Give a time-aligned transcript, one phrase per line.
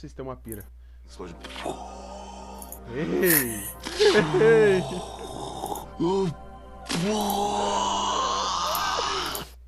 [0.00, 0.64] vocês têm uma pira.
[1.06, 1.36] Explode.
[2.94, 3.60] Ei!
[4.40, 4.82] Ei!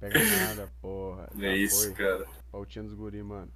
[0.00, 1.28] Pega nada, porra.
[1.36, 1.92] É Já isso, foi.
[1.92, 2.26] cara.
[2.50, 3.52] Pautinha dos guri, mano.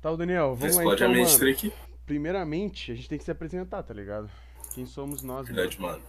[0.00, 1.38] Tá, o Daniel, vamos lá Explode então, a mente mano.
[1.38, 1.72] trick.
[2.06, 4.30] Primeiramente, a gente tem que se apresentar, tá ligado?
[4.72, 5.54] Quem somos nós, mano?
[5.54, 6.02] Verdade, mano.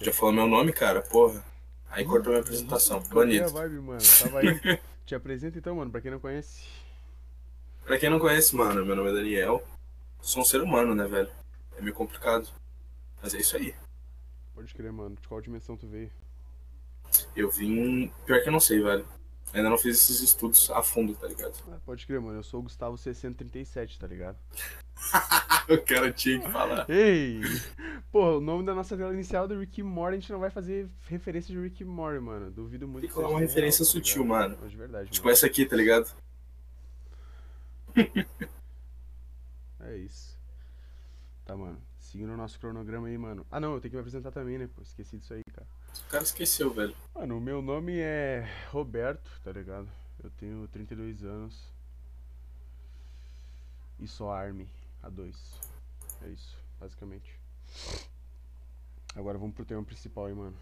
[0.00, 1.00] Já falou meu nome, cara?
[1.00, 1.42] Porra.
[1.88, 2.98] Aí cortou minha apresentação.
[2.98, 3.48] É a Banido.
[3.50, 4.00] vibe, mano?
[4.20, 4.80] Tava aí.
[5.04, 6.66] Te apresenta então, mano, pra quem não conhece.
[7.84, 9.62] Pra quem não conhece, mano, meu nome é Daniel.
[10.20, 11.30] Sou um ser humano, né, velho?
[11.76, 12.48] É meio complicado.
[13.20, 13.74] Mas é isso aí.
[14.54, 15.16] Pode crer, mano.
[15.20, 16.10] De qual dimensão tu veio?
[17.34, 18.12] Eu vim.
[18.24, 19.06] Pior que eu não sei, velho.
[19.52, 21.52] Ainda não fiz esses estudos a fundo, tá ligado?
[21.70, 22.38] Ah, pode crer, mano.
[22.38, 24.38] Eu sou o Gustavo 637, tá ligado?
[25.68, 26.88] o cara tinha que falar.
[26.88, 27.40] Ei!
[28.10, 30.48] Pô, o nome da nossa tela inicial é do Rick Morty, a gente não vai
[30.50, 32.50] fazer referência de Rick Morty, mano.
[32.50, 34.38] Duvido muito Tem que uma real, referência tá sutil, ligado?
[34.40, 34.58] mano.
[34.62, 35.32] Mas de verdade, Tipo mano.
[35.32, 36.10] essa aqui, tá ligado?
[39.84, 40.38] É isso.
[41.44, 41.80] Tá, mano.
[41.98, 43.44] Seguindo o nosso cronograma aí, mano.
[43.50, 44.68] Ah, não, eu tenho que me apresentar também, né?
[44.72, 45.66] Pô, esqueci disso aí, cara.
[46.00, 46.94] O cara esqueceu, velho.
[47.14, 49.88] Mano, o meu nome é Roberto, tá ligado?
[50.22, 51.72] Eu tenho 32 anos.
[53.98, 54.68] E sou Army
[55.02, 55.34] A2.
[56.22, 57.38] É isso, basicamente.
[59.14, 60.56] Agora vamos pro tema principal aí, mano.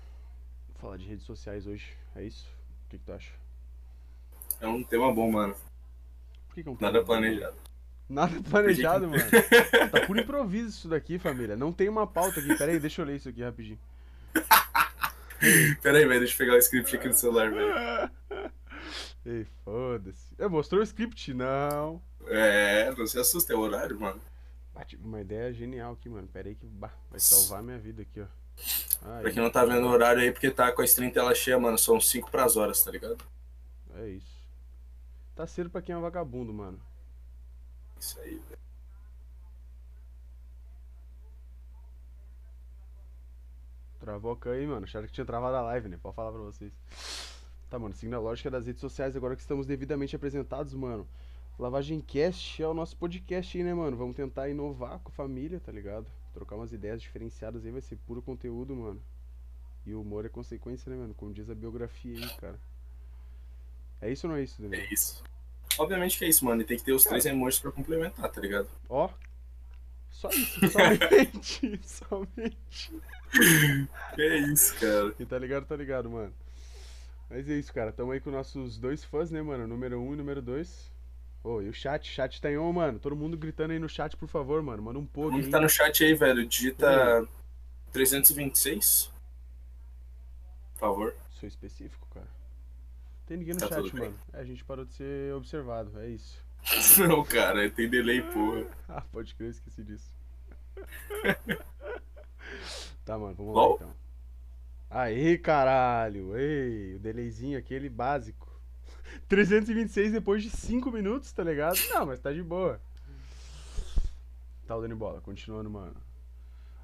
[0.68, 1.96] Vou falar de redes sociais hoje.
[2.14, 2.46] É isso?
[2.86, 3.32] O que, que tu acha?
[4.60, 5.54] É um tema bom, mano.
[6.48, 7.56] Por que, que é um Nada tema bom, planejado.
[8.08, 9.22] Nada planejado, mano.
[9.90, 11.56] Tá por improviso isso daqui, família.
[11.56, 12.56] Não tem uma pauta aqui.
[12.56, 13.78] Pera aí, deixa eu ler isso aqui rapidinho.
[15.82, 16.20] Pera aí, velho.
[16.20, 18.50] Deixa eu pegar o script aqui no celular, velho.
[19.24, 20.34] Ei, foda-se.
[20.38, 21.34] É, mostrou o script?
[21.34, 22.02] Não.
[22.26, 24.20] É, não se assusta, é o horário, mano.
[24.86, 26.26] Tive uma ideia genial aqui, mano.
[26.26, 28.26] Pera aí que bah, vai salvar minha vida aqui, ó.
[29.02, 31.34] Aí, Pra quem não tá vendo o horário aí, porque tá com a stream tela
[31.34, 33.18] cheia, mano, são 5 pras horas, tá ligado?
[33.96, 34.40] É isso.
[35.34, 36.80] Tá cedo pra quem é vagabundo, mano.
[37.98, 38.60] Isso aí, velho.
[44.00, 44.84] Travou a aí, mano.
[44.84, 45.98] Acharam que tinha travado a live, né?
[46.02, 46.72] Pode falar pra vocês.
[47.68, 47.94] Tá, mano.
[47.94, 51.06] Seguindo a lógica das redes sociais, agora que estamos devidamente apresentados, mano.
[51.58, 53.94] Lavagem Cast é o nosso podcast aí, né, mano?
[53.94, 56.06] Vamos tentar inovar com a família, tá ligado?
[56.32, 59.02] Trocar umas ideias diferenciadas aí, vai ser puro conteúdo, mano.
[59.84, 61.14] E o humor é consequência, né, mano?
[61.14, 62.58] Como diz a biografia aí, cara.
[64.00, 64.80] É isso ou não é isso, Daniel?
[64.80, 65.22] É isso.
[65.78, 66.62] Obviamente que é isso, mano.
[66.62, 68.68] E tem que ter os três emojis pra complementar, tá ligado?
[68.88, 69.10] Ó.
[70.10, 71.80] Só isso, somente.
[71.86, 73.00] somente.
[74.18, 75.12] É isso, cara.
[75.12, 76.32] Quem tá ligado, tá ligado, mano.
[77.28, 77.92] Mas é isso, cara.
[77.92, 79.66] Tamo aí com nossos dois fãs, né, mano?
[79.66, 80.90] Número um e número dois.
[81.42, 82.06] Ô, e o chat?
[82.06, 82.98] Chat tá em on, mano.
[82.98, 84.82] Todo mundo gritando aí no chat, por favor, mano.
[84.82, 85.44] Manda um pouco mundo aí.
[85.46, 87.26] que tá no chat aí, velho, digita
[87.92, 89.10] 326.
[90.74, 91.14] Por favor.
[91.30, 92.28] Sou específico, cara.
[93.26, 94.18] Tem ninguém no Tá chat, mano.
[94.32, 96.44] É, a gente parou de ser observado, é isso.
[96.98, 98.66] Não, cara, tem delay, porra.
[98.92, 100.12] Ah, pode crer, eu esqueci disso.
[103.04, 103.68] tá, mano, vamos Bom.
[103.68, 103.94] lá então.
[104.90, 106.36] Aí, caralho.
[106.36, 108.50] Ei, o delayzinho aquele básico.
[109.28, 111.78] 326 depois de 5 minutos, tá ligado?
[111.90, 112.80] Não, mas tá de boa.
[114.66, 115.94] Tá o Dani Bola, continuando, mano.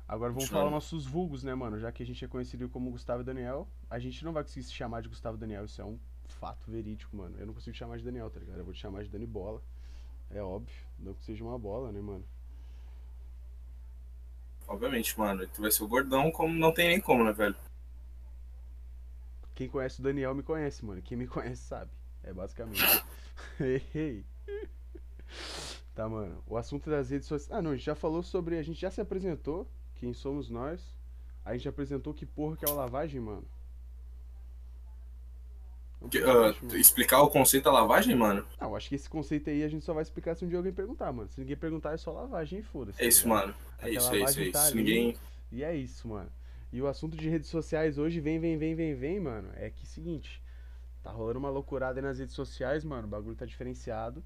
[0.06, 1.81] Agora vamos falar nossos vulgos, né, mano?
[1.81, 4.64] Já que a gente é conhecido como Gustavo e Daniel, a gente não vai conseguir
[4.64, 5.98] se chamar de Gustavo e Daniel, isso é um
[6.32, 7.37] fato verídico, mano.
[7.38, 8.59] Eu não consigo chamar de Daniel, tá ligado?
[8.59, 9.62] Eu vou te chamar de Dani Bola.
[10.31, 12.25] É óbvio, não que seja uma bola, né, mano?
[14.66, 15.47] Obviamente, mano.
[15.47, 17.56] Tu vai ser o gordão, como não tem nem como, né, velho?
[19.54, 21.00] Quem conhece o Daniel me conhece, mano.
[21.00, 21.91] Quem me conhece sabe.
[22.22, 22.82] É basicamente.
[23.60, 24.25] Ei, ei.
[25.94, 26.43] tá, mano.
[26.47, 27.56] O assunto das redes sociais.
[27.56, 28.58] Ah, não, a gente já falou sobre.
[28.58, 29.70] A gente já se apresentou.
[29.94, 30.97] Quem somos nós.
[31.44, 33.47] A gente apresentou que porra que é o lavagem, mano.
[36.01, 36.77] Mano.
[36.77, 38.45] explicar o conceito da lavagem, mano?
[38.61, 40.73] Não, acho que esse conceito aí a gente só vai explicar se um dia alguém
[40.73, 41.29] perguntar, mano.
[41.29, 42.99] Se ninguém perguntar, é só lavagem e foda-se.
[43.01, 43.55] É tá isso, mano.
[43.81, 44.73] É isso, é isso, é tá isso.
[44.73, 44.75] ali.
[44.77, 45.17] Ninguém.
[45.51, 46.31] E é isso, mano.
[46.73, 49.49] E o assunto de redes sociais hoje vem, vem, vem, vem, vem, mano.
[49.55, 50.43] É que seguinte,
[51.03, 53.06] tá rolando uma loucurada aí nas redes sociais, mano.
[53.06, 54.23] O bagulho tá diferenciado.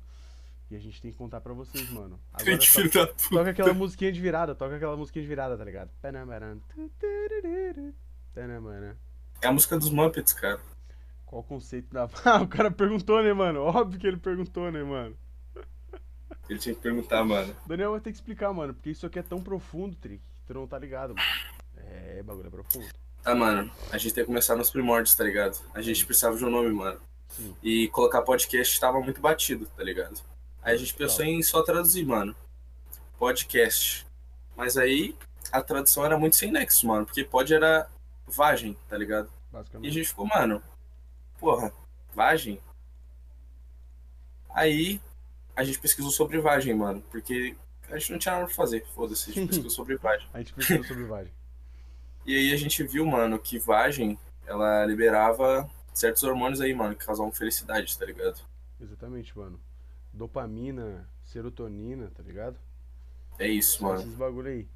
[0.70, 2.18] E a gente tem que contar pra vocês, mano.
[2.32, 3.28] Agora Gente, to- filho da puta.
[3.30, 5.90] toca aquela musiquinha de virada, toca aquela musiquinha de virada, tá ligado?
[9.42, 10.60] É a música dos Muppets, cara.
[11.30, 12.08] Qual o conceito da.
[12.26, 13.60] Ah, o cara perguntou, né, mano?
[13.60, 15.16] Óbvio que ele perguntou, né, mano?
[16.48, 17.54] Ele tinha que perguntar, mano.
[17.64, 20.54] Daniel vai ter que explicar, mano, porque isso aqui é tão profundo, Trick, que tu
[20.54, 21.28] não tá ligado, mano.
[21.76, 22.88] É, bagulho é profundo.
[23.22, 23.70] Tá, mano.
[23.92, 25.56] A gente tem que começar nos primórdios, tá ligado?
[25.72, 27.00] A gente precisava de um nome, mano.
[27.28, 27.54] Sim.
[27.62, 30.20] E colocar podcast tava muito batido, tá ligado?
[30.60, 32.34] Aí a gente pensou em só traduzir, mano.
[33.16, 34.04] Podcast.
[34.56, 35.14] Mas aí
[35.52, 37.06] a tradução era muito sem nexo, mano.
[37.06, 37.88] Porque pod era
[38.26, 39.30] vagem, tá ligado?
[39.80, 40.60] E a gente ficou, mano.
[41.40, 41.72] Porra,
[42.14, 42.60] vagem?
[44.50, 45.00] Aí
[45.56, 47.56] a gente pesquisou sobre vagem, mano, porque
[47.88, 50.28] a gente não tinha nada pra fazer, foda-se, a gente pesquisou sobre vagem.
[50.34, 51.32] A gente pesquisou sobre vagem.
[52.26, 57.04] E aí a gente viu, mano, que vagem, ela liberava certos hormônios aí, mano, que
[57.04, 58.40] causavam felicidade, tá ligado?
[58.78, 59.58] Exatamente, mano.
[60.12, 62.58] Dopamina, serotonina, tá ligado?
[63.38, 64.00] É isso, Só mano.
[64.00, 64.68] esses bagulho aí.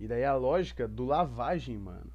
[0.00, 2.12] E daí a lógica do lavagem, mano.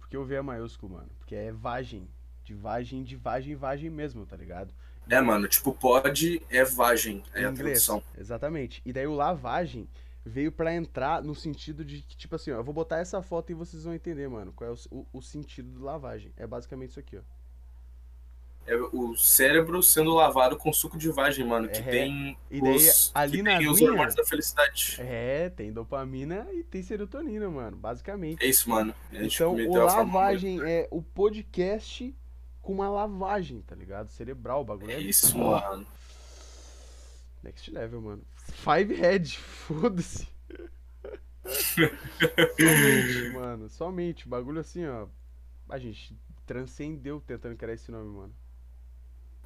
[0.00, 1.10] Porque eu vi a maiúsculo, mano.
[1.18, 2.08] Porque é vagem.
[2.46, 4.72] De vagem, de vagem, vagem mesmo, tá ligado?
[5.10, 7.84] É, mano, tipo, pode é vagem, é Em a inglês.
[7.84, 8.02] tradução.
[8.16, 8.80] Exatamente.
[8.86, 9.88] E daí o lavagem
[10.24, 13.50] veio pra entrar no sentido de que, tipo assim, ó, eu vou botar essa foto
[13.50, 16.32] e vocês vão entender, mano, qual é o, o, o sentido do lavagem.
[16.36, 17.20] É basicamente isso aqui, ó.
[18.68, 21.82] É o cérebro sendo lavado com suco de vagem, mano, que É.
[21.82, 24.96] tem E daí, os, ali que na tem os aguinha- hormônios da felicidade.
[25.00, 28.44] É, tem dopamina e tem serotonina, mano, basicamente.
[28.44, 28.92] É isso, mano.
[29.12, 29.94] Gente Então, o a fórmula.
[29.94, 32.12] lavagem é o podcast
[32.66, 34.08] com uma lavagem, tá ligado?
[34.08, 35.86] Cerebral, o bagulho É é isso, mano.
[37.40, 38.24] Next level, mano.
[38.36, 40.26] Five head, foda-se.
[41.44, 43.68] somente, mano.
[43.68, 44.28] Somente.
[44.28, 45.06] Bagulho assim, ó.
[45.68, 48.34] A gente transcendeu tentando criar esse nome, mano.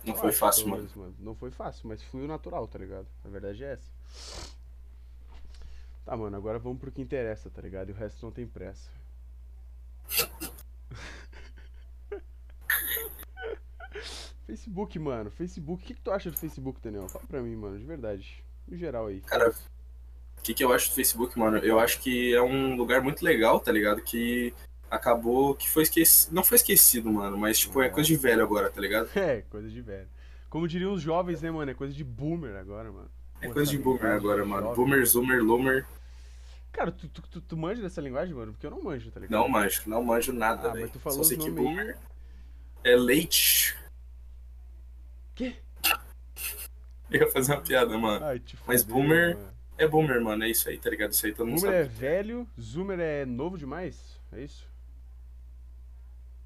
[0.02, 0.88] Não foi fácil, mano.
[0.96, 1.14] mano.
[1.18, 3.06] Não foi fácil, mas fluiu natural, tá ligado?
[3.22, 3.92] A verdade é essa.
[6.06, 7.90] Tá, mano, agora vamos pro que interessa, tá ligado?
[7.90, 8.88] E o resto não tem pressa.
[14.46, 15.30] Facebook, mano.
[15.30, 15.82] Facebook.
[15.82, 17.08] O que, que tu acha do Facebook, Daniel?
[17.08, 18.42] Fala pra mim, mano, de verdade.
[18.66, 19.20] No geral aí.
[19.22, 21.58] Cara, o que, que eu acho do Facebook, mano?
[21.58, 24.00] Eu acho que é um lugar muito legal, tá ligado?
[24.02, 24.52] Que
[24.90, 26.34] acabou, que foi esquecido.
[26.34, 29.08] Não foi esquecido, mano, mas tipo, é coisa de velho agora, tá ligado?
[29.16, 30.08] É, coisa de velho.
[30.48, 31.70] Como diriam os jovens, né, mano?
[31.70, 33.08] É coisa de boomer agora, mano.
[33.40, 34.62] É Pô, coisa de essa boomer agora, mano.
[34.62, 34.76] jovem.
[34.76, 35.86] Boomer, zoomer, loomer.
[36.72, 38.52] Cara, tu, tu, tu, tu manja dessa linguagem, mano?
[38.52, 39.38] Porque eu não manjo, tá ligado?
[39.40, 40.82] Não manjo, não manjo nada, Ah, velho.
[40.84, 41.64] mas tu falou Só sei que nomes aí.
[41.64, 41.98] boomer
[42.84, 43.76] é leite.
[45.40, 45.56] Quê?
[47.10, 48.22] Eu ia fazer uma piada, mano.
[48.24, 49.50] Ai, Mas boomer- mano.
[49.78, 50.44] É boomer, mano.
[50.44, 51.12] É isso aí, tá ligado?
[51.12, 51.94] Isso aí todo mundo Boomer é sabe.
[51.96, 54.20] velho, Zoomer é novo demais?
[54.32, 54.68] É isso?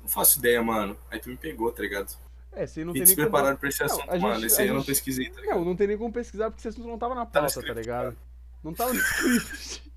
[0.01, 0.97] Não faço ideia, mano.
[1.11, 2.17] Aí tu me pegou, tá ligado?
[2.53, 3.25] É, você não Vim tem nem como...
[3.27, 4.35] despreparado pra esse Não, assunto, a mano.
[4.37, 5.57] gente- Esse aí eu não gente- pesquisei, tá ligado?
[5.57, 7.55] Não, não tem nem como pesquisar porque esse assunto não tava na Tá no pauta,
[7.55, 8.17] tá script, ligado?
[8.63, 9.83] Não tava no script.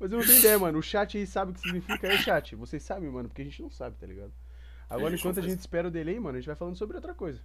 [0.00, 0.78] Mas eu não tenho ideia, mano.
[0.78, 2.08] O chat aí sabe o que significa.
[2.08, 4.32] Aí, chat, vocês sabem, mano, porque a gente não sabe, tá ligado?
[4.88, 7.40] Agora, enquanto a gente espera o delay, mano, a gente vai falando sobre outra coisa.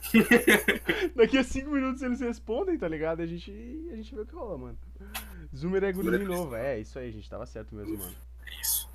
[1.14, 3.20] Daqui a 5 minutos eles respondem, tá ligado?
[3.20, 3.50] A gente,
[3.92, 4.78] a gente vê o que rola, mano.
[5.54, 6.54] Zoomer é guri de novo.
[6.54, 8.14] É, isso aí, a gente tava certo mesmo, mano.
[8.46, 8.88] É isso.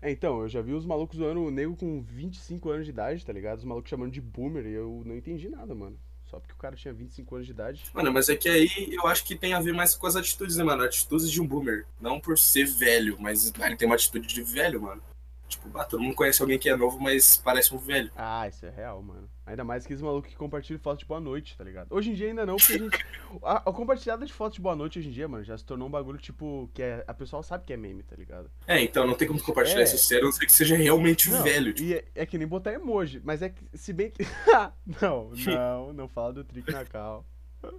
[0.00, 3.24] É, então, eu já vi os malucos zoando o nego com 25 anos de idade,
[3.24, 3.58] tá ligado?
[3.58, 5.98] Os malucos chamando de boomer e eu não entendi nada, mano.
[6.30, 7.84] Só porque o cara tinha 25 anos de idade.
[7.92, 10.56] Mano, mas é que aí eu acho que tem a ver mais com as atitudes,
[10.56, 10.84] né, mano?
[10.84, 11.86] Atitudes de um boomer.
[12.00, 15.02] Não por ser velho, mas ele tem uma atitude de velho, mano.
[15.48, 18.10] Tipo, ah, todo mundo conhece alguém que é novo, mas parece um velho.
[18.14, 19.28] Ah, isso é real, mano.
[19.46, 21.86] Ainda mais que os malucos que compartilham foto de boa noite, tá ligado?
[21.90, 23.06] Hoje em dia ainda não, porque a gente.
[23.42, 25.88] A, a compartilhada de foto de boa noite hoje em dia, mano, já se tornou
[25.88, 26.70] um bagulho tipo.
[26.74, 28.50] que é, a pessoa sabe que é meme, tá ligado?
[28.66, 29.84] É, então não tem como compartilhar É.
[29.84, 31.72] isso sério, a não ser que seja realmente Não, velho.
[31.72, 33.64] Tipo, E é, é que nem botar emoji, mas é que.
[33.74, 34.22] Se bem que.
[35.00, 37.24] não, não, não fala do Trick na cal.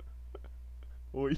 [1.13, 1.37] Oi.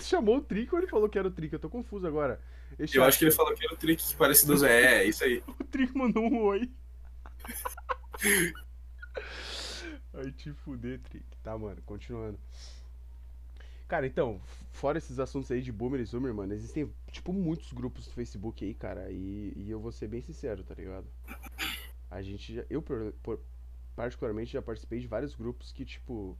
[0.00, 1.52] Chamou o Trick ou ele falou que era o Trick?
[1.52, 2.40] Eu tô confuso agora.
[2.78, 5.00] Eu chat- acho que ele falou que era o trick que parece do Zé.
[5.02, 5.42] É, isso aí.
[5.60, 6.70] O Trick mandou um oi.
[10.14, 11.24] Ai, te fuder, Trick.
[11.42, 12.38] Tá, mano, continuando.
[13.88, 14.40] Cara, então,
[14.72, 18.64] fora esses assuntos aí de boomer e zoomer, mano, existem, tipo, muitos grupos no Facebook
[18.64, 21.06] aí, cara, e, e eu vou ser bem sincero, tá ligado?
[22.10, 23.40] A gente já, eu, por- por-
[23.94, 26.36] particularmente, já participei de vários grupos que, tipo,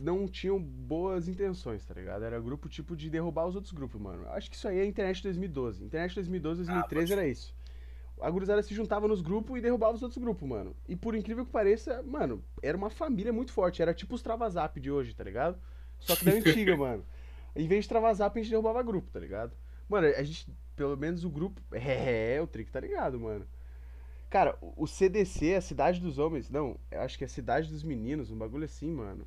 [0.00, 2.24] não tinham boas intenções, tá ligado?
[2.24, 4.26] Era grupo, tipo, de derrubar os outros grupos, mano.
[4.30, 5.84] Acho que isso aí é a internet 2012.
[5.84, 7.54] Internet 2012, 2013 pode era isso.
[8.20, 10.74] A gurizada se juntava nos grupos e derrubava os outros grupos, mano.
[10.88, 13.80] E por incrível que pareça, mano, era uma família muito forte.
[13.80, 15.58] Era tipo os Travazap de hoje, tá ligado?
[15.98, 17.04] Só que da antiga, mano.
[17.54, 19.52] Em vez de Travazap, a gente derrubava grupo, tá ligado?
[19.88, 21.60] Mano, a gente, pelo menos o grupo.
[21.72, 23.46] É, o Trick tá ligado, mano.
[24.28, 26.48] Cara, o CDC, a Cidade dos Homens.
[26.48, 29.26] Não, eu acho que é Cidade dos Meninos, um bagulho assim, mano.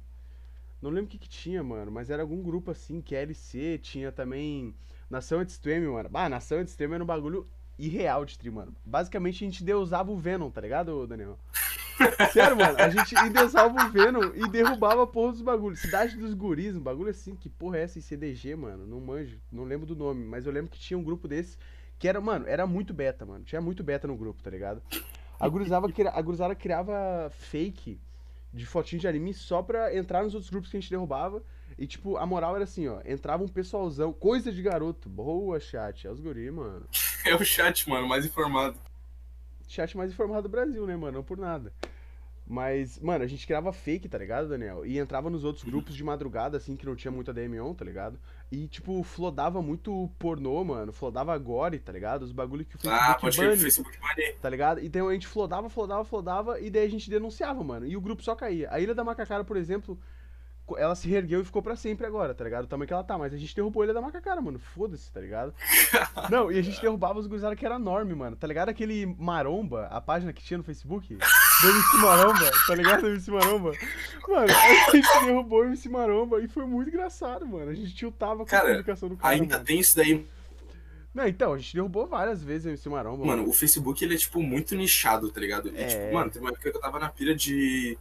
[0.84, 4.12] Não lembro o que que tinha, mano, mas era algum grupo assim, que LC, tinha
[4.12, 4.76] também
[5.10, 6.10] Nação Extreme, mano.
[6.14, 7.48] Ah, Nação Extreme era um bagulho
[7.80, 8.76] irreal de stream, mano.
[8.84, 11.40] Basicamente a gente deusava o Venom, tá ligado, Daniel?
[12.34, 15.80] Sério, mano, a gente endeusava o Venom e derrubava a porra dos bagulhos.
[15.80, 18.86] Cidade dos Guris, um bagulho assim, que porra é essa em CDG, mano?
[18.86, 21.58] Não manjo, não lembro do nome, mas eu lembro que tinha um grupo desse
[21.98, 23.46] que era, mano, era muito beta, mano.
[23.46, 24.84] Tinha muito beta no grupo, tá ligado?
[25.40, 28.02] A gurizada, a gurizada criava fake
[28.54, 31.44] de fotinho de anime só pra entrar nos outros grupos que a gente derrubava.
[31.78, 33.02] E, tipo, a moral era assim, ó.
[33.04, 35.10] Entrava um pessoalzão, coisa de garoto.
[35.10, 36.06] Boa, chat.
[36.06, 36.86] É os guri, mano.
[37.26, 38.78] É o chat, mano, mais informado.
[39.66, 41.20] Chat mais informado do Brasil, né, mano?
[41.20, 41.72] Não por nada.
[42.46, 44.86] Mas, mano, a gente criava fake, tá ligado, Daniel?
[44.86, 47.86] E entrava nos outros grupos de madrugada, assim, que não tinha muito ADM on, tá
[47.86, 48.20] ligado?
[48.52, 50.92] E, tipo, flodava muito pornô, mano.
[50.92, 52.24] Flodava gore, tá ligado?
[52.24, 54.34] Os bagulho que o Facebook Ah, pode bane, Facebook bane.
[54.42, 54.80] tá ligado?
[54.84, 57.88] Então a gente flodava, flodava, flodava, e daí a gente denunciava, mano.
[57.88, 58.68] E o grupo só caía.
[58.72, 59.98] A Ilha da Macacara, por exemplo,
[60.78, 62.66] ela se reergueu e ficou pra sempre agora, tá ligado?
[62.66, 63.18] O tamanho que ela tá.
[63.18, 64.60] Mas a gente derrubou a Ilha da Macacara, mano.
[64.60, 65.54] Foda-se, tá ligado?
[66.30, 68.36] Não, e a gente derrubava os gurizada que era enorme, mano.
[68.36, 71.18] Tá ligado aquele Maromba, a página que tinha no Facebook?
[71.64, 73.08] Do MC Maromba, tá ligado?
[73.08, 73.72] MC Maromba.
[74.28, 77.72] Mano, a gente derrubou o MC Maromba e foi muito engraçado, mano.
[77.72, 79.66] A gente tiltava com a Cara, publicação do cara, Ainda mano.
[79.66, 80.26] tem isso daí.
[81.14, 84.18] Não, então, a gente derrubou várias vezes o MC Maromba, Mano, o Facebook ele é,
[84.18, 85.70] tipo, muito nichado, tá ligado?
[85.70, 85.86] E, É.
[85.88, 87.98] tipo, mano, teve uma época que eu tava na pira de.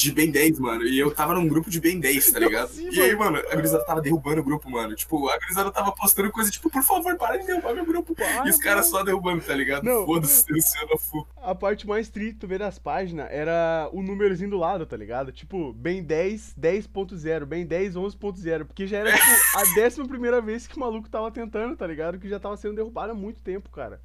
[0.00, 0.82] De Ben 10, mano.
[0.84, 2.68] E eu tava num grupo de Ben 10, tá ligado?
[2.70, 3.36] sim, e aí, mano.
[3.36, 4.94] a gurizada tava derrubando o grupo, mano.
[4.94, 8.14] Tipo, a gurizada tava postando coisa, tipo, por favor, para de derrubar meu grupo.
[8.14, 9.84] Para, e os caras só derrubando, tá ligado?
[10.06, 11.26] Foda-se, Luciano Fu.
[11.36, 15.32] A parte mais triste tu vê das páginas era o númerozinho do lado, tá ligado?
[15.32, 18.64] Tipo, bem 10, 10.0, bem 10, 11.0.
[18.64, 22.18] Porque já era, tipo, a décima primeira vez que o maluco tava tentando, tá ligado?
[22.18, 24.00] Que já tava sendo derrubado há muito tempo, cara.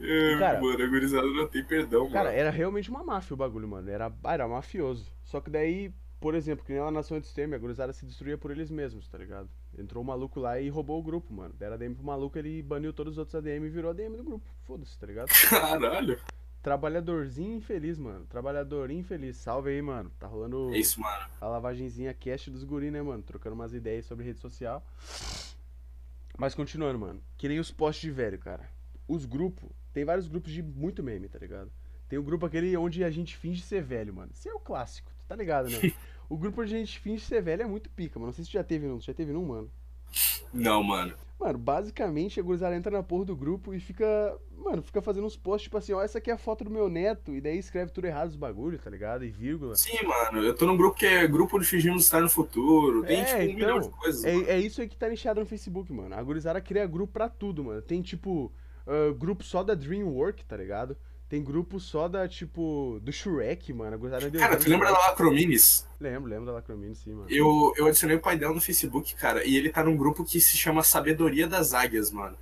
[0.00, 0.60] É, Cara.
[0.60, 2.36] mano, a gurizada não tem perdão, Cara, mano.
[2.38, 3.88] era realmente uma máfia o bagulho, mano.
[3.90, 5.10] Era, era mafioso.
[5.22, 8.04] Só que daí, por exemplo, que nem lá na Nação de Extreme, a gurizada se
[8.04, 9.48] destruía por eles mesmos, tá ligado?
[9.78, 11.54] Entrou um maluco lá e roubou o grupo, mano.
[11.58, 14.48] Deram ADM pro maluco, ele baniu todos os outros ADM e virou ADM do grupo.
[14.64, 15.28] Foda-se, tá ligado?
[15.48, 16.18] Caralho.
[16.62, 18.24] Trabalhadorzinho infeliz, mano.
[18.26, 19.36] Trabalhador infeliz.
[19.36, 20.10] Salve aí, mano.
[20.18, 21.26] Tá rolando É isso, mano.
[21.40, 23.22] a lavagenzinha cast dos guri, né, mano?
[23.22, 24.82] Trocando umas ideias sobre rede social.
[26.38, 27.22] Mas continuando, mano.
[27.36, 28.68] Que nem os posts de velho, cara.
[29.06, 29.70] Os grupos.
[29.94, 31.70] Tem vários grupos de muito meme, tá ligado?
[32.08, 34.30] Tem o grupo aquele onde a gente finge ser velho, mano.
[34.34, 35.92] Esse é o clássico, tu tá ligado, né?
[36.28, 38.26] o grupo onde a gente finge ser velho é muito pica, mano.
[38.26, 38.98] Não sei se tu já teve num.
[38.98, 39.70] Tu já teve num, mano?
[40.52, 41.14] Não, mano.
[41.40, 44.38] Mano, basicamente a gurizada entra na porra do grupo e fica.
[44.56, 46.88] Mano, fica fazendo uns posts tipo assim, ó, essa aqui é a foto do meu
[46.88, 47.34] neto.
[47.34, 49.24] E daí escreve tudo errado os bagulho, tá ligado?
[49.24, 49.74] E vírgula.
[49.76, 50.42] Sim, mano.
[50.42, 53.02] Eu tô num grupo que é grupo de fingimos estar no futuro.
[53.04, 54.22] Tem, É, tipo, um então, milhão de coisas.
[54.22, 54.46] mano.
[54.48, 56.14] É, é isso aí que tá nichado no Facebook, mano.
[56.14, 57.82] A gurizada cria grupo pra tudo, mano.
[57.82, 58.52] Tem, tipo,
[58.86, 60.96] ah, grupo só da Dreamwork, tá ligado?
[61.28, 63.98] Tem grupo só da, tipo, do Shrek, mano.
[63.98, 65.86] Cara, tu lembra da Lacromines?
[65.98, 67.26] Lembro, lembro da Lacromine, sim, mano.
[67.30, 70.40] Eu, eu adicionei o pai dela no Facebook, cara, e ele tá num grupo que
[70.40, 72.36] se chama Sabedoria das Águias, mano.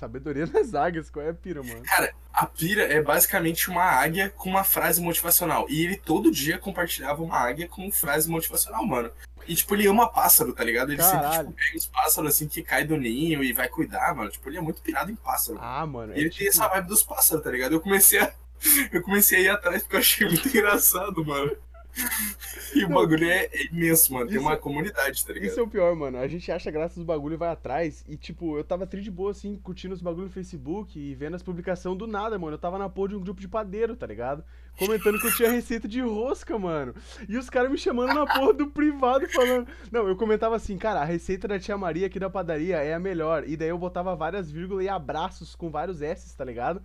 [0.00, 1.82] Sabedoria das águias, qual é a pira, mano?
[1.82, 5.66] Cara, a pira é basicamente uma águia com uma frase motivacional.
[5.68, 9.10] E ele todo dia compartilhava uma águia com frase motivacional, mano.
[9.46, 10.90] E, tipo, ele ama pássaro, tá ligado?
[10.92, 11.48] Ele sempre, Caralho.
[11.48, 14.30] tipo, pega os pássaros assim que cai do ninho e vai cuidar, mano.
[14.30, 15.58] Tipo, ele é muito pirado em pássaro.
[15.60, 16.14] Ah, mano.
[16.14, 16.48] E É ele tem tipo...
[16.50, 17.72] essa vibe dos pássaros, tá ligado?
[17.72, 18.32] Eu comecei a.
[18.92, 21.50] Eu comecei a ir atrás porque eu achei muito engraçado, mano.
[22.74, 24.26] E o bagulho é, é imenso, mano.
[24.26, 25.50] Tem Isso- uma comunidade, tá ligado?
[25.50, 26.18] Isso é o pior, mano.
[26.18, 28.04] A gente acha graça dos bagulho e vai atrás.
[28.08, 31.34] E, tipo, eu tava tri de boa, assim, curtindo os bagulho no Facebook e vendo
[31.34, 32.54] as publicações do nada, mano.
[32.54, 34.44] Eu tava na porra de um grupo de padeiro, tá ligado?
[34.78, 36.94] Comentando que eu tinha receita de rosca, mano.
[37.28, 39.68] E os caras me chamando na porra do privado falando.
[39.92, 42.98] Não, eu comentava assim, cara, a receita da tia Maria aqui da padaria é a
[42.98, 43.44] melhor.
[43.46, 46.82] E daí eu botava várias vírgulas e abraços com vários S, tá ligado?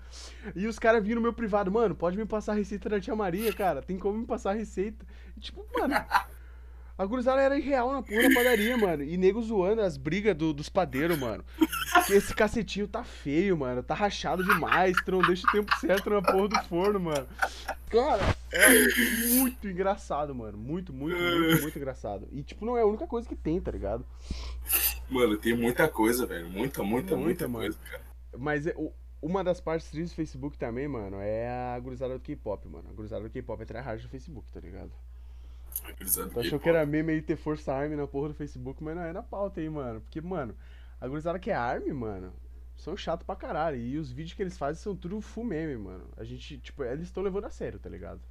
[0.56, 3.16] E os caras vinham no meu privado, mano, pode me passar a receita da tia
[3.16, 3.82] Maria, cara.
[3.82, 5.06] Tem como me passar a receita.
[5.38, 5.96] E, tipo, mano.
[6.98, 9.04] A gurizada era irreal na porra da padaria, mano.
[9.04, 11.44] E nego zoando as brigas do- dos padeiros, mano.
[12.08, 13.84] Que esse cacetinho tá feio, mano.
[13.84, 14.96] Tá rachado demais.
[15.04, 17.28] Tu não deixa o tempo certo na porra do forno, mano.
[17.90, 18.22] Cara,
[18.54, 18.70] é
[19.40, 20.58] muito engraçado, mano.
[20.58, 22.28] Muito, muito, muito, muito engraçado.
[22.32, 24.06] E, tipo, não é a única coisa que tem, tá ligado?
[25.10, 26.50] Mano, tem muita coisa, velho.
[26.50, 27.66] Muita, muita, Muita, muita, mano.
[27.66, 28.04] coisa, cara.
[28.38, 32.20] Mas é, o- uma das partes tristes do Facebook também, mano, é a gurizada do
[32.22, 32.86] K-pop, mano.
[32.90, 34.92] A gurizada do K-pop é tryhard no Facebook, tá ligado?
[36.34, 39.04] Tu achou que era meme aí ter Força Army na porra do Facebook, mas não
[39.04, 40.02] é na pauta aí, mano.
[40.02, 40.56] Porque, mano,
[41.00, 42.34] a gurizada que é Army, mano,
[42.76, 43.78] são chato pra caralho.
[43.78, 46.06] E os vídeos que eles fazem são tudo full meme, mano.
[46.18, 48.22] A gente, tipo, eles estão levando a sério, tá ligado?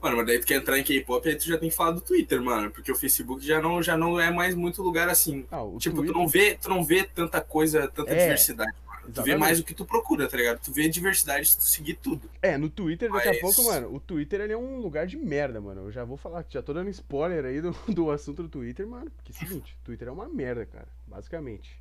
[0.00, 2.00] Mano, mas daí tu quer entrar em K-pop, aí tu já tem que falar do
[2.00, 2.70] Twitter, mano.
[2.70, 5.46] Porque o Facebook já não, já não é mais muito lugar assim.
[5.50, 8.72] Ah, tipo, Twitter- tu não vê, tu não vê tanta coisa, tanta É, diversidade,
[9.06, 9.14] mano.
[9.14, 9.38] Tu vê exatamente.
[9.40, 10.60] mais o que tu procura, tá ligado?
[10.60, 12.28] Tu vê diversidade se tu seguir tudo.
[12.42, 15.16] É, no Twitter, daqui a Mas- pouco, mano, o Twitter ele é um lugar de
[15.16, 15.82] merda, mano.
[15.82, 19.10] Eu já vou falar, já tô dando spoiler aí do, do assunto do Twitter, mano.
[19.10, 21.80] Porque é o seguinte, Twitter é uma merda, cara, basicamente.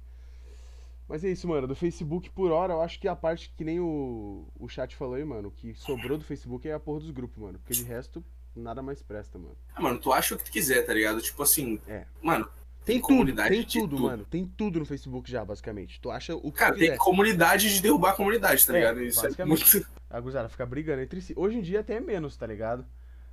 [1.08, 1.68] Mas é isso, mano.
[1.68, 5.14] Do Facebook, por hora, eu acho que a parte que nem o, o chat falou
[5.16, 7.60] aí, mano, o que sobrou do Facebook é a porra dos grupos, mano.
[7.60, 8.24] Porque de resto,
[8.56, 9.56] nada mais presta, mano.
[9.76, 11.22] Ah, mano, tu acha o que tu quiser, tá ligado?
[11.22, 12.06] Tipo assim, É.
[12.24, 12.50] mano,
[12.86, 14.04] Tem, Tem tudo, comunidade tem tudo, tudo.
[14.04, 14.26] mano.
[14.26, 16.00] Tem tudo no Facebook já, basicamente.
[16.00, 19.04] Tu acha o que cara, tem comunidade de derrubar a comunidade, tá É, ligado?
[19.04, 19.66] Isso é muito.
[20.10, 21.34] A fica brigando entre si.
[21.36, 22.86] Hoje em dia até é menos, tá ligado?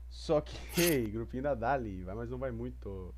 [0.09, 3.15] Só que, ei, grupinho da Dali, vai, mas não vai muito.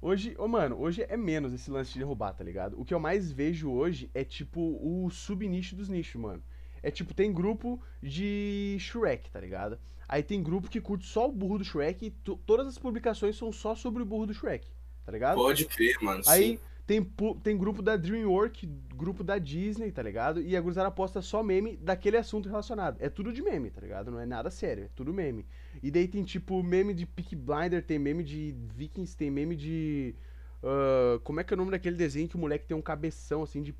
[0.00, 2.78] Hoje, ô mano, hoje é menos esse lance de derrubar, tá ligado?
[2.78, 6.42] O que eu mais vejo hoje é tipo o subnicho dos nichos, mano.
[6.82, 9.78] É tipo, tem grupo de Shrek, tá ligado?
[10.06, 13.50] Aí tem grupo que curte só o burro do Shrek e todas as publicações são
[13.50, 14.68] só sobre o burro do Shrek,
[15.04, 15.36] tá ligado?
[15.36, 16.22] Pode crer, mano.
[16.26, 16.58] Aí sim.
[16.86, 17.06] tem,
[17.42, 20.40] tem grupo da DreamWorks, grupo da Disney, tá ligado?
[20.40, 22.96] E a gurizada posta só meme daquele assunto relacionado.
[23.00, 24.10] É tudo de meme, tá ligado?
[24.10, 25.46] Não é nada sério, é tudo meme.
[25.82, 30.14] E daí tem tipo meme de Peak Blinder, tem meme de Vikings, tem meme de.
[30.62, 33.42] Uh, como é que é o nome daquele desenho que o moleque tem um cabeção
[33.42, 33.74] assim de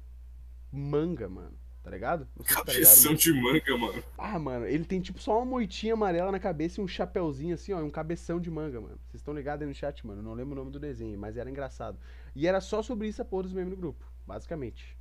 [0.71, 1.63] manga, mano?
[1.84, 2.26] Tá ligado?
[2.46, 4.04] Cabeção tá ligado, de manga, mano.
[4.16, 7.74] Ah, mano, ele tem tipo só uma moitinha amarela na cabeça e um chapéuzinho assim,
[7.74, 8.98] ó, um cabeção de manga, mano.
[9.10, 10.22] Vocês estão ligados aí no chat, mano?
[10.22, 11.98] Não lembro o nome do desenho, mas era engraçado.
[12.34, 14.96] E era só sobre isso a porra dos memes no grupo, basicamente.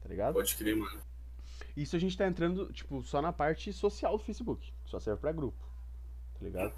[0.00, 0.32] Tá ligado?
[0.32, 1.02] Pode crer, mano.
[1.76, 4.72] Isso a gente tá entrando, tipo, só na parte social do Facebook.
[4.86, 5.62] Só serve pra grupo.
[6.32, 6.72] Tá ligado?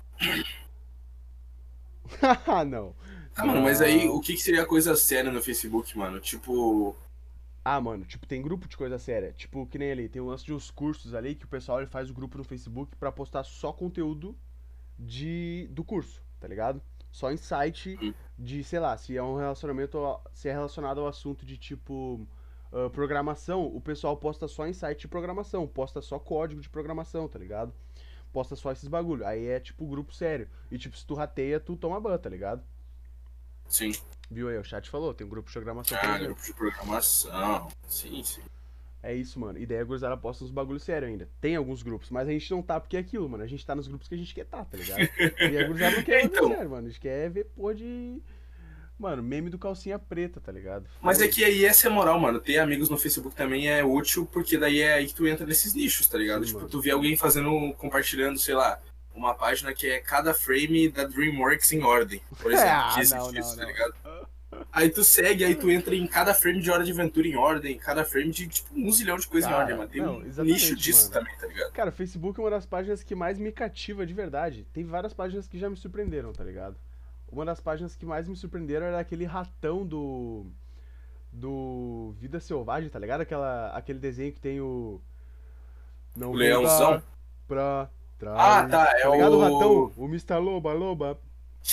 [2.48, 2.92] ah, não.
[3.36, 6.18] Ah, mano, mas aí o que, que seria coisa séria no Facebook, mano?
[6.18, 6.96] Tipo,
[7.64, 9.32] ah, mano, tipo, tem grupo de coisa séria.
[9.32, 11.86] Tipo, que nem ali, tem um lance de uns cursos ali que o pessoal ele
[11.86, 14.36] faz o grupo no Facebook para postar só conteúdo
[14.98, 16.82] de do curso, tá ligado?
[17.10, 18.12] Só em site hum.
[18.38, 19.98] de, sei lá, se é um relacionamento,
[20.34, 22.26] se é relacionado ao assunto de tipo
[22.70, 27.26] uh, programação, o pessoal posta só em site de programação, posta só código de programação,
[27.28, 27.72] tá ligado?
[28.30, 29.24] Posta só esses bagulho.
[29.24, 30.48] Aí é tipo grupo sério.
[30.70, 32.62] E tipo, se tu rateia, tu toma ban, tá ligado?
[33.68, 33.92] Sim.
[34.30, 35.98] Viu aí, o chat falou, tem um grupo de programação.
[36.00, 37.68] Ah, grupo de programação.
[37.86, 38.42] Sim, sim.
[39.04, 39.58] É isso, mano.
[39.58, 41.28] Ideia a gurizada posta uns bagulho sério ainda.
[41.38, 43.44] Tem alguns grupos, mas a gente não tá porque é aquilo, mano.
[43.44, 45.00] A gente tá nos grupos que a gente quer tá, tá ligado?
[45.52, 46.48] e a gurizada não quer então...
[46.48, 46.86] sério, mano.
[46.86, 48.22] A gente quer ver porra de.
[48.98, 50.88] Mano, meme do calcinha preta, tá ligado?
[51.02, 52.40] Mas é que aí essa é moral, mano.
[52.40, 55.74] Ter amigos no Facebook também é útil, porque daí é aí que tu entra nesses
[55.74, 56.40] nichos, tá ligado?
[56.40, 56.70] Sim, tipo, mano.
[56.70, 58.80] tu vê alguém fazendo, compartilhando, sei lá,
[59.14, 62.70] uma página que é cada frame da DreamWorks em ordem, por exemplo.
[62.70, 63.66] ah, que não, não, tá
[64.04, 64.13] não.
[64.74, 67.78] Aí tu segue, aí tu entra em cada frame de Hora de Aventura em ordem,
[67.78, 69.88] cada frame de tipo um zilhão de coisas em ordem, mano.
[69.88, 71.12] Tem não, um nicho disso mano.
[71.12, 71.72] também, tá ligado?
[71.72, 74.66] Cara, o Facebook é uma das páginas que mais me cativa de verdade.
[74.72, 76.76] Tem várias páginas que já me surpreenderam, tá ligado?
[77.30, 80.44] Uma das páginas que mais me surpreenderam era aquele ratão do.
[81.32, 83.20] Do Vida Selvagem, tá ligado?
[83.20, 85.00] Aquela, aquele desenho que tem o.
[86.16, 87.00] Não o leãozão?
[87.46, 88.38] Pra trás.
[88.38, 88.92] Ah, tá.
[88.98, 89.34] É tá ligado?
[89.34, 89.38] O...
[89.38, 90.38] o ratão, o Mr.
[90.38, 91.18] Loba, Loba.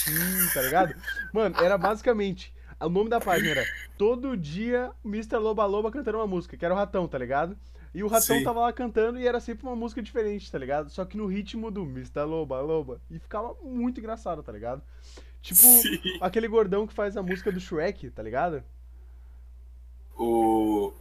[0.07, 0.95] Hum, tá ligado?
[1.33, 2.53] Mano, era basicamente.
[2.85, 3.65] O nome da página era
[3.97, 5.37] Todo dia Mr.
[5.37, 7.57] Loba Loba cantando uma música, que era o ratão, tá ligado?
[7.93, 8.43] E o ratão Sim.
[8.43, 10.89] tava lá cantando e era sempre uma música diferente, tá ligado?
[10.89, 12.23] Só que no ritmo do Mr.
[12.23, 13.01] Loba Loba.
[13.09, 14.81] E ficava muito engraçado, tá ligado?
[15.41, 16.17] Tipo, Sim.
[16.21, 18.63] aquele gordão que faz a música do Shrek, tá ligado?
[20.17, 20.93] O.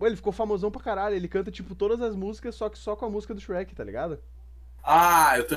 [0.00, 1.16] Ele ficou famosão pra caralho.
[1.16, 3.82] Ele canta, tipo, todas as músicas, só que só com a música do Shrek, tá
[3.82, 4.20] ligado?
[4.82, 5.56] Ah, eu tô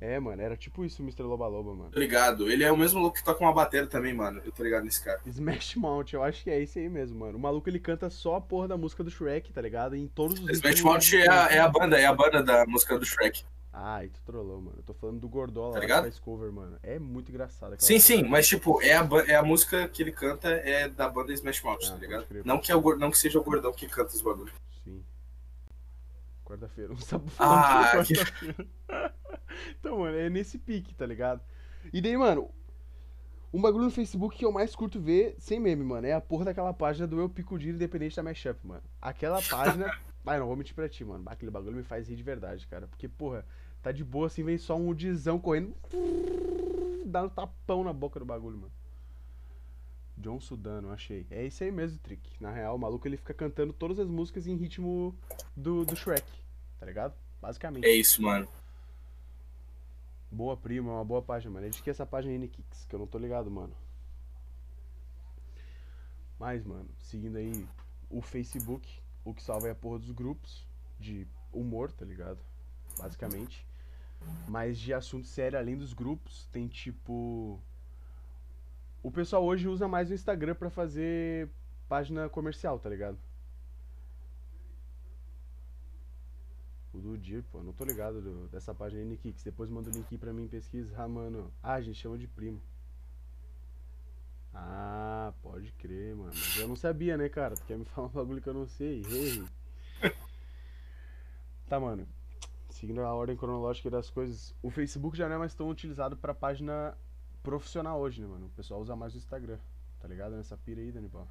[0.00, 1.22] é, mano, era tipo isso o Mr.
[1.22, 1.90] Loba Loba, mano.
[1.90, 2.50] Tô ligado.
[2.50, 4.40] Ele é o mesmo louco que toca uma bateria também, mano.
[4.44, 5.20] Eu tô ligado nesse cara.
[5.26, 7.36] Smash Mount, eu acho que é esse aí mesmo, mano.
[7.36, 9.94] O maluco ele canta só a porra da música do Shrek, tá ligado?
[9.94, 12.98] Em todos os Smash Mount é a, é a banda, é a banda da música
[12.98, 13.44] do Shrek.
[14.04, 14.76] E tu trollou, mano.
[14.78, 16.04] Eu tô falando do Gordola tá ligado?
[16.04, 16.78] que faz cover, mano.
[16.82, 17.76] É muito engraçado.
[17.78, 18.14] Sim, música.
[18.14, 21.62] sim, mas tipo, é a, é a música que ele canta é da banda Smash
[21.62, 22.26] Mouth, ah, tá ligado?
[22.44, 24.52] Não que, é o, não que seja o gordão que canta os bagulhos.
[26.50, 28.14] Quarta-feira, um sábado ah, que...
[29.78, 31.40] então, mano, é nesse pique, tá ligado?
[31.92, 32.50] E daí, mano,
[33.54, 36.46] um bagulho no Facebook que eu mais curto ver, sem meme, mano, é a porra
[36.46, 38.82] daquela página do Eu Pico Dia Independente da Mashup, mano.
[39.00, 39.96] Aquela página.
[40.24, 41.22] Vai, não vou mentir pra ti, mano.
[41.26, 42.88] Aquele bagulho me faz rir de verdade, cara.
[42.88, 43.46] Porque, porra,
[43.80, 45.72] tá de boa assim, vem só um udizão correndo.
[47.06, 48.72] Dá um tapão na boca do bagulho, mano.
[50.20, 51.26] John Sudano, achei.
[51.30, 52.30] É isso aí mesmo, Trick.
[52.40, 55.14] Na real, o maluco ele fica cantando todas as músicas em ritmo
[55.56, 56.26] do, do Shrek,
[56.78, 57.14] tá ligado?
[57.40, 57.84] Basicamente.
[57.84, 58.46] É isso, mano.
[60.30, 61.66] Boa prima, uma boa página, mano.
[61.66, 63.74] É de que essa página aí, Kicks, que eu não tô ligado, mano.
[66.38, 67.66] Mas, mano, seguindo aí
[68.08, 68.88] o Facebook,
[69.24, 70.66] o que salva é a porra dos grupos
[70.98, 72.38] de humor, tá ligado?
[72.98, 73.66] Basicamente.
[74.46, 77.60] Mas de assunto sério, além dos grupos, tem tipo
[79.02, 81.48] o pessoal hoje usa mais o Instagram para fazer
[81.88, 83.18] página comercial, tá ligado?
[86.92, 89.42] O do Dir, pô, não tô ligado do, dessa página Nikix.
[89.44, 91.52] Depois manda o link pra mim pesquisar, mano.
[91.62, 92.60] Ah, a gente chama de primo.
[94.52, 96.32] Ah, pode crer, mano.
[96.34, 97.54] Mas eu não sabia, né, cara?
[97.54, 99.02] Tu quer me falar um bagulho que eu não sei.
[99.06, 100.12] Hey.
[101.68, 102.06] tá, mano.
[102.70, 106.34] Seguindo a ordem cronológica das coisas, o Facebook já não é mais tão utilizado pra
[106.34, 106.96] página
[107.42, 108.46] profissional hoje, né, mano?
[108.46, 109.58] O pessoal usa mais o Instagram,
[110.00, 110.36] tá ligado?
[110.36, 111.28] Nessa pira aí, Danibal.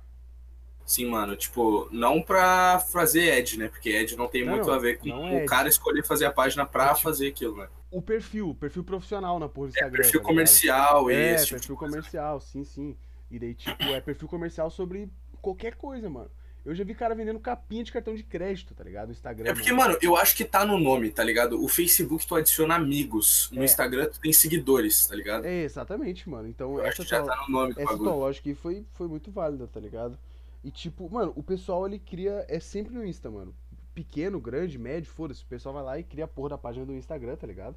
[0.86, 3.68] Sim, mano, tipo, não pra fazer ad, né?
[3.68, 6.32] Porque ad não tem não, muito a ver com é o cara escolher fazer a
[6.32, 7.70] página pra é, tipo, fazer aquilo, né?
[7.92, 10.00] O perfil, o perfil profissional na porra do é, Instagram.
[10.00, 11.50] É, perfil tá comercial, é, esse.
[11.50, 12.98] perfil tipo comercial, sim, sim.
[13.30, 16.32] E daí, tipo, é perfil comercial sobre qualquer coisa, mano.
[16.66, 19.08] Eu já vi cara vendendo capinha de cartão de crédito, tá ligado?
[19.08, 19.50] No Instagram.
[19.50, 21.64] É porque, mano, eu acho que tá no nome, tá ligado?
[21.64, 23.50] O Facebook tu adiciona amigos.
[23.52, 23.66] No É.
[23.66, 25.46] Instagram tu tem seguidores, tá ligado?
[25.46, 26.48] É, exatamente, mano.
[26.48, 28.20] Então, Eu essa acho que já tua, tá no nome do essa tua bagulho.
[28.20, 30.18] lógica aí foi, foi muito válida, tá ligado?
[30.64, 32.46] E tipo, mano, o pessoal ele cria.
[32.50, 33.56] É sempre no Insta, mano.
[33.96, 35.44] Pequeno, grande, médio, foda-se.
[35.44, 37.76] O pessoal vai lá e cria a porra da página do Instagram, tá ligado?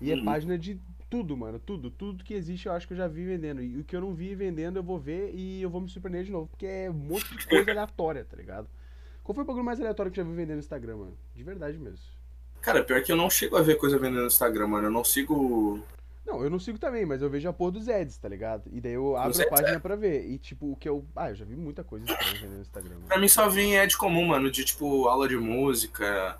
[0.00, 0.24] E é Uhum.
[0.24, 0.78] página de
[1.08, 1.58] tudo, mano.
[1.58, 1.90] Tudo.
[1.90, 3.62] Tudo que existe eu acho que eu já vi vendendo.
[3.62, 6.24] E o que eu não vi vendendo eu vou ver e eu vou me surpreender
[6.24, 6.48] de novo.
[6.48, 8.68] Porque é um monte de coisa aleatória, tá ligado?
[9.22, 11.16] Qual foi o bagulho mais aleatório que eu já vi vendendo no Instagram, mano?
[11.34, 12.04] De verdade mesmo.
[12.60, 14.86] Cara, pior que eu não chego a ver coisa vendendo no Instagram, mano.
[14.88, 15.80] Eu não sigo.
[16.26, 18.62] Não, eu não sigo também, mas eu vejo a porra dos ads, tá ligado?
[18.72, 20.26] E daí eu abro a ads, página pra ver.
[20.26, 21.04] E tipo, o que eu.
[21.14, 23.06] Ah, eu já vi muita coisa vendendo no Instagram, mano.
[23.06, 26.38] Pra mim só vem ad comum, mano, de tipo aula de música,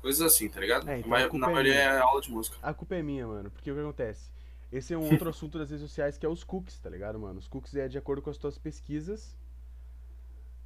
[0.00, 0.88] coisas assim, tá ligado?
[0.88, 1.84] É, então Mas a culpa na é maioria minha.
[1.84, 2.56] é aula de música.
[2.62, 3.50] A culpa é minha, mano.
[3.50, 4.30] Porque o que acontece?
[4.72, 7.38] Esse é um outro assunto das redes sociais que é os cookies, tá ligado, mano?
[7.38, 9.36] Os cookies é de acordo com as tuas pesquisas.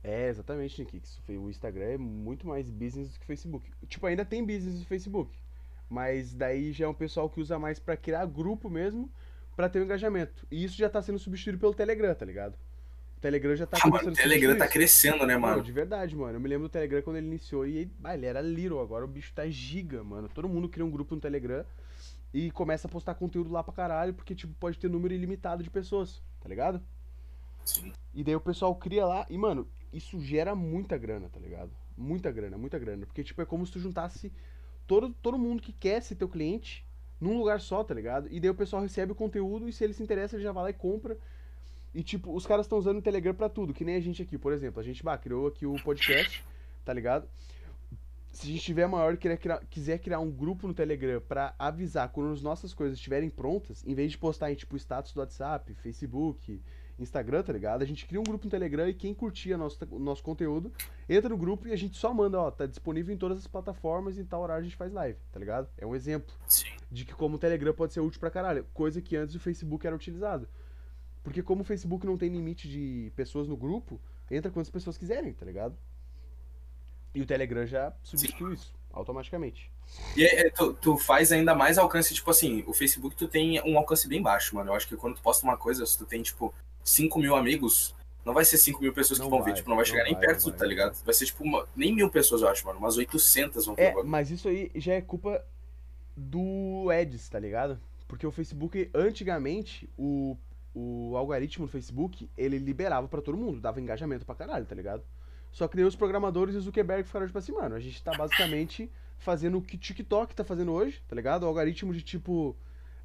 [0.03, 1.21] É, exatamente, Nikix.
[1.29, 3.71] O Instagram é muito mais business do que o Facebook.
[3.87, 5.35] Tipo, ainda tem business no Facebook.
[5.89, 9.11] Mas daí já é um pessoal que usa mais pra criar grupo mesmo,
[9.57, 10.47] pra ter o engajamento.
[10.51, 12.59] E isso já tá sendo substituído pelo Telegram, tá ligado?
[13.25, 15.63] Telegram já tá Ah, mano, o Telegram tá crescendo, né, Não, mano?
[15.63, 16.37] de verdade, mano.
[16.37, 18.81] Eu me lembro do Telegram quando ele iniciou e ah, ele era little.
[18.81, 20.29] Agora o bicho tá giga, mano.
[20.29, 21.65] Todo mundo cria um grupo no Telegram
[22.35, 25.71] e começa a postar conteúdo lá pra caralho, porque, tipo, pode ter número ilimitado de
[25.71, 26.83] pessoas, tá ligado?
[27.65, 27.95] Sim.
[28.13, 31.71] E daí o pessoal cria lá e, mano, isso gera muita grana, tá ligado?
[31.97, 33.07] Muita grana, muita grana.
[33.07, 34.31] Porque, tipo, é como se tu juntasse
[34.87, 36.85] todo, todo mundo que quer ser teu cliente
[37.19, 38.29] num lugar só, tá ligado?
[38.31, 40.65] E daí o pessoal recebe o conteúdo e se ele se interessa, ele já vai
[40.65, 41.17] lá e compra.
[41.95, 44.37] E, tipo, os caras estão usando o Telegram pra tudo, que nem a gente aqui,
[44.37, 44.81] por exemplo.
[44.81, 46.43] A gente, bah, criou aqui o podcast,
[46.85, 47.29] tá ligado?
[48.33, 52.09] Se a gente tiver maior e criar- quiser criar um grupo no Telegram pra avisar
[52.09, 55.73] quando as nossas coisas estiverem prontas, em vez de postar em, tipo, status do WhatsApp,
[55.75, 56.61] Facebook,
[56.99, 57.83] Instagram, tá ligado?
[57.83, 60.73] A gente cria um grupo no Telegram e quem curtia nosso, o nosso conteúdo
[61.09, 64.19] entra no grupo e a gente só manda, ó, tá disponível em todas as plataformas
[64.19, 65.69] e em tal horário a gente faz live, tá ligado?
[65.79, 66.67] É um exemplo Sim.
[66.91, 69.87] de que como o Telegram pode ser útil pra caralho, coisa que antes o Facebook
[69.87, 70.49] era utilizado.
[71.25, 75.33] Porque como o Facebook não tem limite de pessoas no grupo, entra quantas pessoas quiserem,
[75.33, 75.77] tá ligado?
[77.15, 79.71] E o Telegram já substitui isso automaticamente.
[80.17, 83.61] E é, é, tu, tu faz ainda mais alcance, tipo assim, o Facebook tu tem
[83.63, 84.71] um alcance bem baixo, mano.
[84.71, 87.95] Eu acho que quando tu posta uma coisa, se tu tem, tipo, 5 mil amigos,
[88.25, 89.91] não vai ser 5 mil pessoas Não que vão vai, ver, tipo, não vai não
[89.91, 91.03] chegar nem vai, perto, não vai, tá ligado?
[91.05, 92.79] Vai ser, tipo, uma- nem mil pessoas, eu acho, mano.
[92.79, 94.09] Umas 800 vão ver É, bagulho.
[94.09, 95.45] mas isso aí já é culpa
[96.17, 97.81] do Ads, tá ligado?
[98.07, 100.37] Porque o Facebook, antigamente, o,
[100.75, 105.03] o algoritmo do Facebook, ele liberava pra todo mundo, dava engajamento pra caralho, tá ligado?
[105.53, 108.13] Só que daí os programadores e o Zuckerberg ficaram tipo assim, mano, a gente tá
[108.13, 111.45] basicamente fazendo o que o TikTok tá fazendo hoje, tá ligado?
[111.45, 112.57] O algoritmo de, tipo,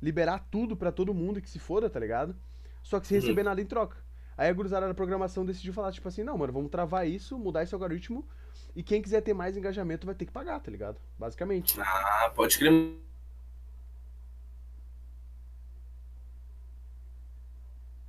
[0.01, 2.35] liberar tudo pra todo mundo que se foda, tá ligado?
[2.81, 3.21] Só que sem Uhum.
[3.21, 3.97] receber nada em troca.
[4.35, 7.61] Aí a gurizada da programação decidiu falar, tipo assim, não, mano, vamos travar isso, mudar
[7.61, 8.25] esse algoritmo,
[8.75, 10.99] e quem quiser ter mais engajamento vai ter que pagar, tá ligado?
[11.19, 11.79] Basicamente.
[11.79, 12.97] Ah, pode crer.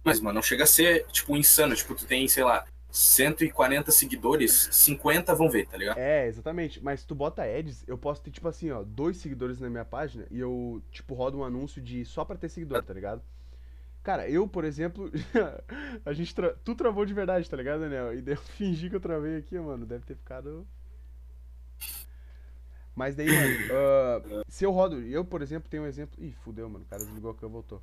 [0.03, 1.75] Mas, mano, não chega a ser, tipo, insano.
[1.75, 5.99] Tipo, tu tem, sei lá, 140 seguidores, 50 vão ver, tá ligado?
[5.99, 6.83] É, exatamente.
[6.83, 10.27] Mas tu bota ads, eu posso ter, tipo assim, ó, dois seguidores na minha página
[10.31, 13.23] e eu, tipo, rodo um anúncio de só pra ter seguidor, tá ligado?
[14.03, 15.11] Cara, eu, por exemplo,
[16.05, 16.35] a gente.
[16.35, 16.55] Tra...
[16.65, 18.15] Tu travou de verdade, tá ligado, Daniel?
[18.15, 19.85] E daí eu fingi que eu travei aqui, mano.
[19.85, 20.67] Deve ter ficado.
[22.95, 25.01] Mas daí, mano, ah, se eu rodo.
[25.03, 26.23] Eu, por exemplo, tenho um exemplo.
[26.23, 26.85] Ih, fudeu, mano.
[26.85, 27.83] O cara desligou a câmera voltou.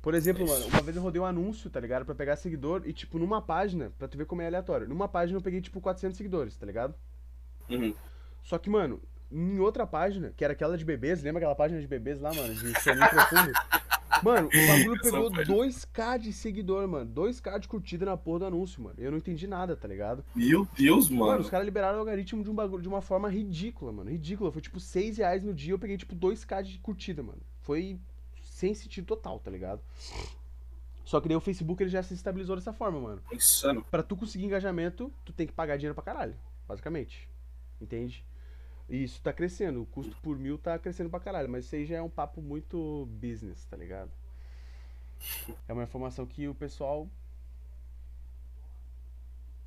[0.00, 2.04] Por exemplo, mano, uma vez eu rodei um anúncio, tá ligado?
[2.04, 4.88] Pra pegar seguidor e, tipo, numa página, pra tu ver como é aleatório.
[4.88, 6.94] Numa página eu peguei, tipo, 400 seguidores, tá ligado?
[7.68, 7.92] Uhum.
[8.42, 11.86] Só que, mano, em outra página, que era aquela de bebês, lembra aquela página de
[11.86, 12.54] bebês lá, mano?
[12.54, 13.52] De soninho profundo?
[14.22, 15.54] Mano, o bagulho pegou página.
[15.56, 17.08] 2k de seguidor, mano.
[17.14, 18.96] 2k de curtida na porra do anúncio, mano.
[18.98, 20.24] Eu não entendi nada, tá ligado?
[20.34, 21.40] Meu Deus, Mano, mano.
[21.42, 24.10] os caras liberaram o algoritmo de, um bagulho, de uma forma ridícula, mano.
[24.10, 24.50] Ridícula.
[24.50, 27.40] Foi tipo 6 reais no dia, eu peguei tipo 2k de curtida, mano.
[27.60, 28.00] Foi
[28.58, 29.80] sem sentido total, tá ligado?
[31.04, 33.22] Só que daí o Facebook ele já se estabilizou dessa forma, mano.
[33.32, 33.84] Insano.
[33.84, 37.28] Pra tu conseguir engajamento, tu tem que pagar dinheiro pra caralho, basicamente.
[37.80, 38.24] Entende?
[38.88, 41.86] E isso tá crescendo, o custo por mil tá crescendo pra caralho, mas isso aí
[41.86, 44.10] já é um papo muito business, tá ligado?
[45.68, 47.08] É uma informação que o pessoal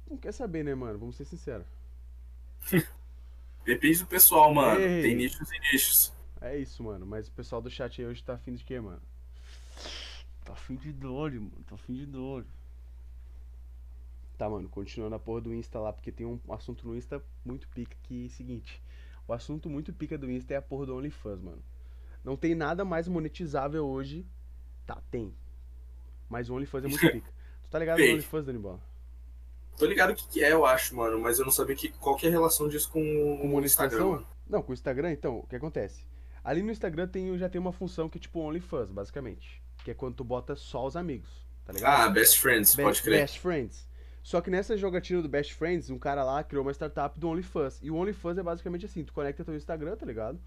[0.10, 1.00] não quer saber, né, mano?
[1.00, 1.68] Vamos ser sinceros.
[3.64, 4.82] Depende do pessoal, mano.
[4.82, 5.02] Ei.
[5.02, 6.21] Tem nichos e nichos.
[6.42, 7.06] É isso, mano.
[7.06, 9.02] Mas o pessoal do chat aí hoje tá afim de quê, mano?
[10.44, 11.52] Tá afim de dor, mano.
[11.68, 12.46] Tá afim de dor.
[14.38, 14.68] Tá, mano.
[14.68, 18.24] Continuando a porra do Insta lá, porque tem um assunto no Insta muito pica que
[18.24, 18.82] é o seguinte.
[19.28, 21.64] O assunto muito pica do Insta é a porra do OnlyFans, mano.
[22.24, 24.26] Não tem nada mais monetizável hoje.
[24.86, 25.34] Tá, tem.
[26.28, 27.32] Mas o OnlyFans é muito pica.
[27.64, 28.06] Tu tá ligado no.
[28.14, 28.82] OnlyFans, Dani Bola?
[29.78, 32.16] Tô ligado o que, que é, eu acho, mano, mas eu não sabia que, qual
[32.16, 33.00] que é a relação disso com,
[33.40, 34.06] Com o Instagram.
[34.06, 34.28] mano.
[34.48, 36.06] Não, com o Instagram, então, o que acontece?
[36.44, 39.62] Ali no Instagram tem, já tem uma função que é tipo OnlyFans, basicamente.
[39.84, 41.30] Que é quando tu bota só os amigos,
[41.66, 42.02] tá ligado?
[42.02, 43.22] Ah, Best Friends, Be- pode crer.
[43.22, 43.88] Best Friends.
[44.24, 47.80] Só que nessa jogatina do Best Friends, um cara lá criou uma startup do OnlyFans.
[47.82, 50.40] E o OnlyFans é basicamente assim, tu conecta teu Instagram, tá ligado?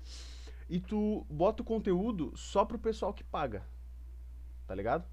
[0.71, 3.63] E tu bota o conteúdo só pro pessoal que paga.
[4.67, 5.05] Tá ligado?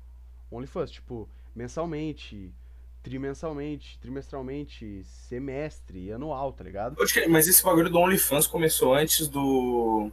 [0.52, 2.54] OnlyFans, tipo, mensalmente,
[3.02, 6.96] trimensalmente, trimestralmente, semestre, anual, tá ligado?
[7.30, 10.12] Mas esse bagulho do OnlyFans começou antes do.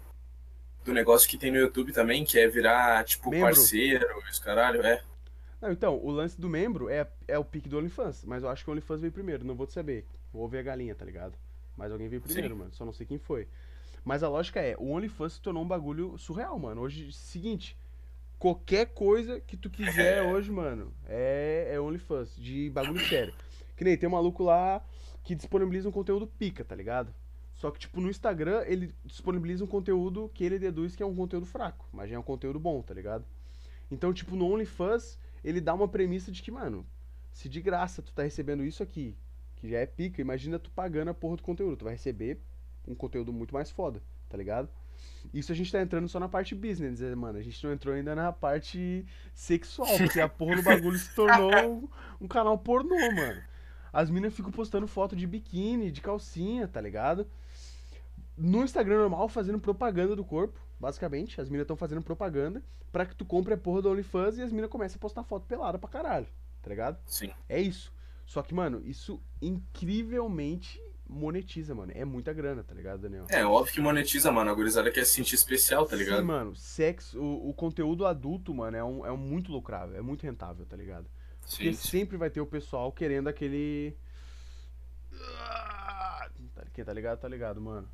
[0.88, 3.44] Do negócio que tem no YouTube também, que é virar, tipo, Membro.
[3.44, 5.02] parceiro, esse caralho, é.
[5.60, 8.64] Não, então, o lance do membro é, é o pique do OnlyFans, mas eu acho
[8.64, 10.06] que o OnlyFans veio primeiro, não vou te saber.
[10.32, 11.36] Vou ver a galinha, tá ligado?
[11.76, 12.58] Mas alguém veio primeiro, Sim.
[12.58, 13.46] mano, só não sei quem foi.
[14.02, 16.80] Mas a lógica é, o OnlyFans se tornou um bagulho surreal, mano.
[16.80, 17.76] Hoje, seguinte,
[18.38, 23.34] qualquer coisa que tu quiser hoje, mano, é, é OnlyFans, de bagulho sério.
[23.76, 24.82] Que nem tem um maluco lá
[25.22, 27.12] que disponibiliza um conteúdo pica, tá ligado?
[27.58, 31.14] Só que, tipo, no Instagram, ele disponibiliza um conteúdo que ele deduz que é um
[31.14, 33.24] conteúdo fraco, mas já é um conteúdo bom, tá ligado?
[33.90, 36.86] Então, tipo, no OnlyFans, ele dá uma premissa de que, mano,
[37.32, 39.16] se de graça tu tá recebendo isso aqui,
[39.56, 41.76] que já é pica, imagina tu pagando a porra do conteúdo.
[41.76, 42.40] Tu vai receber
[42.86, 44.68] um conteúdo muito mais foda, tá ligado?
[45.34, 47.40] Isso a gente tá entrando só na parte business, né, mano.
[47.40, 51.50] A gente não entrou ainda na parte sexual, porque a porra do bagulho se tornou
[52.20, 53.42] um, um canal pornô, mano.
[53.92, 57.26] As minas ficam postando foto de biquíni, de calcinha, tá ligado?
[58.38, 61.40] No Instagram normal, fazendo propaganda do corpo, basicamente.
[61.40, 64.52] As minas estão fazendo propaganda pra que tu compre a porra do OnlyFans e as
[64.52, 66.26] minas começam a postar foto pelada pra caralho,
[66.62, 66.98] tá ligado?
[67.06, 67.30] Sim.
[67.48, 67.92] É isso.
[68.24, 71.90] Só que, mano, isso incrivelmente monetiza, mano.
[71.94, 73.24] É muita grana, tá ligado, Daniel?
[73.30, 74.50] É, óbvio que monetiza, mano.
[74.50, 76.20] A gurizada quer se sentir especial, tá ligado?
[76.20, 80.02] Sim, mano, sexo, o, o conteúdo adulto, mano, é um, é um muito lucrável, é
[80.02, 81.08] muito rentável, tá ligado?
[81.40, 81.88] Porque Sim, sim.
[81.88, 83.96] sempre vai ter o pessoal querendo aquele.
[85.40, 87.88] Ah, tá- Quem tá ligado, tá ligado, mano.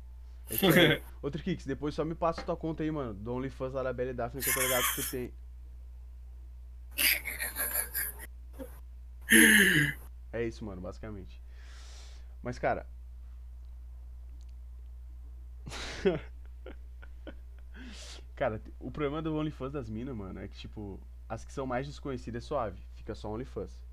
[0.49, 1.01] É.
[1.21, 3.13] Outro Kicks, depois só me passa tua conta aí, mano.
[3.13, 5.33] Do OnlyFans lá da e Daphne, que eu tô ligado que tu tem.
[10.31, 11.41] É isso, mano, basicamente.
[12.43, 12.85] Mas, cara.
[18.35, 21.87] cara, o problema do OnlyFans das minas, mano, é que, tipo, as que são mais
[21.87, 23.84] desconhecidas é suave, fica só OnlyFans.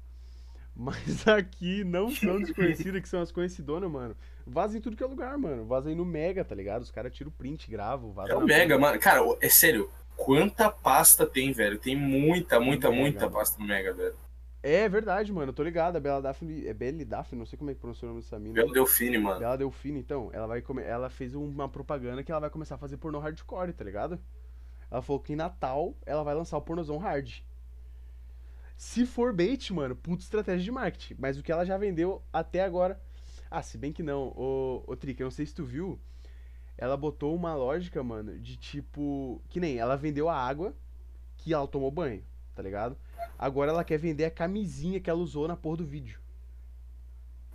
[0.74, 4.16] Mas aqui não são desconhecidas, que são as conhecidonas, mano.
[4.46, 5.64] Vaza em tudo que é lugar, mano.
[5.64, 6.82] Vaza aí no Mega, tá ligado?
[6.82, 8.98] Os caras tiram o print, gravam, vaza É o Mega, mano.
[8.98, 9.90] Cara, é sério.
[10.16, 11.78] Quanta pasta tem, velho?
[11.78, 14.14] Tem muita, muita, muita pasta no Mega, velho.
[14.62, 15.50] É verdade, mano.
[15.50, 15.96] Eu tô ligado.
[15.96, 16.66] A Bela Daphne.
[16.66, 17.38] É Belle Daphne?
[17.38, 18.54] Não sei como é que pronuncia o nome dessa mina.
[18.54, 19.40] Belo Delfine, mano.
[19.40, 20.82] Bela Delfine, então, ela vai come...
[20.82, 24.20] ela fez uma propaganda que ela vai começar a fazer pornô hardcore, tá ligado?
[24.90, 27.40] Ela falou que em Natal ela vai lançar o pornozão hard.
[28.76, 31.16] Se for bait, mano, puta estratégia de marketing.
[31.18, 33.00] Mas o que ela já vendeu até agora.
[33.50, 34.32] Ah, se bem que não.
[34.36, 35.98] Ô, ô Trick, eu não sei se tu viu.
[36.76, 39.40] Ela botou uma lógica, mano, de tipo.
[39.48, 40.74] Que nem ela vendeu a água
[41.36, 42.96] que ela tomou banho, tá ligado?
[43.38, 46.20] Agora ela quer vender a camisinha que ela usou na porra do vídeo.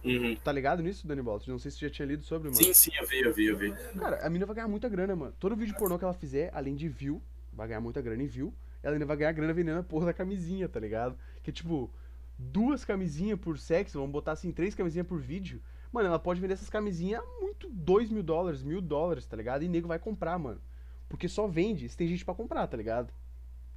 [0.04, 0.36] Uhum.
[0.38, 1.50] Tá ligado nisso, Dani Balto?
[1.50, 2.64] Não sei se tu já tinha lido sobre, mano.
[2.64, 3.74] Sim, sim, eu vi, eu vi, eu vi.
[3.98, 5.34] Cara, a mina vai ganhar muita grana, mano.
[5.40, 8.54] Todo vídeo pornô que ela fizer, além de view, vai ganhar muita grana em view.
[8.88, 11.18] Ela ainda vai ganhar grana vendendo a porra da camisinha, tá ligado?
[11.44, 11.94] Que tipo,
[12.40, 15.62] duas camisinhas por sexo, vamos botar assim, três camisinhas por vídeo.
[15.92, 19.64] Mano, ela pode vender essas camisinhas a muito dois mil dólares, mil dólares, tá ligado?
[19.64, 20.62] E nego vai comprar, mano.
[21.10, 23.14] Porque só vende se tem gente pra comprar, tá ligado?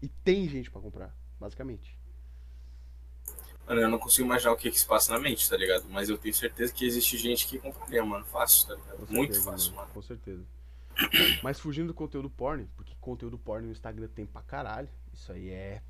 [0.01, 1.99] E tem gente pra comprar, basicamente.
[3.67, 5.87] Mano, eu não consigo imaginar o que que se passa na mente, tá ligado?
[5.89, 8.25] Mas eu tenho certeza que existe gente que compraria, mano.
[8.27, 9.07] Fácil, tá ligado?
[9.09, 9.89] Com Muito certeza, fácil, mano.
[9.93, 10.45] Com certeza.
[11.43, 14.89] Mas fugindo do conteúdo porn, porque conteúdo porn no Instagram tem pra caralho.
[15.13, 15.83] Isso aí é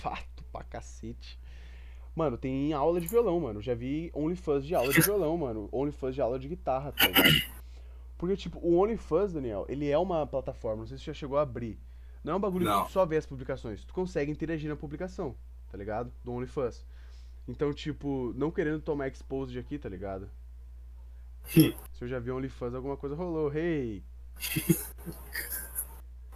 [0.00, 1.38] fato pra cacete.
[2.14, 3.62] Mano, tem aula de violão, mano.
[3.62, 5.68] Já vi OnlyFans de aula de violão, mano.
[5.72, 7.52] OnlyFans de aula de guitarra, tá ligado?
[8.18, 11.38] Porque, tipo, o OnlyFans, Daniel, ele é uma plataforma, não sei se você já chegou
[11.38, 11.78] a abrir.
[12.22, 12.82] Não é um bagulho Não.
[12.82, 13.84] que tu só vê as publicações.
[13.84, 15.34] Tu consegue interagir na publicação,
[15.70, 16.12] tá ligado?
[16.22, 16.84] Do OnlyFans.
[17.48, 20.30] Então, tipo, não querendo tomar exposed aqui, tá ligado?
[21.44, 23.52] Se eu já vi OnlyFans, alguma coisa rolou.
[23.52, 24.04] Hey!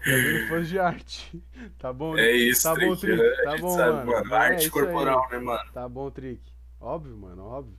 [0.07, 1.43] Vi OnlyFans de arte.
[1.79, 2.23] Tá bom, né?
[2.23, 3.21] É isso, Tá bom, Trick.
[3.23, 4.07] A Tá bom, sabe, mano.
[4.13, 4.35] mano.
[4.35, 4.71] É Arte aí.
[4.71, 5.73] corporal, né, mano?
[5.73, 6.41] Tá bom, Trick.
[6.81, 7.77] Óbvio, mano, óbvio.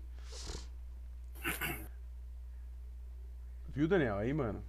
[3.70, 4.18] Viu, Daniel?
[4.18, 4.64] Aí, mano.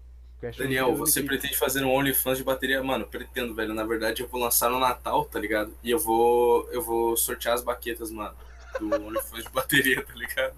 [0.57, 1.29] Daniel, você aqui.
[1.29, 2.81] pretende fazer um OnlyFans de bateria?
[2.83, 3.75] Mano, pretendo, velho.
[3.75, 5.75] Na verdade, eu vou lançar no Natal, tá ligado?
[5.83, 8.37] E eu vou, eu vou sortear as baquetas, mano.
[8.79, 10.55] Do OnlyFans de bateria, tá ligado?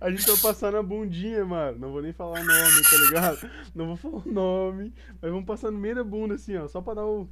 [0.00, 1.78] A gente vai passar na bundinha, mano.
[1.78, 3.50] Não vou nem falar o nome, tá ligado?
[3.74, 4.94] Não vou falar o nome.
[5.20, 6.66] Mas vamos passar no meio da bunda, assim, ó.
[6.68, 7.28] Só pra dar o.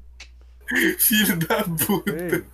[0.98, 2.10] Filho da puta.
[2.10, 2.44] Ei,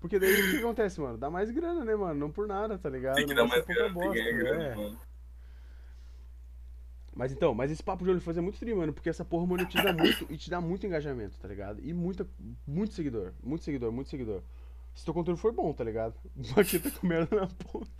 [0.00, 1.18] Porque daí o que acontece, mano?
[1.18, 2.18] Dá mais grana, né, mano?
[2.18, 3.16] Não por nada, tá ligado?
[3.16, 4.74] Tem que Não dar mais grana, tem que ganhar bosta, grana, é.
[4.74, 4.98] mano.
[7.18, 9.92] Mas então, mas esse papo de OnlyFans é muito stream, mano, porque essa porra monetiza
[9.92, 11.80] muito e te dá muito engajamento, tá ligado?
[11.82, 12.24] E muita,
[12.64, 14.40] muito seguidor, muito seguidor, muito seguidor.
[14.94, 16.14] Se teu conteúdo for bom, tá ligado?
[16.54, 17.90] Baqueta com merda na ponta.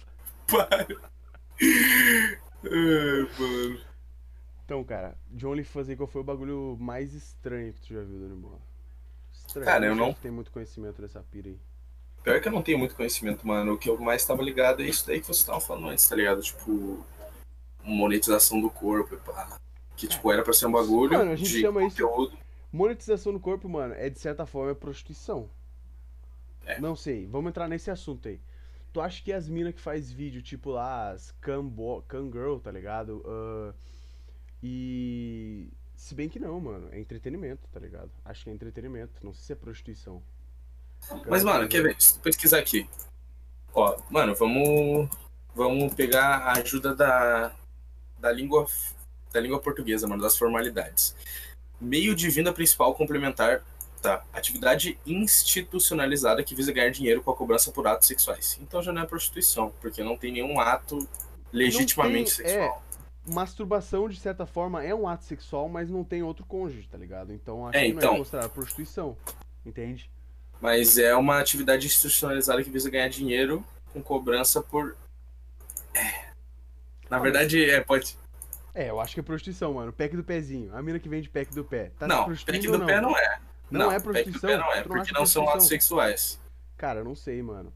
[0.46, 0.86] Para.
[1.60, 3.80] Ai, mano.
[4.64, 8.18] Então, cara, de OnlyFans aí, qual foi o bagulho mais estranho que tu já viu,
[8.20, 8.60] Dani Bola?
[9.32, 9.64] Estranho.
[9.66, 11.58] Cara, eu sei não- tem muito conhecimento dessa pira aí.
[12.22, 13.72] Pior que eu não tenho muito conhecimento, mano.
[13.72, 16.14] O que eu mais tava ligado é isso daí que você tava falando antes, tá
[16.16, 16.42] ligado?
[16.42, 17.02] Tipo,
[17.82, 19.58] monetização do corpo e pá.
[19.96, 22.36] Que, tipo, era pra ser um bagulho Mano, a gente de chama isso- conteúdo.
[22.70, 25.48] Monetização no corpo, mano, é de certa forma é prostituição.
[26.66, 26.78] É.
[26.78, 28.38] Não sei, vamos entrar nesse assunto aí.
[28.92, 32.56] Tu acha que as minas que faz vídeo, tipo lá, as cam, bo- cam girl,
[32.58, 33.22] tá ligado?
[33.26, 33.74] Ah,
[34.62, 35.68] e.
[35.94, 38.10] Se bem que não, mano, é entretenimento, tá ligado?
[38.24, 40.22] Acho que é entretenimento, não sei se é prostituição.
[41.28, 41.96] Mas, mano, quer ver?
[42.00, 42.88] Se tu pesquisar aqui.
[43.74, 45.08] Ó, mano, vamos.
[45.54, 47.52] Vamos pegar a ajuda da.
[48.18, 48.66] Da língua.
[49.32, 51.14] Da língua portuguesa, mano, das formalidades.
[51.80, 53.62] Meio de vinda principal complementar.
[54.00, 54.22] Tá.
[54.32, 58.56] Atividade institucionalizada que visa ganhar dinheiro com a cobrança por atos sexuais.
[58.62, 61.06] Então já não é prostituição, porque não tem nenhum ato
[61.52, 62.82] legitimamente Não tem- sexual.
[63.26, 67.32] Masturbação, de certa forma, é um ato sexual, mas não tem outro cônjuge, tá ligado?
[67.32, 68.14] Então acho É, não então.
[68.14, 69.16] é considerado prostituição.
[69.66, 70.10] Entende?
[70.60, 74.96] Mas é uma atividade institucionalizada que visa ganhar dinheiro com cobrança por.
[75.94, 76.28] É.
[77.10, 78.16] Na Ah, verdade, é, pode.
[78.74, 79.92] É, eu acho que é prostituição, mano.
[79.92, 80.74] Pack do pezinho.
[80.74, 81.90] A mina que vende pack do pé.
[81.98, 83.40] Tá não, pack do pé não é.
[83.70, 84.58] Não é pack do prostituição?
[84.58, 86.40] não é, não porque não são atos sexuais.
[86.76, 87.72] Cara, eu não sei, mano.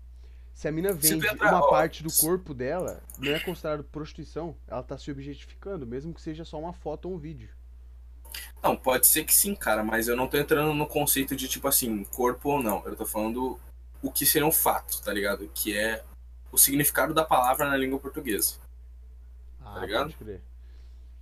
[0.55, 4.55] Se a mina vende entrar, uma ó, parte do corpo dela, não é considerado prostituição.
[4.68, 7.48] Ela tá se objetificando, mesmo que seja só uma foto ou um vídeo.
[8.62, 11.66] Não, pode ser que sim, cara, mas eu não tô entrando no conceito de tipo
[11.66, 12.83] assim, corpo ou não.
[12.87, 13.59] Eu tô falando
[14.00, 15.50] o que seriam fatos, tá ligado?
[15.52, 16.05] Que é
[16.52, 18.55] o significado da palavra na língua portuguesa.
[19.64, 20.02] Ah, ligado?
[20.12, 20.40] pode crer.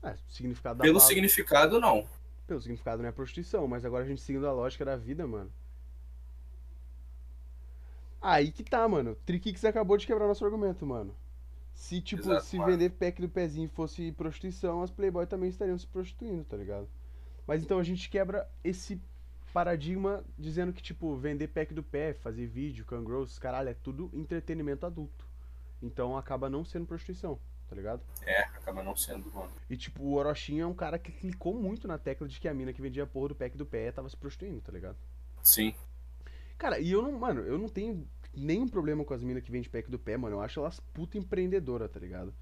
[0.03, 2.07] É, significado da Pelo palavra- significado, não.
[2.51, 5.53] Pelo significado não é prostituição, mas agora a gente seguindo a lógica da vida, mano.
[8.21, 9.15] Aí que tá, mano.
[9.25, 11.15] Triquix acabou de quebrar nosso argumento, mano.
[11.73, 12.73] Se, tipo, Exato, se mano.
[12.73, 16.89] vender pack do pezinho fosse prostituição, as Playboy também estariam se prostituindo, tá ligado?
[17.47, 19.01] Mas então a gente quebra esse
[19.53, 24.85] paradigma dizendo que, tipo, vender pack do pé, fazer vídeo, cangrows, caralho, é tudo entretenimento
[24.85, 25.25] adulto.
[25.81, 27.39] Então acaba não sendo prostituição,
[27.71, 28.03] tá ligado?
[28.27, 29.53] É, acaba não sendo, mano.
[29.71, 32.53] E tipo, o Orochinho é um cara que clicou muito na tecla de que a
[32.53, 34.97] mina que vendia a porra do pack do pé tava se prostituindo, tá ligado?
[35.41, 35.73] Sim.
[36.59, 39.71] Cara, e eu não, mano, eu não tenho nenhum problema com as minas que vendem
[39.71, 40.37] pack do pé, mano.
[40.37, 42.35] Eu acho elas puta empreendedora, tá ligado?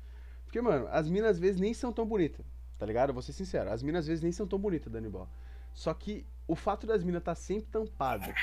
[0.44, 2.44] Porque, mano, as minas às vezes nem são tão bonitas,
[2.78, 3.10] tá ligado?
[3.10, 5.28] Eu vou ser sincero, as minas às vezes nem são tão bonitas, Dani Ball.
[5.74, 8.34] Só que o fato das minas tá sempre tampada,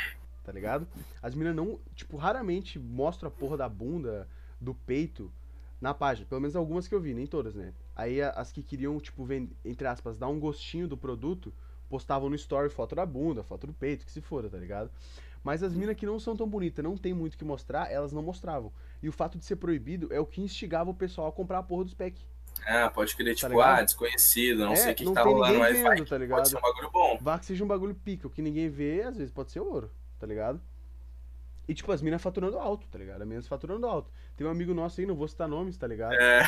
[0.43, 0.88] tá ligado?
[1.19, 4.30] As minas não, tipo, raramente mostram a porra da bunda,
[4.62, 5.34] do peito
[5.79, 6.27] na página.
[6.27, 7.73] Pelo menos algumas que eu vi, nem todas, né?
[7.95, 9.49] Aí as que queriam, tipo, vend...
[9.63, 11.53] entre aspas, dar um gostinho do produto,
[11.89, 14.89] postavam no story foto da bunda, foto do peito, que se foda, tá ligado?
[15.43, 18.11] Mas as minas que não são tão bonitas, não tem muito o que mostrar, elas
[18.11, 18.71] não mostravam.
[19.01, 21.63] E o fato de ser proibido é o que instigava o pessoal a comprar a
[21.63, 22.21] porra dos packs.
[22.65, 23.79] Ah, pode querer, tipo, ligado?
[23.79, 26.23] ah, desconhecido, não É, sei o que, que tá rolando, mas vai, vendo, tá pode
[26.23, 26.49] ligado?
[26.49, 27.17] ser um bagulho bom.
[27.21, 29.91] Vá que seja um bagulho pica, o que ninguém vê, às vezes pode ser ouro,
[30.19, 30.59] tá ligado?
[31.67, 33.21] E tipo, as minas faturando alto, tá ligado?
[33.21, 34.12] As minas faturando alto.
[34.38, 36.13] Tem um amigo nosso aí, não vou citar nomes, tá ligado?
[36.13, 36.43] É,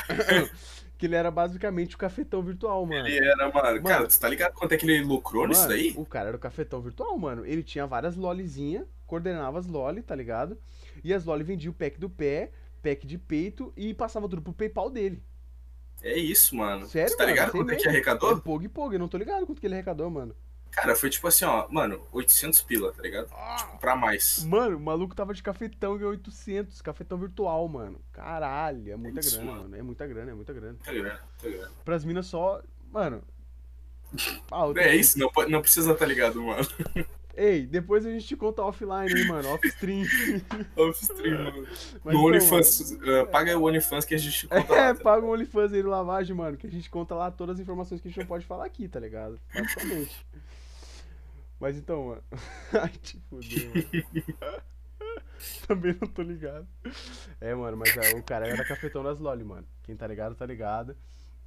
[0.97, 3.08] que ele era basicamente o cafetão virtual, mano.
[3.08, 3.82] ele era, mano.
[3.84, 4.08] Cara, Mano.
[4.08, 5.93] tu tá ligado quanto é que ele lucrou nisso Mano, daí?
[5.97, 7.45] O cara era o cafetão virtual, mano.
[7.45, 10.58] Ele tinha várias lolizinhas, coordenava as loli, tá ligado?
[11.03, 12.51] E as loli vendia o pack do pé,
[12.82, 15.23] pack de peito e passava tudo pro PayPal dele.
[16.01, 16.88] É isso, mano.
[16.88, 17.89] Sério, tu tá mano, ligado quanto é que medo.
[17.89, 18.38] É arrecadou?
[18.41, 20.36] Pog e Pog, eu não tô ligado quanto que ele arrecadou, mano.
[20.71, 23.27] Cara, foi tipo assim, ó, mano, 800 pila, tá ligado?
[23.58, 24.43] Tipo, pra mais.
[24.45, 27.99] Mano, o maluco tava de cafetão e ganhou 800, cafetão virtual, mano.
[28.13, 29.63] Caralho, é muita Isso, grana, mano.
[29.63, 29.75] mano.
[29.75, 30.77] É muita grana, é muita grana.
[30.84, 31.19] Tá ligado?
[31.41, 31.71] Tá ligado?
[31.84, 33.23] Pras minas só, mano.
[34.51, 36.65] Ah, É isso, não, não precisa tá ligado, mano.
[37.39, 39.49] Ei, depois a gente te conta offline, hein, mano.
[39.49, 40.03] Off-stream.
[40.75, 41.67] Off-stream, mano.
[42.03, 44.95] Mas No OnlyFans, uh, paga o OnlyFans que a gente conta É, lá.
[44.95, 45.03] tá?
[45.03, 48.01] paga um OnlyFans aí no lavagem, mano, que a gente conta lá todas as informações
[48.01, 49.39] que a gente não pode falar aqui, tá ligado?
[49.53, 50.26] Basicamente.
[51.60, 52.24] Mas então, mano.
[52.74, 54.28] Ai, te fudeu, mano.
[55.68, 56.68] Também não tô ligado.
[57.39, 59.68] É, mano, mas é, o cara era cafetão das loli, mano.
[59.84, 60.95] Quem tá ligado, tá ligado.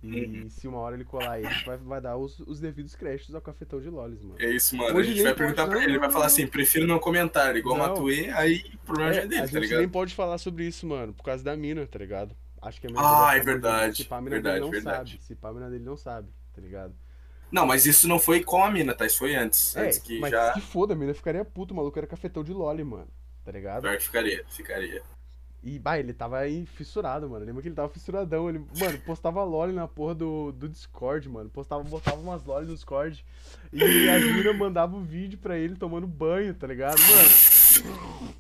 [0.03, 3.41] E se uma hora ele colar gente vai, vai dar os, os devidos créditos ao
[3.43, 4.37] cafetão de lolis, mano.
[4.39, 4.97] É isso, mano.
[4.97, 7.55] Hoje a gente vai pode- perguntar pra ele, ele vai falar assim, prefiro não comentar,
[7.57, 7.87] igual Não.
[7.89, 9.79] Matuê, aí o problema já é É, dele, a tá gente ligado?
[9.81, 12.35] nem pode falar sobre isso, mano, por causa da mina, tá ligado?
[12.63, 14.71] Acho que a mina Ah, dele é verdade, Se pá, a mina verdade, dele não
[14.71, 15.11] verdade.
[15.13, 15.25] sabe.
[15.25, 16.95] Se pá, a mina dele não sabe, tá ligado?
[17.51, 19.07] Não, mas isso não foi com a mina, tá?
[19.07, 19.75] Isso foi antes.
[19.77, 20.55] É, antes que mas já.
[20.55, 23.09] se foda, a mina ficaria puta, o maluco era cafetão de loli, mano.
[23.45, 23.83] Tá ligado?
[23.83, 25.03] Pior que ficaria, ficaria.
[25.63, 27.45] E, bah, ele tava aí fissurado, mano.
[27.45, 28.49] Lembra que ele tava fissuradão.
[28.49, 31.51] Ele, mano, postava LOL na porra do, do Discord, mano.
[31.51, 33.25] Postava, botava umas LOL no Discord.
[33.73, 36.99] E as minas mandavam vídeo pra ele tomando banho, tá ligado?
[36.99, 38.35] Mano.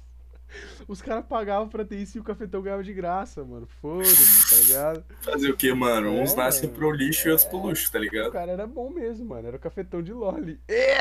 [0.88, 3.66] Os caras pagavam pra ter isso e o cafetão ganhava de graça, mano.
[3.80, 5.04] Foda-se, tá ligado?
[5.22, 6.10] Fazer o que, mano?
[6.10, 8.32] Uns É, nascem pro lixo e outros pro luxo, tá O ligado?
[8.32, 9.48] cara era bom mesmo, mano.
[9.48, 10.36] Era o cafetão de LOL.
[10.68, 11.00] É!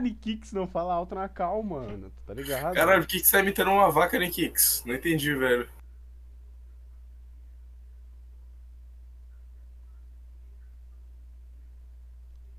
[0.00, 2.10] Nikix não fala alto na cal, mano.
[2.26, 2.74] Tá ligado?
[2.74, 4.30] Caralho, por que, que você tá imitando uma vaca, né?
[4.86, 5.68] Não entendi, velho.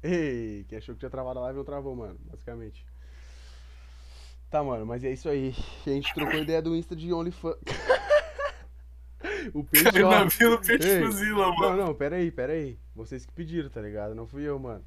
[0.04, 2.86] Ei, quem achou que tinha travado a live travou, mano, basicamente.
[4.50, 5.54] Tá, mano, mas é isso aí.
[5.86, 7.56] A gente trocou ideia do Insta de OnlyFans.
[9.54, 10.12] o peixe, Caiu ó.
[10.12, 11.78] na vila, peixe Ei, fuzila, Não, mano.
[11.88, 12.78] não, pera aí, pera aí.
[12.96, 14.16] Vocês que pediram, tá ligado?
[14.16, 14.84] Não fui eu, mano.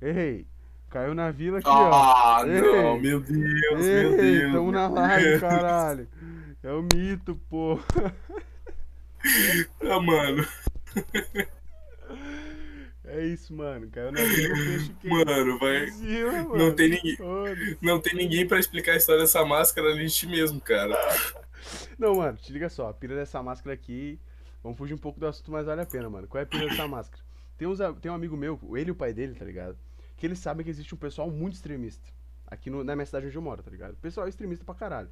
[0.00, 0.46] Ei,
[0.88, 1.90] caiu na vila aqui, ó.
[1.92, 2.60] Ah, Ei.
[2.60, 3.38] não, meu Deus,
[3.84, 4.52] meu Ei, Deus.
[4.52, 6.08] tamo na live, caralho.
[6.62, 7.78] É o mito, pô.
[9.82, 10.46] Ah, mano,
[13.12, 13.88] É isso, mano.
[13.90, 15.08] Caiu na vila o peixe que.
[15.10, 15.86] mano, vai.
[15.88, 16.74] Fuzila, Não mano.
[16.76, 17.16] tem ninguém.
[17.80, 20.94] Não tem ninguém pra explicar a história dessa máscara além de ti mesmo, cara.
[21.98, 24.18] Não, mano, te liga só, a pira dessa máscara aqui.
[24.62, 26.26] Vamos fugir um pouco do assunto, mas vale a pena, mano.
[26.28, 27.22] Qual é a pira dessa máscara?
[27.58, 29.76] Tem, uns, tem um amigo meu, ele e o pai dele, tá ligado?
[30.16, 32.08] Que eles sabem que existe um pessoal muito extremista.
[32.46, 33.94] Aqui no- na minha cidade onde eu moro, tá ligado?
[33.96, 35.08] Pessoal extremista pra caralho.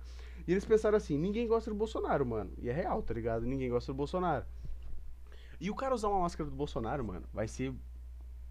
[0.47, 2.51] E eles pensaram assim: ninguém gosta do Bolsonaro, mano.
[2.59, 3.45] E é real, tá ligado?
[3.47, 4.45] Ninguém gosta do Bolsonaro.
[5.61, 7.73] E o cara usar uma máscara do Bolsonaro, mano, vai ser.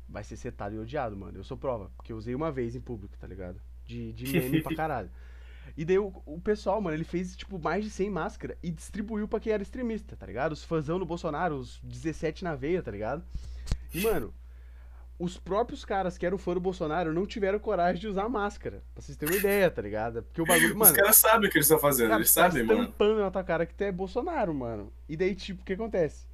[0.10, 1.38] Vai ser setado e odiado, mano.
[1.38, 1.92] Eu sou prova.
[1.98, 3.60] Porque eu usei uma vez em público, tá ligado?
[3.86, 5.10] De, de meme pra caralho.
[5.76, 9.28] E daí o, o pessoal, mano, ele fez, tipo, mais de 100 máscaras e distribuiu
[9.28, 10.54] pra quem era extremista, tá ligado?
[10.54, 13.24] Os fãzão do Bolsonaro, os 17 na veia, tá ligado?
[13.94, 14.34] E, mano,
[15.20, 18.84] os próprios caras que eram fã do Bolsonaro não tiveram coragem de usar máscara.
[18.94, 20.24] Pra vocês terem uma ideia, tá ligado?
[20.24, 20.96] Porque o bagulho, Os mano...
[20.96, 22.82] caras sabem o que eles estão fazendo, Cara, eles sabem, mano.
[22.84, 24.92] estampando na tua cara que tu é Bolsonaro, mano.
[25.10, 26.27] E daí, tipo, o que acontece?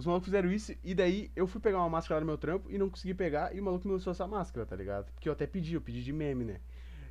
[0.00, 2.70] Os malucos fizeram isso e daí eu fui pegar uma máscara lá no meu trampo
[2.70, 5.12] e não consegui pegar e o maluco me lançou essa máscara, tá ligado?
[5.12, 6.60] Porque eu até pedi, eu pedi de meme, né?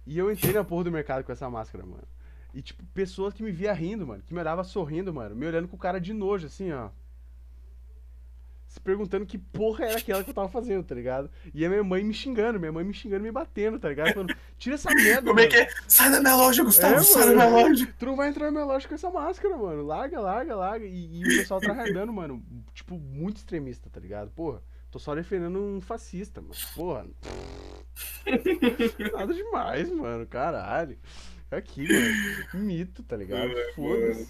[0.07, 2.07] E eu entrei na porra do mercado com essa máscara, mano.
[2.51, 5.67] E, tipo, pessoas que me via rindo, mano, que me olhava sorrindo, mano, me olhando
[5.67, 6.89] com cara de nojo, assim, ó.
[8.69, 11.27] Se perguntando que porra era aquela que eu tava fazendo, tá ligado?
[11.55, 14.13] E a minha mãe me xingando, minha mãe me xingando, me batendo, tá ligado?
[14.13, 15.49] Falando, tira essa merda, Como é mano.
[15.49, 15.67] que é?
[15.87, 17.67] Sai da minha loja, Gustavo, É, sai da minha mano.
[17.69, 17.93] loja.
[17.97, 19.81] Tu não vai entrar na minha loja com essa máscara, mano.
[19.83, 20.85] Larga, larga, larga.
[20.85, 22.45] E, e o pessoal tá tryhardando, mano.
[22.71, 24.29] Tipo, muito extremista, tá ligado?
[24.29, 24.61] Porra,
[24.91, 26.53] tô só defendendo um fascista, mano.
[26.75, 27.07] Porra.
[29.17, 30.25] Nada demais, mano.
[30.27, 30.97] Caralho.
[31.51, 32.65] Aqui, mano.
[32.65, 33.49] Mito, tá ligado?
[33.51, 34.29] É, Foda-se.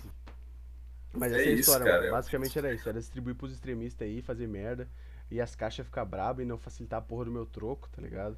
[1.13, 1.99] Mas É essa é a isso, história, cara.
[2.01, 2.11] mano.
[2.11, 2.87] Basicamente era isso.
[2.89, 4.87] Era distribuir pros extremistas aí, fazer merda.
[5.31, 8.37] E as caixas ficar brabas e não facilitar a porra do meu troco, tá ligado?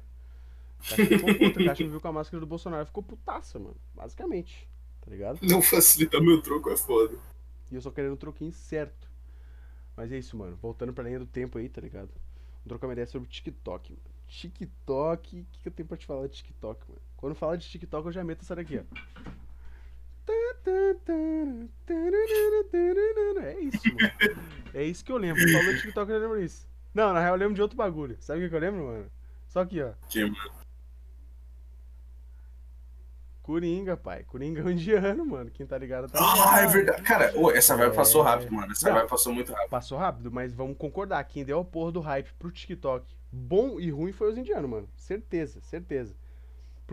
[0.80, 1.60] A caixa ficou puta.
[1.60, 2.86] A caixa me viu com a máscara do Bolsonaro.
[2.86, 3.76] Ficou putaça, mano.
[3.94, 4.68] Basicamente.
[5.00, 5.38] Tá ligado?
[5.42, 7.16] Não facilita meu troco, é foda.
[7.70, 9.10] E eu só querendo um troquinho certo.
[9.96, 10.56] Mas é isso, mano.
[10.56, 12.08] Voltando pra linha do tempo aí, tá ligado?
[12.08, 14.02] Vou trocar uma ideia sobre TikTok, mano.
[14.28, 17.00] TikTok, o que, que eu tenho pra te falar de TikTok, mano?
[17.16, 18.82] Quando fala de TikTok, eu já meto essa daqui, ó.
[23.42, 24.42] É isso, mano.
[24.74, 25.42] É isso que eu lembro.
[25.50, 26.68] Falou TikTok, eu lembro isso.
[26.94, 28.16] Não, na real, eu lembro de outro bagulho.
[28.20, 29.10] Sabe o que eu lembro, mano?
[29.48, 29.92] Só aqui, ó.
[30.08, 30.62] Que, mano.
[33.42, 34.22] Coringa, pai.
[34.24, 35.50] Coringa é um indiano, mano.
[35.50, 37.02] Quem tá ligado tá Ah, é verdade.
[37.02, 37.94] Cara, ô, essa vibe É.
[37.94, 38.70] passou rápido, mano.
[38.72, 38.96] Essa Não.
[38.96, 39.68] vibe passou muito rápido.
[39.70, 41.22] Passou rápido, mas vamos concordar.
[41.24, 44.88] Quem deu a porra do hype pro TikTok, bom e ruim, foi os indianos, mano.
[44.96, 46.14] Certeza, certeza.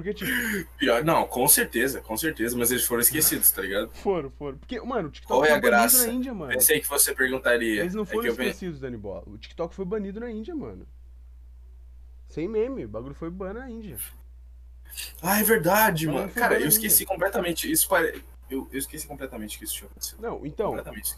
[0.02, 0.32] Porque, tipo,
[1.06, 3.90] não, com certeza, com certeza, mas eles foram esquecidos, tá ligado?
[3.96, 4.58] foram, foram.
[4.58, 6.52] Porque, mano, o TikTok Qual é foi banido na Índia, mano.
[6.54, 7.82] Pensei que você perguntaria.
[7.82, 9.24] Eles não É foram pensei- esquecidos, Dani Bola.
[9.28, 10.88] O TikTok foi banido na Índia, mano.
[12.28, 13.98] Sem meme, o bagulho foi ban na Índia.
[15.22, 16.32] Ah, é verdade, mano.
[16.32, 17.72] Cara, eu esqueci completamente.
[17.72, 18.24] Isso pare...
[18.50, 20.22] eu, eu esqueci completamente que isso tinha acontecido.
[20.22, 20.74] Não, então.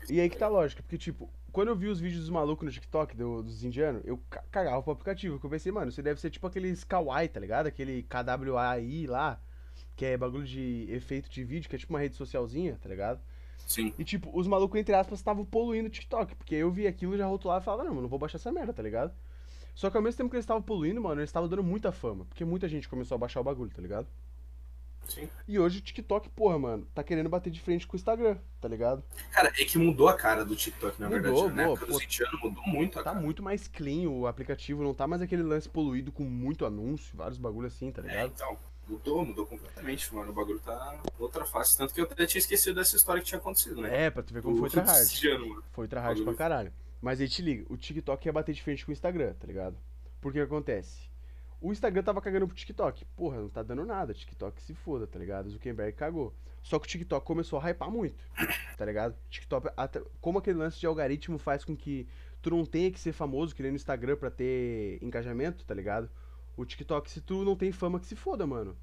[0.10, 2.66] E aí que tá a lógica, porque, tipo, quando eu vi os vídeos dos malucos
[2.66, 5.36] no TikTok, do- dos indianos, eu ca- cagava pro aplicativo.
[5.36, 7.68] Porque eu pensei, mano, isso deve ser tipo aqueles kawaii, tá ligado?
[7.68, 9.40] Aquele KWAI lá,
[9.96, 13.20] que é bagulho de efeito de vídeo, que é tipo uma rede socialzinha, tá ligado?
[13.68, 13.94] Sim.
[13.98, 16.36] E, tipo, os malucos, entre aspas, estavam poluindo o TikTok.
[16.36, 18.74] Porque eu vi aquilo, já rotulava e falava, não, mano, não vou baixar essa merda,
[18.74, 19.14] tá ligado?
[19.74, 22.26] Só que ao mesmo tempo que eles estavam poluindo, mano, eles estavam dando muita fama.
[22.26, 24.08] Porque muita gente começou a baixar o bagulho, tá ligado?
[25.08, 25.28] Sim.
[25.48, 28.68] E hoje o TikTok, porra, mano, tá querendo bater de frente com o Instagram, tá
[28.68, 29.04] ligado?
[29.32, 31.56] Cara, é que mudou a cara do TikTok, na Mudou, verdade.
[31.56, 31.66] né?
[31.76, 31.98] Dos pô.
[32.00, 33.22] 20 anos mudou muito a Tá cara.
[33.22, 37.38] muito mais clean o aplicativo, não tá mais aquele lance poluído com muito anúncio, vários
[37.38, 38.32] bagulho assim, tá É, ligado?
[38.36, 38.58] então.
[38.88, 40.32] Mudou, mudou completamente, mano.
[40.32, 41.78] O bagulho tá outra face.
[41.78, 44.06] Tanto que eu até tinha esquecido dessa história que tinha acontecido, né?
[44.06, 45.00] É, pra tu ver como Do- foi tryhard.
[45.00, 45.64] desse ano, mano.
[45.72, 46.74] Foi tryhard pra caralho.
[47.02, 49.78] Mas aí te liga, o TikTok ia bater de frente com o Instagram, tá ligado?
[50.20, 51.10] Porque o que acontece?
[51.62, 53.06] O Instagram tava cagando pro TikTok.
[53.16, 54.14] Porra, não tá dando nada.
[54.14, 55.50] TikTok se foda, tá ligado?
[55.50, 56.34] Zuckerberg cagou.
[56.64, 58.24] Só que o TikTok começou a hypar muito,
[58.78, 59.16] tá ligado?
[59.30, 59.70] TikTok,
[60.20, 62.08] como aquele lance de algoritmo faz com que
[62.42, 66.10] tu não tenha que ser famoso, que nem no Instagram, pra ter engajamento, tá ligado?
[66.56, 68.78] O TikTok, se tu não tem fama, que se foda, mano.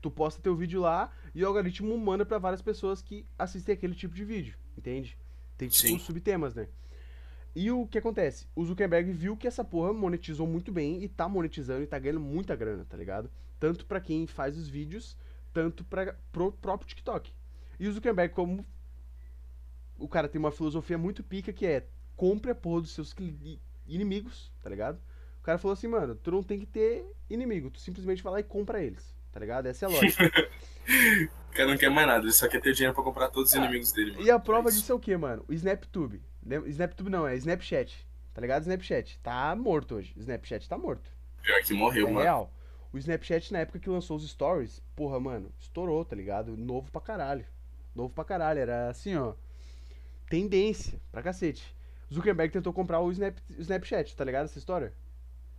[0.00, 3.94] Tu posta teu vídeo lá e o algoritmo manda para várias pessoas que assistem aquele
[3.94, 5.16] tipo de vídeo, entende?
[5.56, 6.68] Tem tipo subtemas, né?
[7.54, 8.46] E o que acontece?
[8.54, 12.20] O Zuckerberg viu que essa porra monetizou muito bem e tá monetizando e tá ganhando
[12.20, 13.30] muita grana, tá ligado?
[13.58, 15.16] Tanto para quem faz os vídeos,
[15.52, 17.32] tanto para pro próprio TikTok.
[17.78, 18.64] E o Zuckerberg, como
[19.98, 21.86] o cara tem uma filosofia muito pica que é
[22.16, 23.14] compre a porra dos seus
[23.86, 25.00] inimigos, tá ligado?
[25.40, 28.40] O cara falou assim, mano, tu não tem que ter inimigo, tu simplesmente vai lá
[28.40, 29.66] e compra eles, tá ligado?
[29.66, 30.24] Essa é a lógica.
[31.50, 33.56] o cara não quer mais nada, ele só quer ter dinheiro pra comprar todos os
[33.56, 34.12] ah, inimigos dele.
[34.12, 34.22] Mano.
[34.22, 35.44] E a prova é disso é o quê, mano?
[35.48, 36.22] O SnapTube.
[36.66, 38.06] SnapTube não, é Snapchat.
[38.32, 38.62] Tá ligado?
[38.62, 39.18] Snapchat.
[39.22, 40.12] Tá morto hoje.
[40.16, 41.10] Snapchat tá morto.
[41.42, 42.22] Pior que morreu, é mano.
[42.22, 42.52] Real.
[42.92, 46.56] O Snapchat, na época que lançou os stories, porra, mano, estourou, tá ligado?
[46.56, 47.46] Novo pra caralho.
[47.94, 48.60] Novo pra caralho.
[48.60, 49.34] Era assim, ó.
[50.28, 51.74] Tendência pra cacete.
[52.12, 54.92] Zuckerberg tentou comprar o, Snap, Snapchat, tá ligado essa história?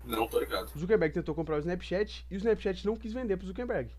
[0.04, 0.70] Não, tô ligado.
[0.76, 3.90] O Zuckerberg tentou comprar o Snapchat e o Snapchat não quis vender pro Zuckerberg.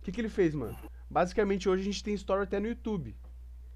[0.00, 0.76] O que, que ele fez, mano?
[1.10, 3.14] Basicamente, hoje a gente tem story até no YouTube,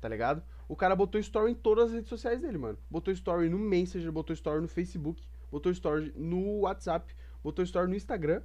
[0.01, 0.43] tá ligado?
[0.69, 2.79] O cara botou story em todas as redes sociais dele, mano.
[2.91, 7.11] Botou story no Messenger, botou story no Facebook, botou story no WhatsApp,
[7.43, 8.43] botou story no Instagram,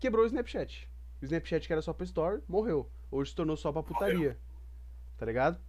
[0.00, 0.90] quebrou o Snapchat.
[1.20, 2.90] O Snapchat que era só pra story, morreu.
[3.12, 4.16] Hoje se tornou só pra putaria.
[4.16, 4.36] Morreu.
[5.16, 5.60] Tá ligado?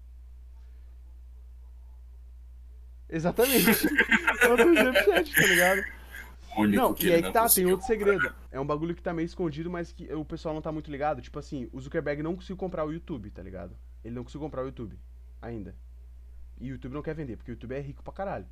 [3.07, 3.69] Exatamente.
[4.41, 5.83] é o Snapchat, tá ligado?
[6.57, 8.33] Único não, e aí que tá, tem outro segredo.
[8.51, 11.21] É um bagulho que tá meio escondido, mas que o pessoal não tá muito ligado.
[11.21, 13.75] Tipo assim, o Zuckerberg não conseguiu comprar o YouTube, tá ligado?
[14.03, 14.99] Ele não conseguiu comprar o YouTube
[15.43, 15.75] ainda.
[16.59, 18.45] E o YouTube não quer vender, porque o YouTube é rico pra caralho.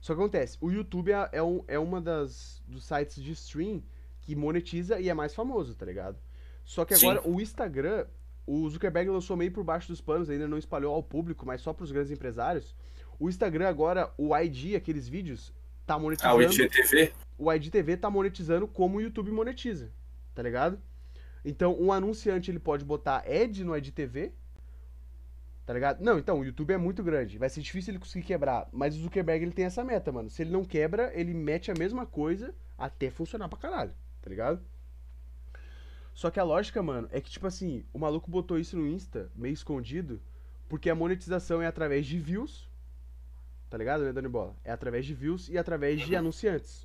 [0.00, 3.82] Só que acontece, o YouTube é, é, um, é uma das dos sites de stream
[4.22, 6.18] que monetiza e é mais famoso, tá ligado?
[6.64, 7.28] Só que agora Sim.
[7.28, 8.06] o Instagram,
[8.46, 11.72] o Zuckerberg lançou meio por baixo dos panos, ainda não espalhou ao público, mas só
[11.72, 12.74] pros grandes empresários.
[13.18, 15.52] O Instagram agora, o ID, aqueles vídeos,
[15.84, 16.34] tá monetizando.
[16.34, 17.12] Ah, o IGTV?
[17.36, 19.92] O IGTV tá monetizando como o YouTube monetiza,
[20.34, 20.80] tá ligado?
[21.44, 24.32] Então, um anunciante ele pode botar ad no IGTV,
[25.70, 26.02] tá ligado?
[26.02, 29.02] Não, então, o YouTube é muito grande, vai ser difícil ele conseguir quebrar, mas o
[29.02, 30.28] Zuckerberg ele tem essa meta, mano.
[30.28, 34.60] Se ele não quebra, ele mete a mesma coisa até funcionar pra caralho, tá ligado?
[36.12, 39.30] Só que a lógica, mano, é que tipo assim, o maluco botou isso no Insta,
[39.36, 40.20] meio escondido,
[40.68, 42.68] porque a monetização é através de views
[43.70, 44.56] Tá ligado, né, Dani Bola?
[44.64, 46.84] É através de views e através de anunciantes.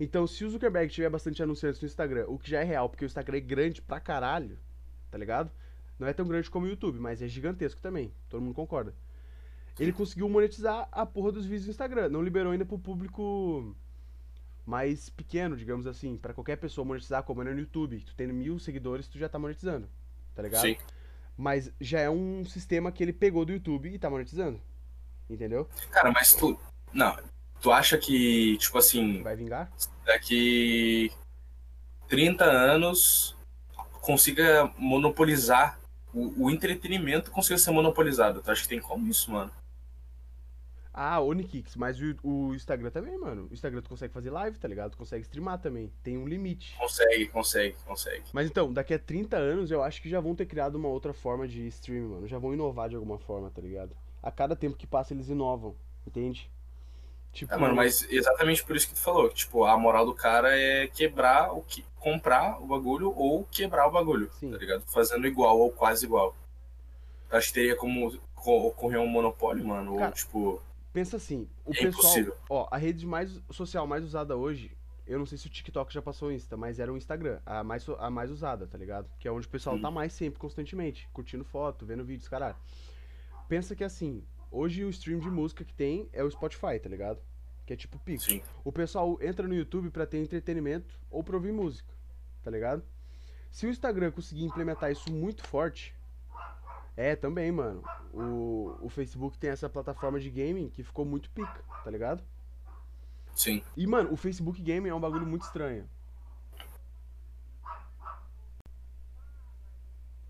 [0.00, 3.04] Então, se o Zuckerberg tiver bastante anunciantes no Instagram, o que já é real, porque
[3.04, 4.58] o Instagram é grande pra caralho,
[5.10, 5.52] tá ligado?
[6.02, 8.12] Não é tão grande como o YouTube, mas é gigantesco também.
[8.28, 8.92] Todo mundo concorda.
[9.78, 12.08] Ele conseguiu monetizar a porra dos vídeos do Instagram.
[12.08, 13.76] Não liberou ainda pro público
[14.66, 16.16] mais pequeno, digamos assim.
[16.16, 18.00] para qualquer pessoa monetizar, como é no YouTube.
[18.00, 19.88] Tu tendo mil seguidores, tu já tá monetizando.
[20.34, 20.62] Tá ligado?
[20.62, 20.76] Sim.
[21.36, 24.60] Mas já é um sistema que ele pegou do YouTube e tá monetizando.
[25.30, 25.68] Entendeu?
[25.92, 26.58] Cara, mas tu.
[26.92, 27.16] Não.
[27.60, 29.22] Tu acha que, tipo assim.
[29.22, 29.70] Vai vingar?
[30.04, 31.12] Daqui
[32.08, 33.36] 30 anos
[34.00, 35.78] consiga monopolizar.
[36.12, 38.42] O, o entretenimento consiga ser monopolizado.
[38.42, 39.50] Tu acha que tem como isso, mano?
[40.94, 43.48] Ah, Onikix, mas o, o, Instagram também, mano.
[43.50, 44.90] O Instagram tu consegue fazer live, tá ligado?
[44.90, 45.90] Tu consegue streamar também.
[46.02, 46.76] Tem um limite.
[46.76, 48.24] Consegue, consegue, consegue.
[48.32, 51.14] Mas então, daqui a 30 anos eu acho que já vão ter criado uma outra
[51.14, 52.28] forma de stream, mano.
[52.28, 53.96] Já vão inovar de alguma forma, tá ligado?
[54.22, 55.74] a cada tempo que passa eles inovam,
[56.06, 56.48] entende?
[57.32, 59.30] Tipo, é, mano, mas exatamente por isso que tu falou.
[59.30, 61.84] Tipo, a moral do cara é quebrar o que.
[61.98, 64.30] comprar o bagulho ou quebrar o bagulho.
[64.38, 64.50] Sim.
[64.50, 64.82] Tá ligado?
[64.86, 66.36] Fazendo igual ou quase igual.
[67.30, 69.96] Acho que teria como ocorrer um monopólio, mano.
[69.96, 70.62] Cara, ou tipo.
[70.92, 72.02] Pensa assim, o é pessoal.
[72.02, 72.36] Impossível.
[72.50, 74.76] Ó, a rede mais social mais usada hoje,
[75.06, 77.64] eu não sei se o TikTok já passou o Insta, mas era o Instagram, a
[77.64, 79.08] mais, a mais usada, tá ligado?
[79.18, 79.80] Que é onde o pessoal hum.
[79.80, 82.56] tá mais sempre, constantemente, curtindo foto, vendo vídeos, caralho
[83.52, 87.20] pensa que assim, hoje o stream de música que tem é o Spotify, tá ligado?
[87.66, 88.22] Que é tipo pico.
[88.22, 88.42] Sim.
[88.62, 91.92] O pessoal entra no YouTube para ter entretenimento ou pra ouvir música,
[92.42, 92.84] tá ligado?
[93.50, 95.94] Se o Instagram conseguir implementar isso muito forte,
[96.96, 97.82] é também, mano.
[98.12, 102.22] O, o Facebook tem essa plataforma de gaming que ficou muito pica, tá ligado?
[103.34, 103.62] Sim.
[103.76, 105.88] E, mano, o Facebook Gaming é um bagulho muito estranho.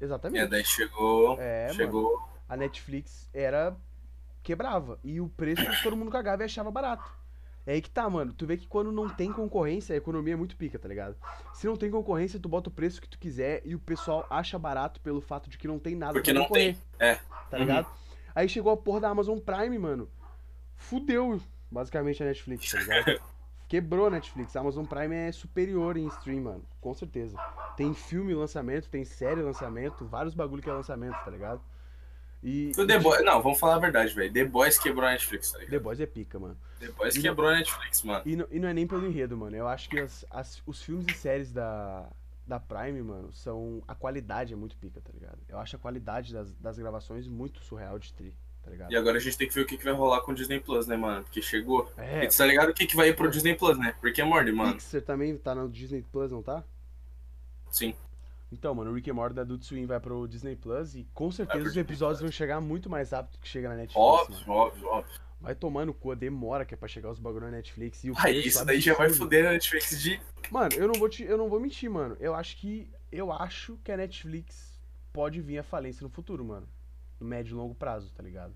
[0.01, 0.45] Exatamente.
[0.45, 1.41] E daí chegou.
[1.41, 2.16] É, chegou.
[2.16, 3.75] Mano a Netflix era
[4.43, 4.99] quebrava.
[5.03, 7.11] E o preço todo mundo cagava e achava barato.
[7.64, 8.32] É aí que tá, mano.
[8.32, 11.16] Tu vê que quando não tem concorrência, a economia é muito pica, tá ligado?
[11.55, 14.59] Se não tem concorrência, tu bota o preço que tu quiser e o pessoal acha
[14.59, 16.76] barato pelo fato de que não tem nada Porque pra não tem.
[16.99, 17.18] É.
[17.49, 17.86] Tá ligado?
[17.86, 17.93] Uhum.
[18.34, 20.11] Aí chegou a porra da Amazon Prime, mano.
[20.74, 21.40] Fudeu,
[21.70, 23.20] basicamente, a Netflix, tá ligado?
[23.72, 24.55] quebrou a Netflix.
[24.55, 26.62] A Amazon Prime é superior em stream, mano.
[26.78, 27.38] Com certeza.
[27.74, 31.62] Tem filme lançamento, tem série lançamento, vários bagulho que é lançamento, tá ligado?
[32.43, 32.72] E.
[32.76, 33.24] O The Boys.
[33.24, 34.32] Não, vamos falar a verdade, velho.
[34.32, 35.70] The Boys quebrou a Netflix, tá ligado?
[35.70, 36.57] The Boys é pica, mano.
[36.80, 37.55] The Boys e quebrou não...
[37.55, 38.22] a Netflix, mano.
[38.26, 39.57] E não, e não é nem pelo enredo, mano.
[39.57, 42.09] Eu acho que as, as, os filmes e séries da,
[42.47, 43.82] da Prime, mano, são.
[43.86, 45.38] A qualidade é muito pica, tá ligado?
[45.49, 48.36] Eu acho a qualidade das, das gravações muito surreal de tri.
[48.62, 48.93] Tá ligado?
[48.93, 50.61] E agora a gente tem que ver o que, que vai rolar com o Disney
[50.61, 51.24] Plus, né, mano?
[51.24, 51.90] Porque chegou.
[51.97, 52.24] É.
[52.24, 53.95] E tu tá ligado o que, que vai ir pro Disney Plus, né?
[54.03, 54.74] Rick and Morty, mano.
[54.74, 56.62] Pixar também tá no Disney Plus, não tá?
[57.70, 57.95] Sim.
[58.53, 61.33] Então, mano, o Rick and Morty da Adult Swim vai pro Disney Plus e com
[61.33, 63.97] certeza os episódios vão chegar muito mais rápido que chega na Netflix.
[63.97, 64.53] Óbvio, mano.
[64.53, 65.21] óbvio, óbvio.
[65.41, 68.05] Vai tomar no cu, demora que é pra chegar os bagulho na Netflix.
[68.05, 70.21] E o ah, isso daí já vai foder a Netflix de.
[70.51, 72.15] Mano, eu não vou te, eu não vou mentir, mano.
[72.21, 72.89] Eu acho que.
[73.11, 74.79] Eu acho que a Netflix
[75.13, 76.69] pode vir a falência no futuro, mano.
[77.19, 78.55] No médio e longo prazo, tá ligado?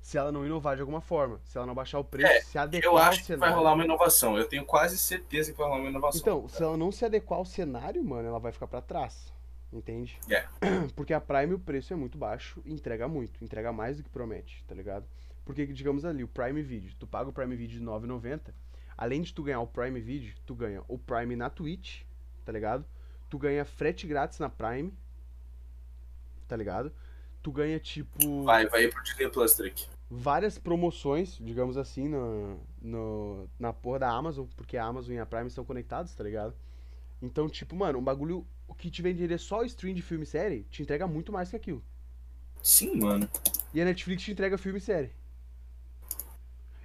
[0.00, 2.58] Se ela não inovar de alguma forma, se ela não baixar o preço, é, se
[2.58, 4.36] adequar Eu acho que vai rolar uma inovação.
[4.36, 6.20] Eu tenho quase certeza que vai rolar uma inovação.
[6.20, 9.32] Então, se ela não se adequar ao cenário, mano, ela vai ficar para trás.
[9.72, 10.18] Entende?
[10.28, 10.50] Yeah.
[10.96, 14.10] Porque a Prime o preço é muito baixo e entrega muito, entrega mais do que
[14.10, 15.06] promete, tá ligado?
[15.44, 18.52] Porque, digamos ali, o Prime Video, tu paga o Prime Video de 9,90,
[18.96, 22.02] além de tu ganhar o Prime Video, tu ganha o Prime na Twitch,
[22.44, 22.84] tá ligado?
[23.28, 24.92] Tu ganha frete grátis na Prime,
[26.48, 26.92] tá ligado?
[27.42, 28.44] Tu ganha tipo.
[28.44, 29.86] Vai, vai pro Disney Plus Trick.
[30.10, 35.26] Várias promoções, digamos assim, no, no, na porra da Amazon, porque a Amazon e a
[35.26, 36.54] Prime são conectados, tá ligado?
[37.22, 40.62] Então, tipo, mano, um bagulho o que te venderia só stream de filme e série,
[40.70, 41.82] te entrega muito mais que aquilo.
[42.62, 43.28] Sim, mano.
[43.74, 45.10] E a Netflix te entrega filme e série.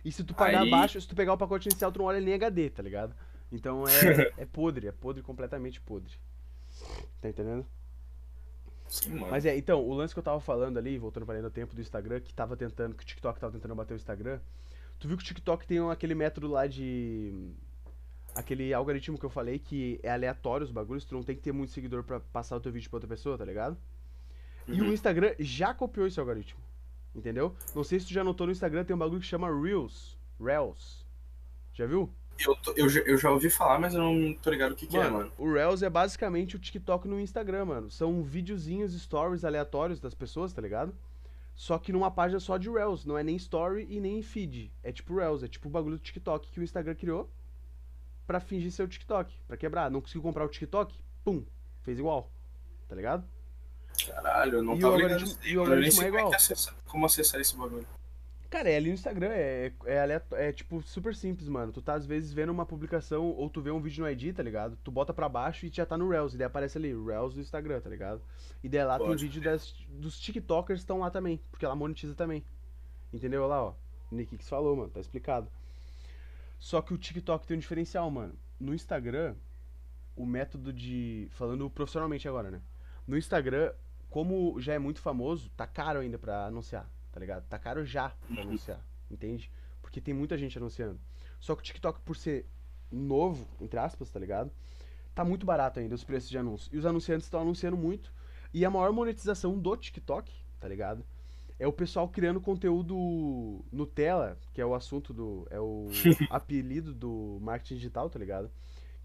[0.03, 0.67] E se tu pagar Aí...
[0.67, 3.15] abaixo, se tu pegar o pacote inicial, tu não olha nem HD, tá ligado?
[3.51, 6.13] Então é, é podre, é podre, completamente podre.
[7.21, 7.65] Tá entendendo?
[8.95, 9.27] Sim, mano.
[9.29, 11.81] Mas é, então, o lance que eu tava falando ali, voltando para o tempo do
[11.81, 14.39] Instagram, que tava tentando, que o TikTok tava tentando bater o Instagram.
[14.97, 17.33] Tu viu que o TikTok tem aquele método lá de
[18.33, 21.53] aquele algoritmo que eu falei que é aleatório os bagulhos, tu não tem que ter
[21.53, 23.77] muito seguidor para passar o teu vídeo pra outra pessoa, tá ligado?
[24.67, 24.75] Uhum.
[24.75, 24.93] E o uhum.
[24.93, 26.59] Instagram já copiou esse algoritmo.
[27.13, 27.55] Entendeu?
[27.73, 30.17] Não sei se tu já notou no Instagram, tem um bagulho que chama Reels.
[30.39, 31.05] Reels.
[31.73, 32.09] Já viu?
[32.37, 34.97] Eu, tô, eu, eu, já ouvi falar, mas eu não tô ligado o que, que
[34.97, 35.31] é, mano.
[35.37, 37.89] O Reels é basicamente o TikTok no Instagram, mano.
[37.89, 40.93] São videozinhos, stories aleatórios das pessoas, tá ligado?
[41.55, 43.05] Só que numa página só de Reels.
[43.05, 44.71] Não é nem story e nem feed.
[44.83, 47.29] É tipo Reels, é tipo o bagulho do TikTok que o Instagram criou
[48.27, 49.89] para fingir ser o TikTok, para quebrar.
[49.89, 50.93] Não conseguiu comprar o TikTok?
[51.23, 51.45] Pum,
[51.83, 52.29] fez igual.
[52.87, 53.25] Tá ligado?
[54.07, 55.37] Caralho, eu não e tava ligado.
[55.43, 56.33] E o algoritmo é igual.
[56.33, 57.87] Acessar, como acessar esse bagulho?
[58.55, 61.73] Cara, é ali no Instagram, é, é, é, tipo super simples, mano.
[61.73, 64.41] Tu tá às vezes vendo uma publicação ou tu vê um vídeo no ID, tá
[64.41, 64.77] ligado?
[64.81, 67.41] Tu bota pra baixo e já tá no Reels, e daí aparece ali, Reels do
[67.41, 68.21] Instagram, tá ligado?
[68.63, 72.15] E daí lá Pode tem vídeo das, dos TikTokers estão lá também, porque ela monetiza
[72.15, 72.45] também.
[73.13, 73.41] Entendeu?
[73.41, 73.73] Olha lá, ó.
[74.09, 75.51] Nick falou, mano, tá explicado.
[76.57, 78.35] Só que o TikTok tem um diferencial, mano.
[78.57, 79.35] No Instagram,
[80.15, 81.27] o método de.
[81.31, 82.61] Falando profissionalmente agora, né?
[83.05, 83.73] No Instagram,
[84.09, 87.47] como já é muito famoso, tá caro ainda pra anunciar, tá ligado?
[87.47, 88.49] Tá caro já pra uhum.
[88.49, 89.49] anunciar, entende?
[89.81, 90.99] Porque tem muita gente anunciando.
[91.39, 92.45] Só que o TikTok, por ser
[92.91, 94.51] novo, entre aspas, tá ligado?
[95.13, 96.69] Tá muito barato ainda os preços de anúncio.
[96.75, 98.13] E os anunciantes estão anunciando muito.
[98.53, 101.05] E a maior monetização do TikTok, tá ligado?
[101.57, 105.47] é o pessoal criando conteúdo Nutella, que é o assunto do.
[105.49, 105.87] É o
[106.29, 108.51] apelido do marketing digital, tá ligado?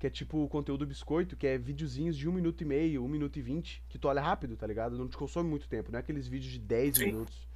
[0.01, 3.09] Que é tipo o conteúdo biscoito, que é videozinhos de 1 minuto e meio, 1
[3.09, 4.99] minuto e 20, que tu olha rápido, tá ligado?
[4.99, 7.07] Não te consome muito tempo, não é aqueles vídeos de 10 Sim.
[7.07, 7.50] minutos.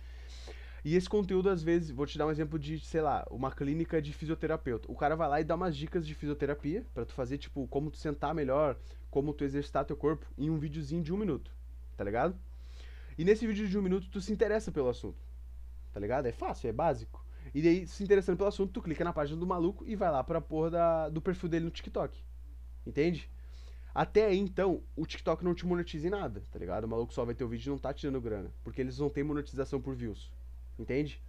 [0.85, 4.03] E esse conteúdo, às vezes, vou te dar um exemplo de, sei lá, uma clínica
[4.03, 4.91] de fisioterapeuta.
[4.93, 7.91] O cara vai lá e dá umas dicas de fisioterapia para tu fazer, tipo, como
[7.91, 8.77] tu sentar melhor,
[9.11, 11.51] como tu exercitar teu corpo, em um videozinho de um minuto,
[11.97, 12.39] tá ligado?
[13.17, 15.25] E nesse vídeo de um minuto tu se interessa pelo assunto.
[15.91, 16.27] Tá ligado?
[16.27, 17.25] É fácil, é básico.
[17.55, 20.23] E daí, se interessando pelo assunto, tu clica na página do maluco e vai lá
[20.23, 22.19] pra porra da, do perfil dele no TikTok.
[22.85, 23.31] Entende?
[23.95, 26.85] Até aí, então, o TikTok não te monetiza em nada, tá ligado?
[26.85, 28.53] O maluco só vai ter o vídeo e não tá te dando grana.
[28.63, 30.31] Porque eles não têm monetização por views.
[30.79, 31.21] Entende?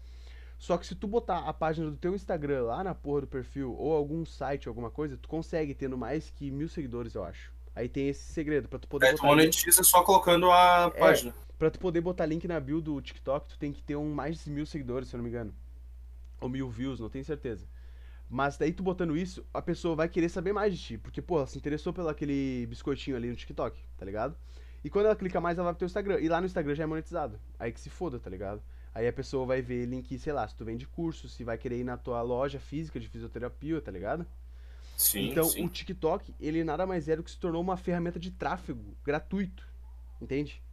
[0.58, 3.76] Só que se tu botar a página do teu Instagram lá na porra do perfil,
[3.78, 7.54] ou algum site, alguma coisa, tu consegue tendo mais que mil seguidores, eu acho.
[7.76, 9.08] Aí tem esse segredo pra tu poder.
[9.08, 11.36] É, tu monetiza só colocando a é, página.
[11.60, 14.44] Pra tu poder botar link na bio do TikTok, tu tem que ter um mais
[14.44, 15.54] de mil seguidores, se eu não me engano.
[16.40, 17.68] Ou mil views, não tenho certeza.
[18.30, 20.98] Mas daí tu botando isso, a pessoa vai querer saber mais de ti.
[20.98, 24.36] Porque, pô, ela se interessou pelo aquele biscoitinho ali no TikTok, tá ligado?
[24.84, 26.20] E quando ela clica mais, ela vai pro teu Instagram.
[26.20, 27.40] E lá no Instagram já é monetizado.
[27.60, 28.62] Aí que se foda, tá ligado?
[28.96, 31.80] Aí a pessoa vai ver link, sei lá, se tu vende curso, se vai querer
[31.80, 34.26] ir na tua loja física de fisioterapia, tá ligado?
[34.96, 35.66] Sim, então, sim.
[35.66, 39.68] o TikTok, ele nada mais é do que se tornou uma ferramenta de tráfego gratuito.
[40.22, 40.64] Entende?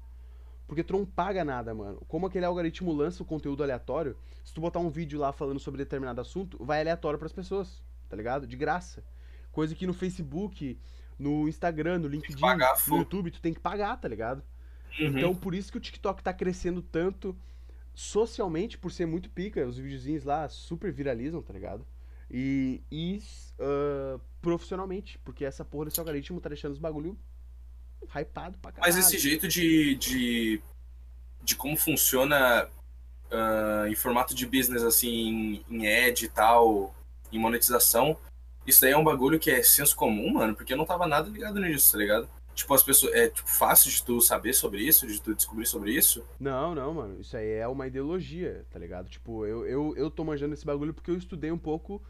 [0.68, 2.00] Porque tu não paga nada, mano.
[2.06, 5.78] Como aquele algoritmo lança o conteúdo aleatório, se tu botar um vídeo lá falando sobre
[5.78, 8.46] determinado assunto, vai aleatório para as pessoas, tá ligado?
[8.46, 9.02] De graça.
[9.50, 10.78] Coisa que no Facebook,
[11.18, 14.44] no Instagram, no LinkedIn, pagar, no YouTube, tu tem que pagar, tá ligado?
[15.00, 15.08] Uhum.
[15.08, 17.36] Então, por isso que o TikTok tá crescendo tanto
[17.95, 21.86] socialmente, por ser muito pica, os videozinhos lá super viralizam, tá ligado?
[22.30, 23.22] E, e
[23.59, 27.16] ah, profissionalmente, porque essa porra desse algoritmo tá deixando os bagulho
[28.14, 28.93] hypado pra caralho.
[28.93, 30.61] Mas esse jeito de, de,
[31.43, 32.68] de como funciona
[33.30, 36.95] ah, em formato de business, assim, em, em ad e tal,
[37.30, 38.16] em monetização,
[38.66, 41.28] isso daí é um bagulho que é senso comum, mano, porque eu não tava nada
[41.28, 42.28] ligado nisso, tá ligado?
[42.55, 43.14] Tipo, as pessoas.
[43.14, 46.24] É tipo, fácil de tu saber sobre isso, de tu descobrir sobre isso.
[46.38, 47.20] Não, não, mano.
[47.20, 49.09] Isso aí é uma ideologia, tá ligado?
[49.09, 52.03] Tipo, eu, eu, eu tô manjando esse bagulho porque eu estudei um pouco.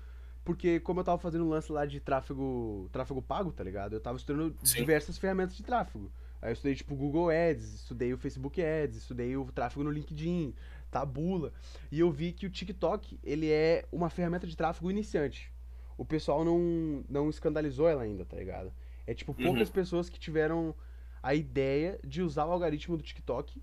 [0.44, 3.92] Porque, como eu tava fazendo um lance lá de tráfego, tráfego pago, tá ligado?
[3.92, 4.78] Eu tava estudando Sim.
[4.78, 6.10] diversas ferramentas de tráfego.
[6.40, 10.52] Aí eu estudei, tipo, Google Ads, estudei o Facebook Ads, estudei o tráfego no LinkedIn,
[10.90, 11.52] Tabula.
[11.92, 15.52] E eu vi que o TikTok, ele é uma ferramenta de tráfego iniciante.
[15.96, 18.72] O pessoal não, não escandalizou ela ainda, tá ligado?
[19.06, 20.74] É tipo poucas pessoas que tiveram
[21.22, 23.62] a ideia de usar o algoritmo do TikTok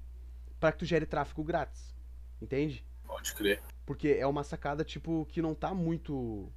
[0.59, 1.95] para que tu gere tráfego grátis.
[2.41, 2.85] Entende?
[3.05, 3.61] Pode crer.
[3.85, 6.51] Porque é uma sacada, tipo, que não tá muito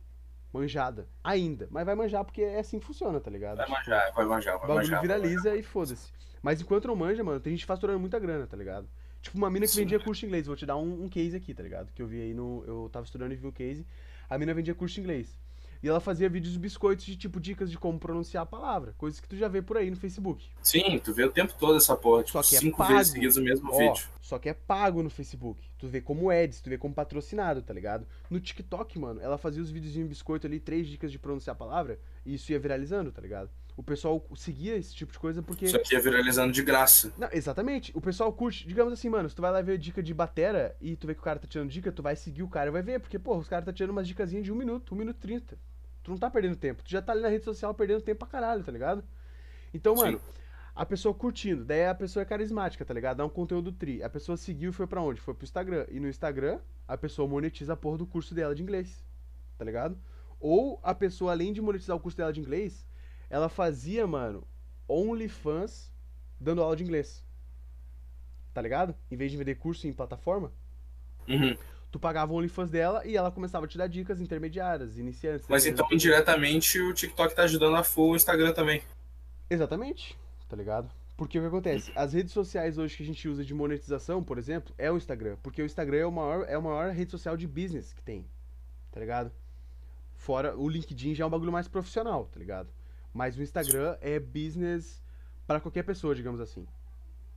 [0.53, 1.67] manjada ainda.
[1.71, 3.57] Mas vai manjar porque é assim que funciona, tá ligado?
[3.57, 5.01] Vai Tipo, manjar, vai manjar, o vai bagulho manjar.
[5.01, 5.21] vai manjar.
[5.31, 6.13] viraliza e foda-se.
[6.43, 8.89] Mas enquanto não manja, mano, tem gente faturando muita grana, tá ligado?
[9.23, 9.81] Tipo, uma mina que Sim.
[9.83, 10.47] vendia curso de inglês.
[10.47, 11.93] Vou te dar um, um case aqui, tá ligado?
[11.93, 12.65] Que eu vi aí no.
[12.67, 13.87] Eu tava estudando e vi o case.
[14.29, 15.39] A mina vendia curso de inglês.
[15.83, 18.95] E ela fazia vídeos biscoitos de tipo dicas de como pronunciar a palavra.
[18.97, 20.49] Coisas que tu já vê por aí no Facebook.
[20.63, 22.95] Sim, tu vê o tempo todo essa porra, tipo, Só que é cinco pago.
[22.95, 24.07] vezes seguidas o mesmo Ó, vídeo.
[24.21, 25.61] só que é pago no Facebook.
[25.79, 28.07] Tu vê como ads, tu vê como patrocinado, tá ligado?
[28.31, 31.99] No TikTok, mano, ela fazia os videozinhos biscoito ali, três dicas de pronunciar a palavra,
[32.25, 33.51] e isso ia viralizando, tá ligado?
[33.77, 35.65] O pessoal seguia esse tipo de coisa porque.
[35.65, 37.11] Isso aqui é viralizando de graça.
[37.17, 37.91] Não, exatamente.
[37.97, 40.95] O pessoal curte, digamos assim, mano, se tu vai lá ver dica de batera e
[40.95, 42.83] tu vê que o cara tá tirando dica, tu vai seguir o cara e vai
[42.83, 45.21] ver, porque, pô, os caras tá tirando umas dicasinhas de um minuto, um minuto e
[45.21, 45.59] trinta.
[46.03, 48.29] Tu não tá perdendo tempo, tu já tá ali na rede social perdendo tempo pra
[48.29, 49.05] caralho, tá ligado?
[49.73, 50.25] Então, mano, Sim.
[50.75, 53.19] a pessoa curtindo, daí a pessoa é carismática, tá ligado?
[53.19, 54.03] Dá um conteúdo tri.
[54.03, 55.21] A pessoa seguiu e foi pra onde?
[55.21, 55.87] Foi pro Instagram.
[55.89, 59.05] E no Instagram, a pessoa monetiza a porra do curso dela de inglês,
[59.57, 59.97] tá ligado?
[60.41, 62.85] Ou a pessoa, além de monetizar o curso dela de inglês,
[63.31, 64.47] ela fazia, mano,
[64.89, 65.93] OnlyFans
[66.39, 67.25] dando aula de inglês.
[68.53, 68.95] Tá ligado?
[69.11, 70.53] Em vez de vender curso em plataforma,
[71.29, 71.57] Uhum.
[71.93, 75.47] Tu pagava o OnlyFans dela e ela começava a te dar dicas intermediárias, iniciantes.
[75.47, 78.83] Mas então, indiretamente, o TikTok tá ajudando a full o Instagram também.
[79.51, 80.19] Exatamente,
[80.49, 80.91] tá ligado?
[81.19, 81.93] Porque o que acontece?
[81.95, 85.37] As redes sociais hoje que a gente usa de monetização, por exemplo, é o Instagram.
[85.43, 88.27] Porque o Instagram é, o maior, é a maior rede social de business que tem,
[88.91, 89.31] tá ligado?
[90.15, 92.71] Fora o LinkedIn já é um bagulho mais profissional, tá ligado?
[93.13, 95.03] Mas o Instagram é business
[95.47, 96.67] para qualquer pessoa, digamos assim.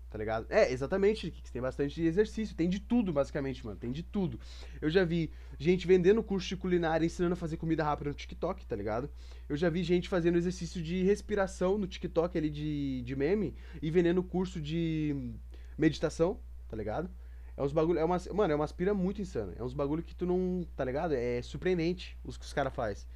[0.10, 0.46] Tá ligado?
[0.50, 3.78] É, exatamente, tem bastante exercício, tem de tudo, basicamente, mano.
[3.78, 4.40] Tem de tudo.
[4.82, 8.66] Eu já vi gente vendendo curso de culinária, ensinando a fazer comida rápida no TikTok,
[8.66, 9.10] tá ligado?
[9.50, 13.92] Eu já vi gente fazendo exercício de respiração no TikTok ali de, de meme e
[13.92, 15.34] vendendo curso de
[15.78, 16.40] meditação,
[16.70, 17.10] tá ligado?
[17.58, 19.54] É uns bagulho, é umas, mano, é uma aspira muito insana.
[19.58, 21.14] É uns bagulho que tu não, tá ligado?
[21.14, 23.08] É surpreendente os que os caras fazem.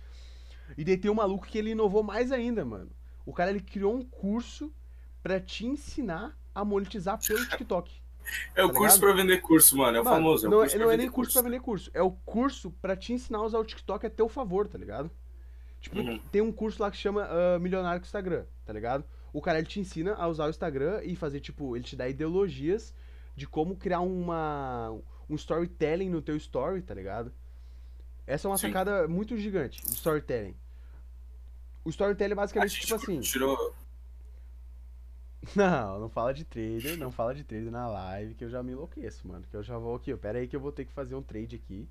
[0.77, 2.91] E daí tem um maluco que ele inovou mais ainda, mano.
[3.25, 4.73] O cara ele criou um curso
[5.21, 7.91] pra te ensinar a monetizar pelo TikTok.
[8.53, 9.97] É o Tá curso pra vender curso, mano.
[9.97, 10.45] É o Mano, famoso.
[10.45, 11.89] É o não, curso é, pra não é nem curso pra vender curso.
[11.95, 15.09] É o curso pra te ensinar a usar o TikTok a teu favor, tá ligado?
[15.81, 16.19] Tipo, Uhum.
[16.31, 19.03] tem um curso lá que chama ah, Milionário com Instagram, tá ligado?
[19.33, 22.07] O cara ele te ensina a usar o Instagram e fazer, tipo, ele te dá
[22.07, 22.93] ideologias
[23.35, 24.95] de como criar uma
[25.27, 27.33] um storytelling no teu story, tá ligado?
[28.27, 28.67] Essa é uma Sim.
[28.67, 30.55] sacada muito gigante, storytelling.
[31.83, 33.19] O storytelling é basicamente gente tipo assim.
[33.21, 33.73] tirou.
[35.55, 38.73] Não, não fala de trader, não fala de trader na live, que eu já me
[38.73, 39.45] enlouqueço, mano.
[39.49, 40.17] Que eu já vou aqui, ó.
[40.17, 41.87] Pera aí que eu vou ter que fazer um trade aqui.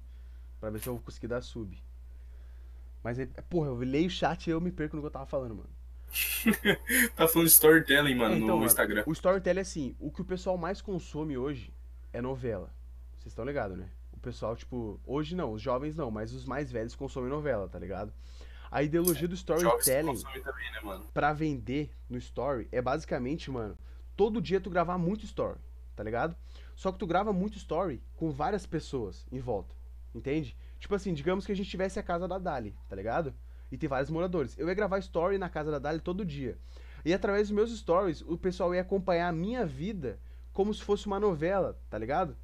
[0.60, 1.82] Pra ver se eu vou conseguir dar sub.
[3.02, 5.26] Mas, é, porra, eu leio o chat e eu me perco no que eu tava
[5.26, 5.70] falando, mano.
[7.16, 9.02] Tá falando de storytelling, mano, É, então, no mano, Instagram.
[9.06, 11.72] O storytelling é assim, o que o pessoal mais consome hoje
[12.12, 12.70] é novela.
[13.16, 13.88] Vocês estão ligados, né?
[14.12, 17.78] O pessoal, tipo, hoje não, os jovens não, mas os mais velhos consomem novela, tá
[17.78, 18.12] ligado?
[18.70, 21.04] A ideologia do storytelling também, né, mano?
[21.14, 23.76] pra vender no story é basicamente, mano,
[24.16, 25.58] todo dia tu gravar muito story,
[25.96, 26.36] tá ligado?
[26.74, 29.74] Só que tu grava muito story com várias pessoas em volta,
[30.14, 30.56] entende?
[30.78, 33.34] Tipo assim, digamos que a gente tivesse a casa da Dali, tá ligado?
[33.70, 34.56] E tem vários moradores.
[34.58, 36.56] Eu ia gravar story na casa da Dali todo dia.
[37.04, 40.18] E através dos meus stories, o pessoal ia acompanhar a minha vida
[40.52, 42.36] como se fosse uma novela, tá ligado?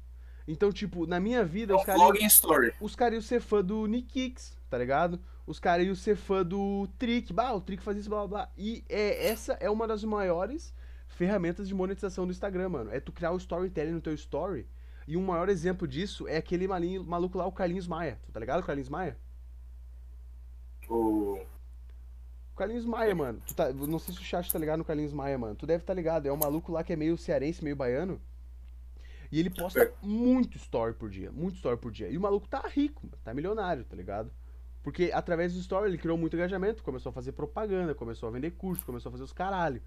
[0.47, 2.01] Então, tipo, na minha vida, É os caras
[2.79, 5.19] os caras iam ser fã do Nick Kicks, tá ligado?
[5.45, 8.51] Os caras iam ser fã do Trick, bah, o Trick faz isso, blá blá blá.
[8.57, 10.73] E é, essa é uma das maiores
[11.07, 12.91] ferramentas de monetização do Instagram, mano.
[12.91, 14.67] É tu criar o storytelling no teu story.
[15.07, 18.19] E um maior exemplo disso é aquele malinho, maluco lá, o Carlinhos Maia.
[18.23, 19.17] Tu tá ligado, Carlinhos Maia?
[20.89, 21.45] O
[22.55, 23.39] Carlinhos Maia, mano.
[23.45, 25.55] Tu tá, não sei se o chat tá ligado no Carlinhos Maia, mano.
[25.55, 26.25] Tu deve estar tá ligado.
[26.25, 28.19] É um maluco lá que é meio cearense, meio baiano.
[29.31, 29.93] E ele posta é.
[30.01, 31.31] muito story por dia.
[31.31, 32.09] Muito story por dia.
[32.09, 34.31] E o maluco tá rico, mano, tá milionário, tá ligado?
[34.85, 38.51] Porque através do story ele criou muito engajamento, começou a fazer propaganda, começou a vender
[38.51, 39.81] curso, começou a fazer os caralho.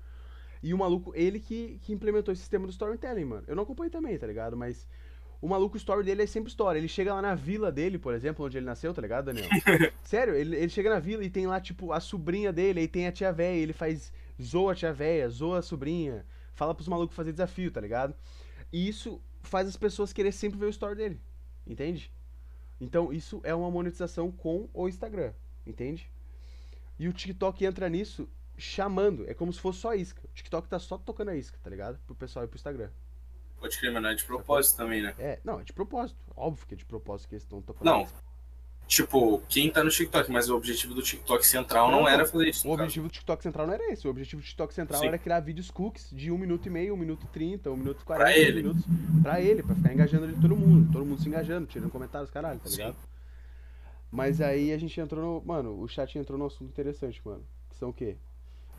[0.60, 3.44] E o maluco, ele que, que implementou esse sistema do storytelling, mano.
[3.46, 4.56] Eu não acompanhei também, tá ligado?
[4.56, 4.88] Mas
[5.40, 6.80] o maluco, o story dele é sempre história.
[6.80, 9.48] Ele chega lá na vila dele, por exemplo, onde ele nasceu, tá ligado, Daniel?
[10.02, 13.06] Sério, ele, ele chega na vila e tem lá, tipo, a sobrinha dele, aí tem
[13.06, 17.14] a tia véia, ele faz zoa a tia véia, zoa a sobrinha, fala pros malucos
[17.14, 18.16] fazer desafio, tá ligado?
[18.72, 21.20] E isso faz as pessoas querer sempre ver o story dele,
[21.64, 22.10] entende?
[22.80, 25.32] Então, isso é uma monetização com o Instagram,
[25.66, 26.10] entende?
[26.98, 30.20] E o TikTok entra nisso chamando, é como se fosse só isca.
[30.24, 31.98] O TikTok tá só tocando a isca, tá ligado?
[32.06, 32.90] Pro pessoal ir pro Instagram.
[33.58, 35.14] Pode crer, mas não é de propósito também, né?
[35.18, 36.18] É, não, é de propósito.
[36.36, 37.84] Óbvio que é de propósito que eles estão tocando.
[37.84, 38.08] Não.
[38.88, 42.48] Tipo, quem tá no TikTok, mas o objetivo do TikTok central não, não era fazer
[42.48, 42.66] isso.
[42.66, 44.06] O objetivo do TikTok central não era esse.
[44.06, 45.08] O objetivo do TikTok central Sim.
[45.08, 48.00] era criar vídeos cookies de 1 minuto e meio, 1 minuto e 30, 1 minuto
[48.00, 48.62] e 40 pra ele.
[48.62, 48.82] minutos.
[49.22, 50.90] Pra ele, pra ficar engajando ali todo mundo.
[50.90, 52.94] Todo mundo se engajando, tirando comentários, caralho, tá ligado?
[52.94, 53.08] Sim.
[54.10, 55.46] Mas aí a gente entrou no.
[55.46, 57.44] Mano, o chat entrou num assunto interessante, mano.
[57.68, 58.16] Que são o quê?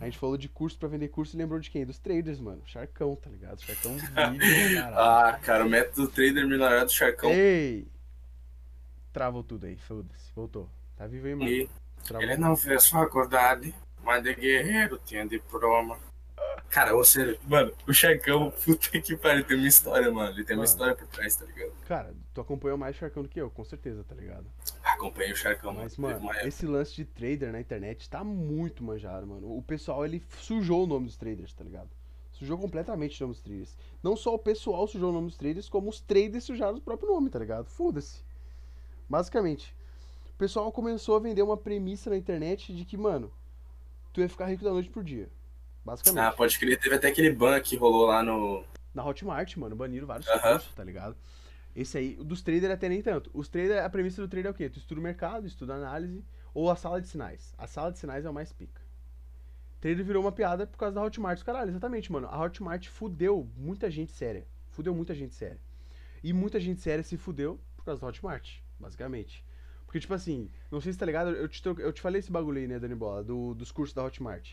[0.02, 1.86] A gente falou de curso para vender curso e lembrou de quem?
[1.86, 2.64] Dos traders, mano.
[2.66, 3.62] Charcão, tá ligado?
[3.62, 3.94] Charcão
[4.32, 7.30] vive, Ah, cara, o método trader milionário do Charcão.
[7.30, 7.86] Ei!
[9.12, 10.32] Travou tudo aí, foda-se.
[10.36, 10.70] Voltou.
[10.96, 11.50] Tá vivo aí, mano.
[11.50, 11.70] E
[12.20, 15.98] ele não fez faculdade, mas de guerreiro tinha diploma.
[16.70, 20.36] Cara, você, mano, o Charcão, puta que pariu, tem uma história, mano.
[20.36, 21.74] Ele tem mano, uma história por trás, tá ligado?
[21.88, 24.46] Cara, tu acompanhou mais o Charcão do que eu, com certeza, tá ligado?
[24.84, 29.58] Acompanhei o Charcão, Mas, mano, esse lance de trader na internet tá muito manjado, mano.
[29.58, 31.90] O pessoal, ele sujou o nome dos traders, tá ligado?
[32.32, 33.76] Sujou completamente o nome dos traders.
[34.04, 37.10] Não só o pessoal sujou o nome dos traders, como os traders sujaram o próprio
[37.10, 37.68] nome, tá ligado?
[37.68, 38.24] Foda-se.
[39.10, 39.76] Basicamente.
[40.34, 43.32] O pessoal começou a vender uma premissa na internet de que, mano,
[44.14, 45.30] tu ia ficar rico da noite pro dia.
[45.84, 46.24] Basicamente.
[46.24, 46.80] Ah, pode crer.
[46.80, 48.64] Teve até aquele ban que rolou lá no.
[48.94, 49.76] Na Hotmart, mano.
[49.76, 50.54] Baniram vários uh -huh.
[50.54, 51.18] cursos, tá ligado?
[51.76, 53.30] Esse aí, dos traders até nem tanto.
[53.34, 54.70] Os traders, a premissa do trader é o quê?
[54.70, 57.54] Tu estuda o mercado, estuda a análise, ou a sala de sinais.
[57.58, 58.82] A sala de sinais é o mais pica.
[59.80, 61.42] Trader virou uma piada por causa da Hotmart.
[61.44, 62.28] Caralho, exatamente, mano.
[62.28, 64.46] A Hotmart fudeu muita gente séria.
[64.70, 65.60] Fudeu muita gente séria.
[66.24, 69.44] E muita gente séria se fudeu por causa da Hotmart, basicamente.
[69.86, 72.60] Porque, tipo assim, não sei se tá ligado, eu te, eu te falei esse bagulho
[72.60, 74.52] aí, né, Dani Bola, do, dos cursos da Hotmart.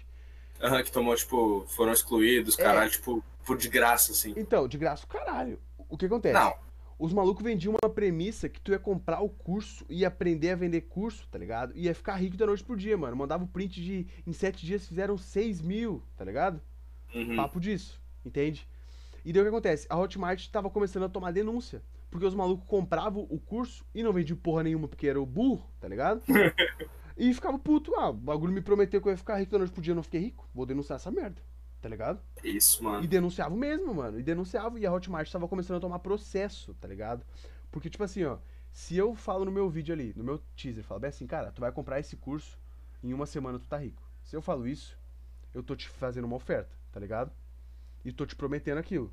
[0.62, 2.62] Aham, uhum, que tomou, tipo, foram excluídos, é.
[2.62, 4.32] caralho, tipo, por de graça, assim.
[4.36, 5.60] Então, de graça, caralho.
[5.88, 6.34] O que acontece?
[6.34, 6.54] Não.
[6.98, 10.80] Os malucos vendiam uma premissa que tu ia comprar o curso e aprender a vender
[10.82, 11.72] curso, tá ligado?
[11.76, 13.14] E ia ficar rico da noite pro dia, mano.
[13.14, 16.60] Mandava o print de em sete dias fizeram 6 mil, tá ligado?
[17.14, 17.36] Uhum.
[17.36, 18.66] Papo disso, entende?
[19.24, 19.86] E daí o que acontece?
[19.90, 21.82] A Hotmart tava começando a tomar denúncia.
[22.16, 25.70] Porque os malucos compravam o curso e não vendiam porra nenhuma porque era o burro,
[25.78, 26.22] tá ligado?
[27.18, 29.72] E ficava puto, ah, o bagulho me prometeu que eu ia ficar rico da noite
[29.72, 30.46] pro dia, eu não fiquei rico.
[30.54, 31.40] Vou denunciar essa merda.
[31.80, 32.20] Tá ligado?
[32.44, 33.02] Isso, mano.
[33.02, 34.20] E denunciava mesmo, mano.
[34.20, 34.78] E denunciava.
[34.78, 37.24] E a Hotmart tava começando a tomar processo, tá ligado?
[37.72, 38.36] Porque, tipo assim, ó.
[38.70, 41.62] Se eu falo no meu vídeo ali, no meu teaser, falo bem assim, cara, tu
[41.62, 42.58] vai comprar esse curso,
[43.02, 44.02] em uma semana tu tá rico.
[44.22, 44.98] Se eu falo isso,
[45.54, 47.32] eu tô te fazendo uma oferta, tá ligado?
[48.04, 49.10] E tô te prometendo aquilo.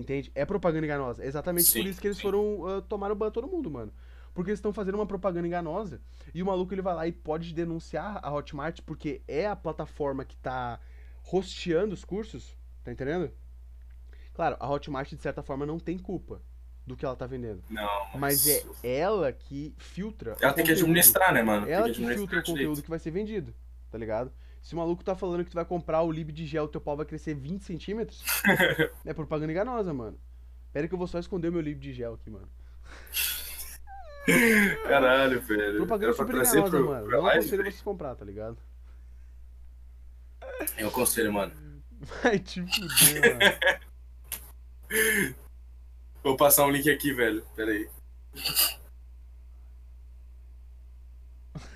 [0.00, 0.32] Entende?
[0.34, 1.22] É propaganda enganosa.
[1.22, 2.22] É exatamente sim, por isso que eles sim.
[2.22, 3.92] foram uh, tomar o ban todo mundo, mano.
[4.32, 6.00] Porque eles estão fazendo uma propaganda enganosa.
[6.32, 10.24] E o maluco ele vai lá e pode denunciar a Hotmart porque é a plataforma
[10.24, 10.80] que tá
[11.30, 12.56] hosteando os cursos.
[12.82, 13.30] Tá entendendo?
[14.32, 16.40] Claro, a Hotmart de certa forma não tem culpa
[16.86, 17.62] do que ela tá vendendo.
[17.68, 18.06] Não.
[18.14, 20.36] Mas, é ela que filtra.
[20.40, 21.68] Ela tem que administrar, né, mano?
[21.68, 23.54] Ela que, que filtra o conteúdo que vai ser vendido.
[23.90, 24.32] Tá ligado?
[24.62, 26.96] Se o maluco tá falando que tu vai comprar o lib de gel, teu pau
[26.96, 28.22] vai crescer 20 centímetros,
[29.04, 30.18] é propaganda enganosa, mano.
[30.72, 32.48] Pera que eu vou só esconder o meu lib de gel aqui, mano.
[34.86, 35.76] Caralho, velho.
[35.78, 37.08] Propaganda super enganosa, pro, mano.
[37.08, 38.58] Não aconselho vocês comprar, tá ligado?
[40.76, 41.52] Eu aconselho, mano.
[42.22, 43.50] Vai te fuder, mano.
[46.22, 47.44] Vou passar um link aqui, velho.
[47.56, 47.88] Pera aí.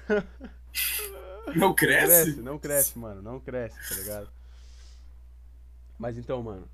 [1.55, 2.07] Não cresce?
[2.09, 3.23] Não cresce, não cresce, mano.
[3.23, 4.31] Não cresce, tá ligado?
[5.99, 6.69] Mas então, mano.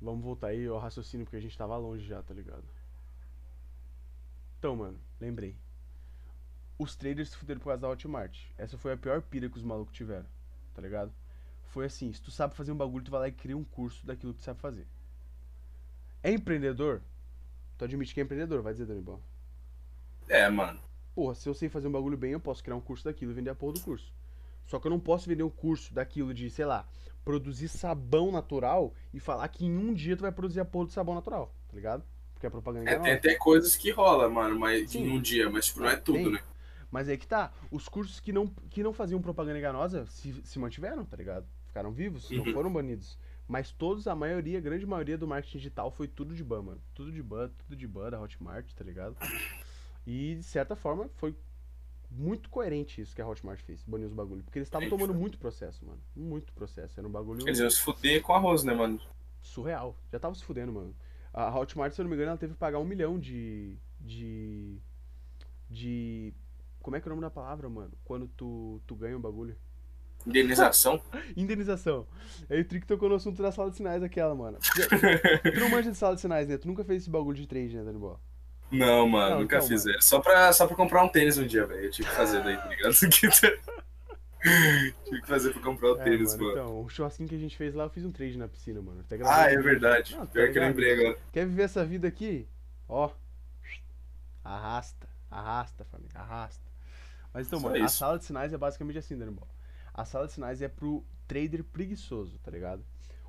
[0.00, 2.64] Vamos voltar aí ao raciocínio porque a gente tava longe já, tá ligado?
[4.58, 5.56] Então, mano, lembrei.
[6.78, 8.38] Os traders se fuderam por causa da Hotmart.
[8.58, 10.26] Essa foi a pior pira que os malucos tiveram,
[10.74, 11.12] tá ligado?
[11.68, 14.04] Foi assim, se tu sabe fazer um bagulho, tu vai lá e cria um curso
[14.06, 14.86] daquilo que tu sabe fazer.
[16.22, 17.00] É empreendedor?
[17.76, 19.04] Tu admite que é empreendedor, vai dizer, Dani
[20.28, 20.80] É, mano.
[21.14, 23.34] Porra, se eu sei fazer um bagulho bem, eu posso criar um curso daquilo e
[23.34, 24.12] vender a porra do curso.
[24.66, 26.88] Só que eu não posso vender um curso daquilo de, sei lá,
[27.24, 30.92] produzir sabão natural e falar que em um dia tu vai produzir a porra do
[30.92, 32.04] sabão natural, tá ligado?
[32.32, 35.04] Porque a propaganda é, tem até coisas que rola, mano, mas Sim.
[35.04, 36.32] em um dia, mas tipo, não é tudo, tem.
[36.32, 36.42] né?
[36.90, 40.58] Mas aí que tá, os cursos que não, que não faziam propaganda enganosa se, se
[40.58, 41.46] mantiveram, tá ligado?
[41.66, 42.52] Ficaram vivos, não Uhum.
[42.52, 43.18] foram banidos.
[43.48, 46.80] Mas todos, a maioria, a grande maioria do marketing digital foi tudo de ban, mano.
[46.94, 49.16] Tudo de ban, tudo de ban da Hotmart, tá ligado?
[50.06, 51.34] E, de certa forma, foi
[52.10, 54.42] muito coerente isso que a Hotmart fez, banir os bagulho.
[54.44, 56.00] Porque eles estavam tomando muito processo, mano.
[56.14, 56.98] Muito processo.
[57.00, 59.00] Era um bagulho Eles iam se fuder com arroz, né, mano?
[59.44, 59.96] surreal.
[60.10, 60.94] Já tava se fudendo, mano.
[61.32, 63.76] A Hotmart, se eu não me engano, ela teve que pagar um milhão de.
[64.00, 64.80] de.
[65.68, 66.32] de.
[66.80, 67.92] Como é que é o nome da palavra, mano?
[68.04, 69.56] Quando tu, tu ganha um bagulho.
[70.26, 71.02] Indenização.
[71.36, 72.06] Indenização.
[72.48, 74.58] Aí o Trick tocou no assunto da sala de sinais aquela, mano.
[75.52, 76.56] Tu não manja de sala de sinais, né?
[76.56, 78.18] Tu nunca fez esse bagulho de trade, né, Dani Bola?
[78.70, 79.84] Não, mano, Não, nunca então, fiz.
[79.84, 79.96] mano.
[79.98, 81.84] É Só pra, só pra comprar um tênis um dia, velho.
[81.84, 82.92] Eu tive que fazer daí, tá ligado?
[85.04, 86.52] tive que fazer pra comprar o É, tênis, mano, mano.
[86.60, 89.04] então, o churrasquinho que a gente fez lá, eu fiz um trade na piscina, mano.
[89.24, 90.12] Ah, é verdade.
[90.16, 91.18] Não, tá Pior que eu lembrei agora.
[91.32, 92.46] Quer viver essa vida aqui?
[92.88, 93.10] Ó.
[94.42, 95.08] Arrasta.
[95.30, 96.12] Arrasta, família.
[96.14, 96.62] Arrasta.
[97.32, 97.96] Mas então, Só mano, a isso.
[97.96, 99.50] sala de sinais é basicamente assim, Dani Bola.
[99.92, 102.84] A sala de sinais é pro trader preguiçoso, tá ligado?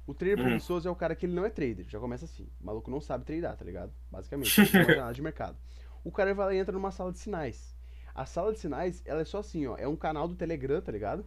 [0.08, 0.43] O trader Uhum.
[0.45, 1.86] preguiçoso é o cara que ele não é trader.
[1.89, 2.47] Já começa assim.
[2.62, 3.91] O maluco não sabe tradar, tá ligado?
[4.12, 4.60] Basicamente.
[4.74, 5.58] Não manja nada de mercado.
[6.03, 7.76] O cara vai lá e entra numa sala de sinais.
[8.14, 9.76] A sala de sinais, ela é só assim, ó.
[9.78, 11.26] É um canal do Telegram, tá ligado?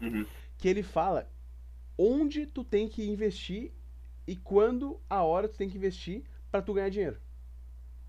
[0.00, 0.24] Uhum.
[0.56, 1.28] que ele fala
[1.98, 3.72] onde tu tem que investir
[4.28, 6.22] e quando a hora tu tem que investir
[6.52, 7.20] pra tu ganhar dinheiro.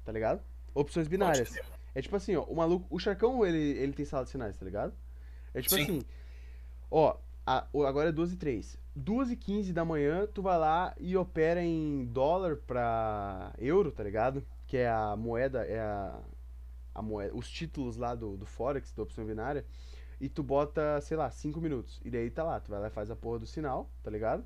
[0.05, 0.43] Tá ligado?
[0.75, 1.51] Opções binárias.
[1.95, 4.63] É tipo assim, ó, o maluco, o Charcão, ele, ele tem sala de sinais, tá
[4.63, 4.93] ligado?
[5.51, 5.81] É tipo Sim.
[5.81, 6.01] assim,
[6.91, 7.17] ó,
[7.57, 8.77] a- agora é 12 e 3.
[8.95, 14.03] 2 e 15 da manhã, tu vai lá e opera em dólar pra euro, tá
[14.03, 14.45] ligado?
[14.67, 16.19] Que é a moeda, é a,
[16.93, 19.65] a moeda, os títulos lá do, do Forex, da opção binária.
[20.21, 21.99] E tu bota, sei lá, 5 minutos.
[22.03, 24.43] E daí tá lá, tu vai lá e faz a porra do sinal, tá ligado?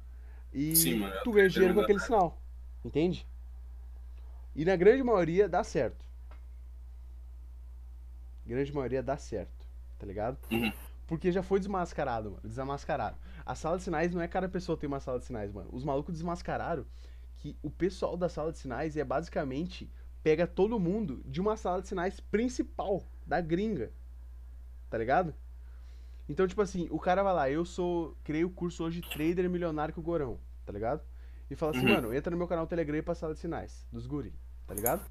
[0.54, 2.40] E Sim, mano, tu ganha dinheiro com aquele sinal.
[2.86, 3.28] Entende?
[4.56, 6.06] E na grande maioria dá certo.
[8.46, 9.66] Grande maioria dá certo,
[9.98, 10.38] tá ligado?
[10.52, 10.72] Uhum.
[11.06, 12.42] Porque já foi desmascarado, mano.
[12.44, 13.18] Desmascarado.
[13.46, 15.70] A sala de sinais não é cada pessoa tem uma sala de sinais, mano.
[15.72, 16.86] Os malucos desmascararam
[17.38, 19.92] que o pessoal da sala de sinais é basicamente
[20.24, 23.92] pega todo mundo de uma sala de sinais principal da gringa.
[24.90, 25.34] Tá ligado?
[26.30, 28.16] Então, tipo assim, o cara vai lá, eu sou.
[28.24, 31.02] Criei o curso hoje Trader Milionário com o Gorão, tá ligado?
[31.50, 31.94] E fala assim, Uhum.
[31.94, 34.34] mano, entra no meu canal Telegram e pra sala de sinais, dos guri,
[34.66, 35.02] tá ligado?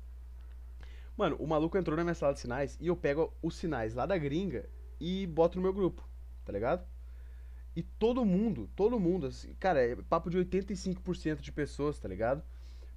[1.16, 4.06] Mano, o maluco entrou na minha sala de sinais e eu pego os sinais lá
[4.06, 4.66] da gringa
[5.02, 6.08] e boto no meu grupo,
[6.44, 6.86] tá ligado?
[7.74, 12.40] E todo mundo, todo mundo, assim, cara, é papo de 85% de pessoas, tá ligado?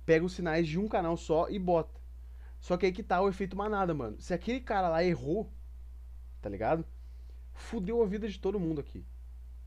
[0.05, 1.99] Pega os sinais de um canal só e bota.
[2.59, 4.19] Só que aí que tá o efeito manada, mano.
[4.19, 5.51] Se aquele cara lá errou,
[6.41, 6.85] tá ligado?
[7.53, 9.03] Fudeu a vida de todo mundo aqui.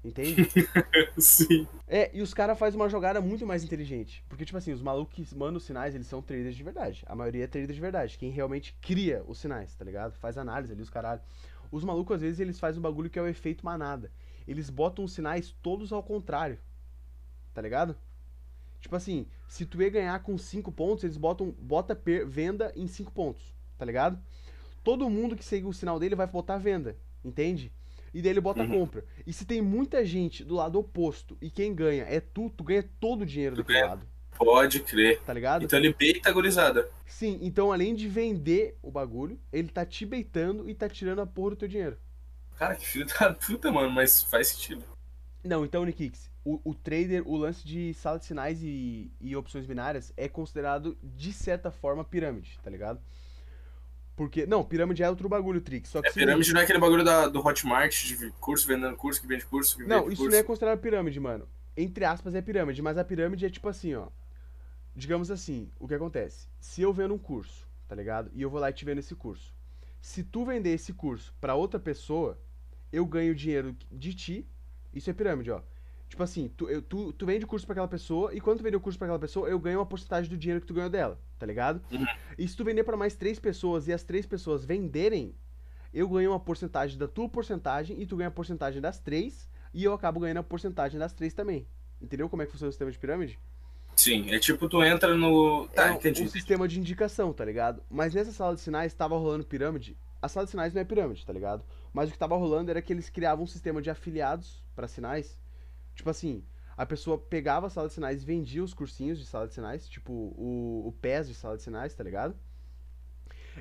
[0.04, 0.46] Entende?
[1.18, 1.66] Sim.
[1.88, 4.24] É, e os caras fazem uma jogada muito mais inteligente.
[4.28, 7.02] Porque, tipo assim, os malucos que mandam os sinais, eles são traders de verdade.
[7.06, 8.16] A maioria é trader de verdade.
[8.16, 10.14] Quem realmente cria os sinais, tá ligado?
[10.18, 11.20] Faz análise ali, os caralho.
[11.70, 14.10] Os malucos, às vezes, eles fazem um bagulho que é o efeito manada.
[14.46, 16.58] Eles botam os sinais todos ao contrário.
[17.52, 17.96] Tá ligado?
[18.80, 22.86] Tipo assim, se tu ia ganhar com 5 pontos, eles botam bota per- venda em
[22.86, 24.18] 5 pontos, tá ligado?
[24.84, 27.72] Todo mundo que segue o sinal dele vai botar venda, entende?
[28.14, 28.68] E daí ele bota Uhum.
[28.70, 29.04] compra.
[29.26, 32.82] E se tem muita gente do lado oposto e quem ganha é tu, tu ganha
[33.00, 33.90] todo o dinheiro Tu daquele ganha.
[33.90, 34.06] lado,
[34.38, 35.20] Pode crer.
[35.20, 35.64] tá ligado?
[35.64, 36.88] Então ele beita a gurizada.
[37.06, 41.26] Sim, então além de vender o bagulho, ele tá te beitando e tá tirando a
[41.26, 41.98] porra do teu dinheiro.
[42.56, 44.84] Cara, que filho da puta, mano, mas faz sentido.
[45.44, 49.64] Não, então, Nikix, o, o trader, o lance de sala de sinais e, e opções
[49.66, 53.00] binárias é considerado, de certa forma, pirâmide, tá ligado?
[54.16, 55.90] Porque, não, pirâmide é outro bagulho, Trix.
[55.90, 59.20] Só que É pirâmide não é aquele bagulho da, do Hotmart, de curso vendendo curso,
[59.20, 60.14] que vende curso, que vende Não, curso.
[60.22, 61.48] isso não é considerado pirâmide, mano.
[61.76, 64.08] Entre aspas é pirâmide, mas a pirâmide é tipo assim, ó.
[64.94, 66.48] Digamos assim, o que acontece?
[66.58, 68.30] Se eu vendo um curso, tá ligado?
[68.34, 69.54] E eu vou lá e te vendo esse curso.
[70.00, 72.38] Se tu vender esse curso pra outra pessoa,
[72.92, 74.48] eu ganho dinheiro de ti.
[74.92, 75.60] Isso é pirâmide, ó.
[76.08, 78.62] Tipo assim, tu, eu- tu, tu vende o curso pra aquela pessoa e quando tu
[78.64, 80.88] vende o curso pra aquela pessoa, eu ganho uma porcentagem do dinheiro que tu ganhou
[80.88, 81.82] dela, tá ligado?
[81.92, 82.06] Uhum.
[82.38, 85.34] E se tu vender pra mais três pessoas e as três pessoas venderem,
[85.92, 89.84] eu ganho uma porcentagem da tua porcentagem e tu ganha a porcentagem das três e
[89.84, 91.66] eu acabo ganhando a porcentagem das três também.
[92.00, 93.38] Entendeu como é que funciona o sistema de pirâmide?
[93.98, 95.66] Sim, é tipo, tu entra no.
[95.74, 96.22] Tá, é entendi.
[96.22, 97.82] um sistema de indicação, tá ligado?
[97.90, 99.98] Mas nessa sala de sinais tava rolando pirâmide.
[100.22, 101.64] A sala de sinais não é pirâmide, tá ligado?
[101.92, 105.36] Mas o que tava rolando era que eles criavam um sistema de afiliados pra sinais.
[105.96, 106.44] Tipo assim,
[106.76, 109.88] a pessoa pegava a sala de sinais e vendia os cursinhos de sala de sinais,
[109.88, 112.36] tipo o, o PES de sala de sinais, tá ligado?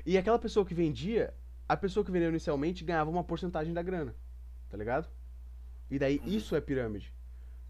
[0.06, 1.34] E aquela pessoa que vendia,
[1.68, 4.14] a pessoa que vendeu inicialmente ganhava uma porcentagem da grana,
[4.70, 5.08] tá ligado?
[5.90, 6.28] E daí Uhum.
[6.28, 7.12] isso é pirâmide.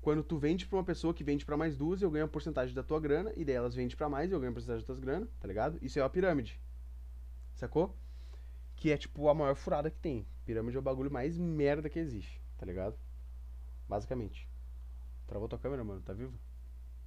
[0.09, 2.75] Quando tu vende pra uma pessoa que vende pra mais duas, eu ganho a porcentagem
[2.75, 4.87] da tua grana, e daí elas vendem pra mais e eu ganho a porcentagem das
[4.87, 5.79] tuas grana, tá ligado?
[5.83, 6.59] Isso é uma pirâmide.
[7.55, 7.95] Sacou?
[8.75, 10.27] Que é, tipo, a maior furada que tem.
[10.47, 12.97] Pirâmide é o bagulho mais merda que existe, tá ligado?
[13.87, 14.49] Basicamente.
[15.27, 16.33] Travou tua câmera, mano, tá vivo?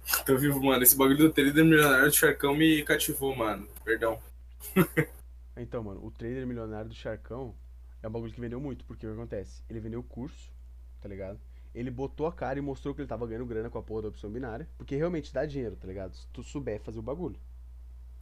[0.24, 0.84] Tô vivo, mano.
[0.84, 3.66] Esse bagulho do trader milionário do Charcão me cativou, mano.
[3.84, 4.22] Perdão.
[5.54, 7.54] Então, mano, o trader milionário do Charcão
[8.00, 9.62] é um bagulho que vendeu muito, porque o que acontece?
[9.68, 10.50] Ele vendeu o curso,
[11.00, 11.38] tá ligado?
[11.74, 14.08] Ele botou a cara e mostrou que ele tava ganhando grana com a porra da
[14.08, 16.14] opção binária, porque realmente dá dinheiro, tá ligado?
[16.14, 17.36] Se tu souber fazer o bagulho.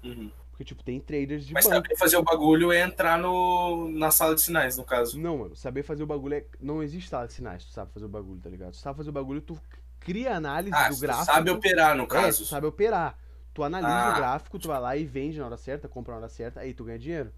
[0.04, 0.30] Uhum.
[0.50, 1.76] Porque, tipo, tem traders de Mas banco.
[1.76, 5.18] saber fazer o bagulho é entrar no, na sala de sinais, no caso.
[5.18, 6.44] Não, mano, saber fazer o bagulho é.
[6.60, 8.72] Não existe sala de sinais, tu sabe fazer o bagulho, tá ligado?
[8.72, 9.58] Tu sabe fazer o bagulho, tu
[9.98, 11.24] cria análise Ah, do tu gráfico.
[11.26, 12.38] sabe operar, no É, caso.
[12.42, 13.18] tu sabe operar.
[13.52, 14.12] Tu analisa Ah.
[14.12, 16.72] o gráfico, tu vai lá e vende na hora certa, compra na hora certa, aí
[16.72, 17.32] tu ganha dinheiro.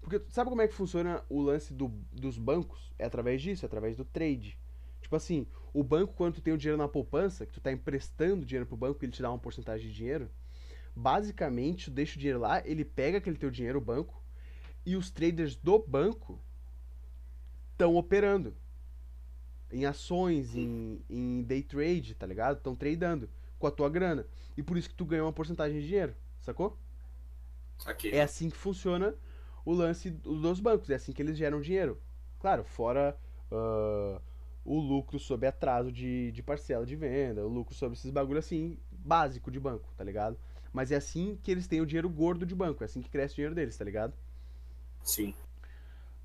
[0.00, 2.92] Porque tu sabe como é que funciona o lance do- dos bancos?
[2.98, 4.58] É através disso, é através do trade.
[5.02, 8.44] Tipo assim, o banco, quando tu tem o dinheiro na poupança, que tu tá emprestando
[8.44, 10.30] dinheiro pro banco e ele te dá uma porcentagem de dinheiro,
[10.94, 14.22] basicamente tu deixa o dinheiro lá, ele pega aquele teu dinheiro, o banco,
[14.84, 16.40] e os traders do banco
[17.72, 18.56] estão operando.
[19.70, 22.56] Em ações, em, em day trade, tá ligado?
[22.56, 24.26] Estão tradando com a tua grana.
[24.56, 26.78] E por isso que tu ganha uma porcentagem de dinheiro, sacou?
[27.84, 28.10] Aqui.
[28.10, 29.14] É assim que funciona
[29.64, 32.00] o lance dos bancos, é assim que eles geram dinheiro.
[32.40, 33.18] Claro, fora
[33.50, 34.20] ah,
[34.68, 38.78] o lucro sobre atraso de, de parcela de venda, o lucro sobre esses bagulho assim,
[38.92, 40.38] básico de banco, tá ligado?
[40.70, 43.32] Mas é assim que eles têm o dinheiro gordo de banco, é assim que cresce
[43.32, 44.12] o dinheiro deles, tá ligado?
[45.02, 45.34] Sim.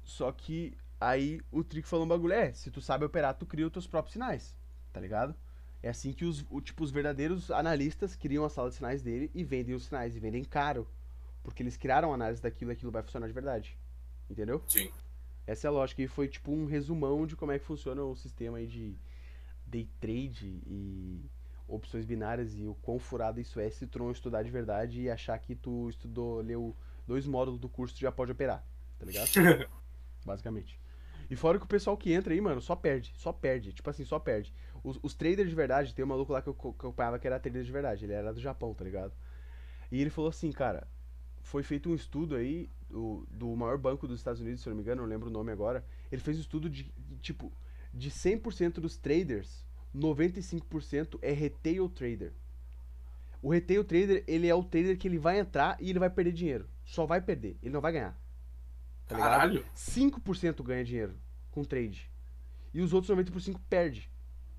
[0.03, 3.65] Só que aí o Trick falou um bagulho, é, se tu sabe operar, tu cria
[3.65, 4.53] os teus próprios sinais,
[4.91, 5.33] tá ligado?
[5.81, 9.31] É assim que os, o, tipo, os verdadeiros analistas criam a sala de sinais dele
[9.33, 10.85] e vendem os sinais, e vendem caro.
[11.41, 13.77] Porque eles criaram a análise daquilo e aquilo vai funcionar de verdade.
[14.29, 14.61] Entendeu?
[14.67, 14.89] Sim.
[15.45, 16.01] Essa é a lógica.
[16.01, 18.95] E foi tipo um resumão de como é que funciona o sistema aí de
[19.65, 21.29] day trade e
[21.67, 25.09] opções binárias e o quão furado isso é se tu não estudar de verdade e
[25.09, 26.75] achar que tu estudou, leu
[27.07, 28.63] dois módulos do curso tu já pode operar,
[28.99, 29.29] tá ligado?
[30.25, 30.79] Basicamente.
[31.29, 34.05] E fora que o pessoal que entra aí, mano, só perde, só perde, tipo assim,
[34.05, 34.53] só perde.
[34.83, 37.17] Os, os traders de verdade, tem um maluco lá que eu, co- que eu acompanhava
[37.17, 39.13] que era trader de verdade, ele era do Japão, tá ligado?
[39.91, 40.87] E ele falou assim, cara,
[41.41, 44.77] foi feito um estudo aí do, do maior banco dos Estados Unidos, se eu não
[44.77, 45.83] me engano, não lembro o nome agora.
[46.11, 47.51] Ele fez um estudo de, tipo,
[47.91, 49.65] de 100% dos traders,
[49.95, 52.33] 95% é retail trader.
[53.41, 56.31] O retail trader, ele é o trader que ele vai entrar e ele vai perder
[56.33, 56.69] dinheiro.
[56.85, 58.17] Só vai perder, ele não vai ganhar.
[59.07, 59.31] Tá ligado?
[59.31, 59.65] Caralho.
[59.75, 61.15] 5% ganha dinheiro
[61.49, 62.09] com trade.
[62.73, 64.09] E os outros 90% perde.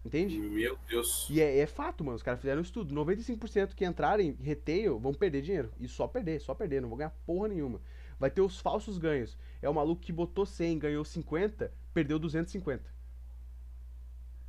[0.05, 0.39] Entende?
[0.39, 1.27] Meu Deus.
[1.31, 2.17] E é, é fato, mano.
[2.17, 2.95] Os caras fizeram um estudo.
[2.95, 5.73] 95% que entrarem retail vão perder dinheiro.
[5.81, 6.83] E só perder, só perder.
[6.83, 7.81] Não vão ganhar porra nenhuma.
[8.25, 9.37] Vai ter os falsos ganhos.
[9.61, 12.83] É o maluco que botou 100, ganhou 50, perdeu 250.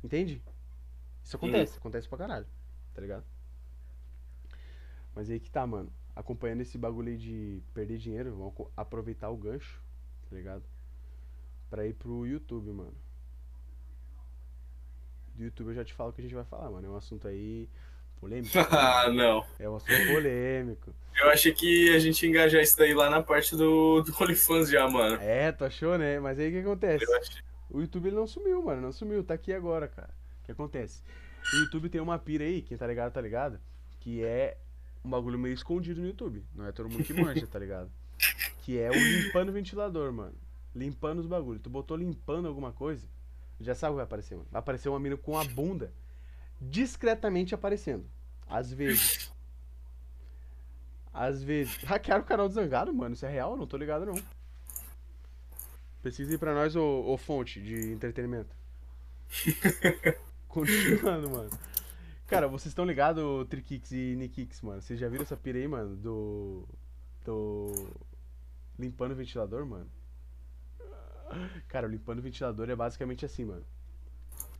[0.02, 0.42] Entende?
[1.22, 1.76] Isso acontece.
[1.76, 2.46] Acontece pra caralho.
[2.94, 3.26] Tá ligado?
[5.14, 5.92] Mas aí que tá, mano.
[6.14, 9.78] Acompanhando esse bagulho aí de perder dinheiro, vamos aproveitar o gancho,
[10.30, 10.64] tá ligado?
[11.68, 12.96] Pra ir pro YouTube, mano.
[15.34, 16.86] Do YouTube eu já te falo o que a gente vai falar, mano.
[16.86, 17.68] É um assunto aí
[18.20, 18.52] polêmico.
[18.70, 19.44] ah, não.
[19.58, 20.94] É um assunto polêmico.
[21.18, 24.68] Eu achei que a gente ia engajar isso daí lá na parte do, do OnlyFans
[24.68, 25.16] já, mano.
[25.20, 26.20] É, tu achou, né?
[26.20, 27.06] Mas aí o que acontece?
[27.70, 28.82] O YouTube ele não sumiu, mano.
[28.82, 30.10] Não sumiu, tá aqui agora, cara.
[30.42, 31.02] O que acontece?
[31.52, 33.58] O YouTube tem uma pira aí, quem tá ligado, tá ligado?
[34.00, 34.58] Que é
[35.04, 36.44] um bagulho meio escondido no YouTube.
[36.54, 37.90] Não é todo mundo que manja, tá ligado?
[38.62, 40.34] Que é o limpando o ventilador, mano.
[40.74, 41.62] Limpando os bagulhos.
[41.62, 43.06] Tu botou limpando alguma coisa,
[43.60, 44.48] já sabe o que vai aparecer, mano.
[44.50, 45.92] Vai aparecer uma mina com a bunda
[46.60, 48.04] discretamente aparecendo.
[48.48, 49.32] Às vezes.
[51.12, 51.76] Às vezes.
[51.84, 53.14] Hackearam o canal do Zangado, mano.
[53.14, 53.56] Isso é real?
[53.56, 54.14] Não tô ligado, não.
[56.02, 58.54] Pesquisa aí pra nós, ô, ô fonte de entretenimento.
[60.46, 61.50] Continuando, mano.
[62.26, 64.82] Cara, vocês estão ligados, Trikix e Nikix, mano?
[64.82, 65.96] Vocês já viram essa pira aí, mano?
[65.96, 66.68] Do.
[67.24, 67.90] Do.
[68.78, 69.90] Limpando o ventilador, mano?
[71.68, 73.64] Cara, o limpando o ventilador é basicamente assim, mano.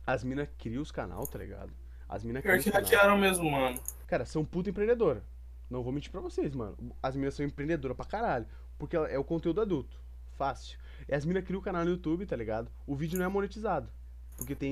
[0.05, 1.71] As minas criam os canal, tá ligado?
[2.09, 3.79] As minas criam Pior que hackearam mesmo, mano.
[4.07, 5.23] Cara, são puta empreendedora.
[5.69, 6.77] Não vou mentir pra vocês, mano.
[7.03, 8.45] As minas são empreendedoras pra caralho.
[8.79, 9.99] Porque ela- é o conteúdo adulto.
[10.37, 10.77] Fácil.
[11.09, 12.71] E as minas criam o canal no YouTube, tá ligado?
[12.85, 13.89] O vídeo não é monetizado.
[14.37, 14.71] Porque tem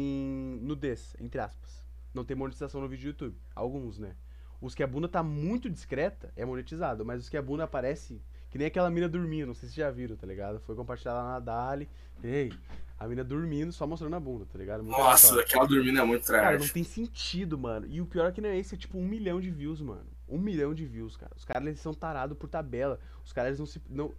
[0.62, 1.84] nudez, entre aspas.
[2.14, 3.38] Não tem monetização no vídeo do YouTube.
[3.54, 4.16] Alguns, né?
[4.62, 7.04] Os que a bunda tá muito discreta é monetizado.
[7.04, 8.22] Mas os que a bunda aparece.
[8.50, 10.62] Que nem aquela mina dormindo, não sei se vocês já viram, tá ligado?
[10.62, 11.90] Foi compartilhada lá na Dali.
[12.24, 12.54] Ei,
[12.98, 14.84] a mina dormindo só mostrando a bunda, tá ligado?
[14.84, 15.44] Muito Nossa, aleatório.
[15.50, 16.72] aquela dormindo é muito Cara, não trash.
[16.72, 17.86] tem sentido, mano.
[17.90, 20.06] E o pior é que não é esse, é tipo um milhão de views, mano.
[20.28, 21.32] Um milhão de views, cara.
[21.36, 23.00] Os caras eles são tarados por tabela.
[23.24, 23.82] Os caras eles não se.
[23.90, 24.14] Não...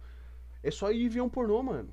[0.63, 1.89] É só ir ver um pornô, mano.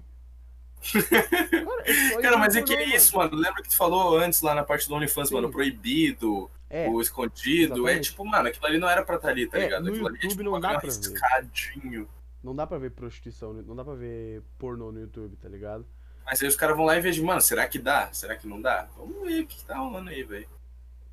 [0.93, 3.35] Cara, é Cara, mas é que é isso, mano.
[3.37, 5.35] Lembra que tu falou antes lá na parte do OnlyFans, Sim.
[5.35, 5.51] mano?
[5.51, 7.73] Proibido, É, o escondido.
[7.89, 8.11] É exatamente.
[8.11, 9.89] tipo, mano, aquilo ali não era pra estar ali, tá É, ligado?
[9.89, 12.07] Aquilo ali é tipo não dá pra ver.
[12.43, 15.87] Não dá pra ver prostituição, não dá pra ver pornô no YouTube, tá ligado?
[16.25, 18.13] Mas aí os caras vão lá e vejam, mano, será que dá?
[18.13, 18.89] Será que não dá?
[18.97, 20.49] Vamos ver o que, tá rolando aí, velho.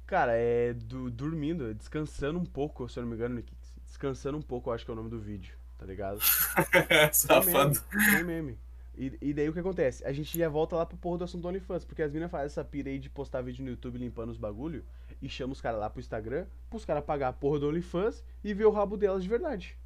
[0.07, 3.43] Cara, é do, dormindo, descansando um pouco, se eu não me engano,
[3.85, 6.19] descansando um pouco, eu acho que é o nome do vídeo, tá ligado?
[7.11, 7.79] Safado.
[8.11, 8.57] Tem meme.
[8.95, 10.05] E, e, daí o que acontece?
[10.05, 12.47] A gente já volta lá pro porra do assunto do OnlyFans, porque as minas fazem
[12.47, 14.83] essa pira aí de postar vídeo no YouTube limpando os bagulho
[15.21, 18.53] e chama os caras lá pro Instagram, pros caras pagar a porra do OnlyFans e
[18.53, 19.77] ver o rabo delas de verdade.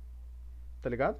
[0.82, 1.20] Tá ligado?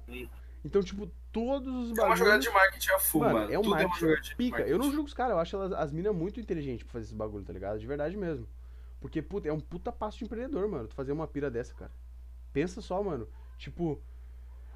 [0.64, 1.98] Então, tipo, todos os bagulhos.
[1.98, 3.52] É uma jogada de marketing a full, mano.
[3.52, 4.62] É um marketing é pica.
[4.62, 7.14] Eu não julgo os caras, eu acho elas, as minas muito inteligentes pra fazer esse
[7.14, 7.78] bagulho, tá ligado?
[7.78, 8.48] De verdade mesmo.
[8.98, 10.88] Porque, puta, é um puta passo de empreendedor, mano.
[10.88, 11.92] Tu fazer uma pira dessa, cara.
[12.54, 13.28] Pensa só, mano.
[13.58, 14.02] Tipo,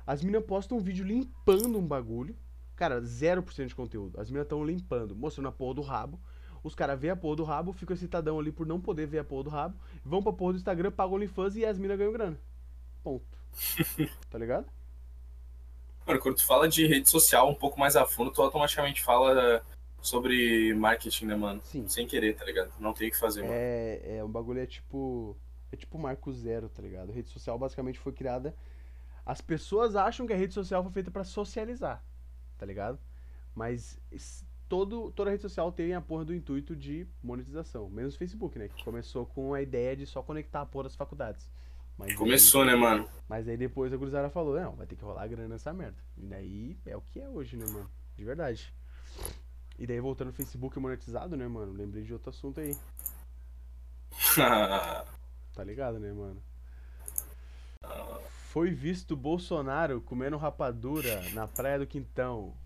[0.06, 2.36] as minas postam um vídeo limpando um bagulho.
[2.76, 4.20] Cara, 0% de conteúdo.
[4.20, 6.20] As minas estão limpando, mostrando a porra do rabo.
[6.62, 9.24] Os caras vêem a porra do rabo, ficam excitadão ali por não poder ver a
[9.24, 9.78] porra do rabo.
[10.04, 12.38] Vão pra porra do Instagram, pagam OnlyFans e as minas ganham grana.
[13.02, 13.24] Ponto.
[14.28, 14.66] tá ligado?
[16.06, 19.62] Mano, quando tu fala de rede social um pouco mais a fundo, tu automaticamente fala
[20.00, 21.60] sobre marketing, né, mano?
[21.64, 21.86] Sim.
[21.88, 22.72] Sem querer, tá ligado?
[22.78, 23.54] Não tem o que fazer, mano.
[23.54, 25.36] É, é um bagulho é tipo.
[25.72, 27.10] É tipo marco zero, tá ligado?
[27.10, 28.54] A rede social basicamente foi criada.
[29.24, 32.02] As pessoas acham que a rede social foi feita para socializar,
[32.58, 32.98] tá ligado?
[33.54, 34.00] Mas
[34.68, 37.88] todo, toda rede social tem a porra do intuito de monetização.
[37.88, 38.68] Menos o Facebook, né?
[38.68, 41.48] Que começou com a ideia de só conectar a porra das faculdades.
[42.00, 43.06] Mas Começou, aí, né, mano?
[43.28, 45.98] Mas aí depois a gurizada falou, não, vai ter que rolar grana nessa merda.
[46.16, 47.90] E daí é o que é hoje, né, mano?
[48.16, 48.74] De verdade.
[49.78, 51.72] E daí voltando no Facebook monetizado, né, mano?
[51.72, 52.74] Lembrei de outro assunto aí.
[54.34, 56.42] tá ligado, né, mano?
[58.48, 62.56] Foi visto Bolsonaro comendo rapadura na praia do Quintão.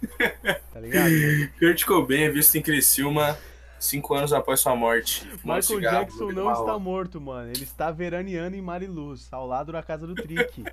[0.72, 1.10] Tá ligado?
[1.58, 3.36] Kurt Cobain é visto em Criciúma
[3.80, 5.26] cinco anos após sua morte.
[5.42, 7.50] Michael cigarro, Jackson não está morto, mano.
[7.50, 10.64] Ele está veraneando em Mariluz, ao lado da casa do Trick.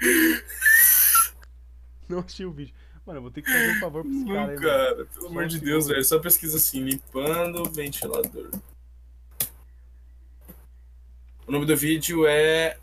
[2.08, 2.74] não assisti o vídeo.
[3.06, 5.06] Mano, eu vou ter que fazer um favor pra esse cara aí, cara, mano.
[5.06, 6.04] pelo amor de Deus, velho.
[6.04, 8.50] Só pesquisa assim, limpando ventilador.
[11.46, 12.78] O nome do vídeo é.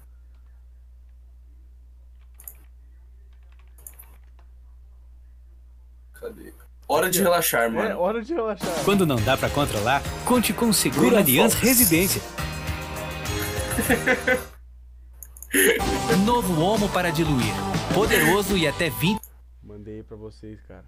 [6.91, 7.89] Hora de relaxar, é, mano.
[7.89, 8.84] É, hora de relaxar.
[8.84, 12.22] Quando não dá pra controlar, conte com o Seguro Aliança Residência.
[16.26, 17.53] Novo Homo para diluir.
[17.93, 19.22] Poderoso e até 20
[19.63, 20.84] mandei pra vocês, cara.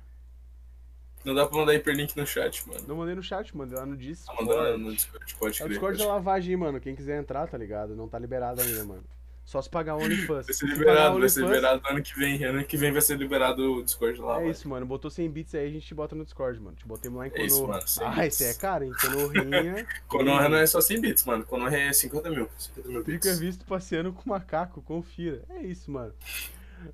[1.24, 2.84] Não dá pra mandar hiperlink no chat, mano.
[2.86, 4.42] Não mandei no chat, mandei lá no Discord.
[4.42, 5.66] Ah, mandou no Discord, pode crer.
[5.66, 6.82] O Discord é lavagem, mano.
[6.82, 7.96] Quem quiser entrar, tá ligado?
[7.96, 9.06] Não tá liberado ainda, mano.
[9.46, 10.46] Só se pagar o OnlyFans.
[10.46, 12.42] Vai ser liberado, vai ser liberado ano que vem.
[12.44, 14.42] Ano que vem vai ser liberado o Discord lá.
[14.42, 14.86] É isso, mano.
[14.86, 16.78] Botou 100 bits aí, a gente te bota no Discord, mano.
[16.78, 17.44] Te botei lá em Konoha.
[17.44, 17.84] É isso, mano.
[18.16, 18.94] Ah, esse é caro, hein?
[19.00, 19.86] Konohinha.
[20.08, 21.46] Konoha não é só 100 bits, mano.
[21.46, 22.48] Konoha é 50 mil.
[22.58, 23.28] 50 mil bits.
[23.28, 25.44] Fica visto passeando com macaco, confira.
[25.50, 26.14] É isso, mano.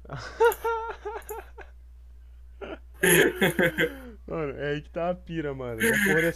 [4.27, 5.79] mano, é aí que tá a pira, mano.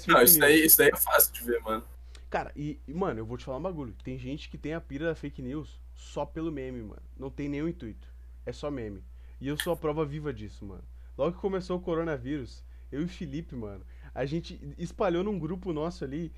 [0.08, 1.84] Não, isso daí, isso daí é fácil de ver, mano.
[2.30, 3.96] Cara, e, e, mano, eu vou te falar um bagulho.
[4.04, 7.02] Tem gente que tem a pira da fake news só pelo meme, mano.
[7.18, 8.08] Não tem nenhum intuito.
[8.46, 9.04] É só meme.
[9.40, 10.84] E eu sou a prova viva disso, mano.
[11.18, 15.72] Logo que começou o coronavírus, eu e o Felipe, mano, a gente espalhou num grupo
[15.72, 16.32] nosso ali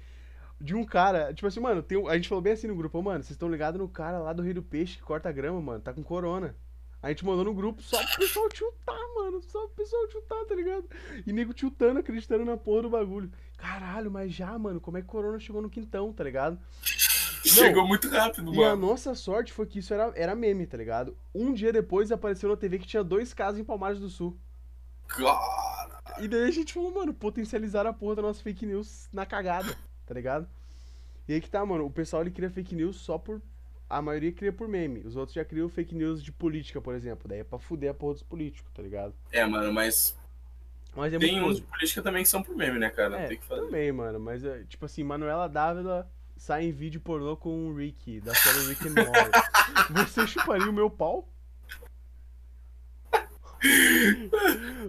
[0.59, 3.23] de um cara, tipo assim, mano, tem, a gente falou bem assim no grupo, mano,
[3.23, 5.93] vocês estão ligados no cara lá do Rei do Peixe que corta grama, mano, tá
[5.93, 6.55] com corona.
[7.05, 9.39] A gente mandou no grupo só pro pessoal tiltar, mano.
[9.43, 10.89] Só pro pessoal tiltar, tá ligado?
[11.23, 13.31] E nego tiltando, acreditando na porra do bagulho.
[13.57, 16.59] Caralho, mas já, mano, como é que Corona chegou no quintão, tá ligado?
[17.53, 18.61] Chegou muito rápido, e mano.
[18.61, 21.15] E a nossa sorte foi que isso era, era meme, tá ligado?
[21.33, 24.37] Um dia depois apareceu na TV que tinha dois casos em Palmares do Sul.
[25.07, 25.39] Cara.
[26.19, 29.77] E daí a gente falou, mano, potencializar a porra da nossa fake news na cagada,
[30.05, 30.47] tá ligado?
[31.27, 33.41] E aí que tá, mano, o pessoal ele cria fake news só por
[33.89, 35.01] a maioria cria por meme.
[35.05, 37.27] Os outros já criam fake news de política, por exemplo.
[37.27, 39.13] Daí é pra fuder a porra dos políticos, tá ligado?
[39.31, 40.17] É, mano, mas.
[40.95, 43.19] Mas é Tem uns de política também que são por meme, né, cara?
[43.19, 43.65] É, Tem que fazer.
[43.65, 44.19] Também, mano.
[44.19, 48.67] Mas, é, tipo assim, Manuela Dávila sai em vídeo pornô com o Rick, da série
[48.67, 49.31] Rick and Morty.
[50.05, 51.27] Você chuparia o meu pau?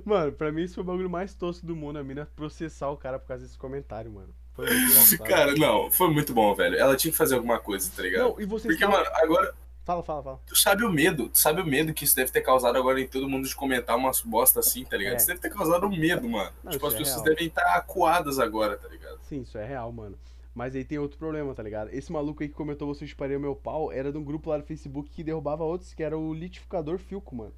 [0.05, 2.97] mano, pra mim esse foi o bagulho mais tosco do mundo, a mina processar o
[2.97, 4.35] cara por causa desse comentário, mano.
[4.55, 6.77] Foi muito Cara, não, foi muito bom, velho.
[6.77, 8.23] Ela tinha que fazer alguma coisa, tá ligado?
[8.23, 9.55] Não, e vocês Porque, mano, agora.
[9.85, 10.41] Fala, fala, fala.
[10.47, 13.07] Tu sabe o medo, tu sabe o medo que isso deve ter causado agora em
[13.07, 15.15] todo mundo de comentar umas bosta assim, tá ligado?
[15.15, 15.17] É.
[15.17, 16.51] Isso deve ter causado um medo, mano.
[16.65, 17.35] Não, tipo, as é pessoas real.
[17.35, 19.21] devem estar acuadas agora, tá ligado?
[19.23, 20.19] Sim, isso é real, mano.
[20.57, 21.91] Mas aí tem outro problema, tá ligado?
[21.91, 24.65] Esse maluco aí que comentou você o meu pau era de um grupo lá do
[24.65, 27.53] Facebook que derrubava outros, que era o litificador Filco, mano.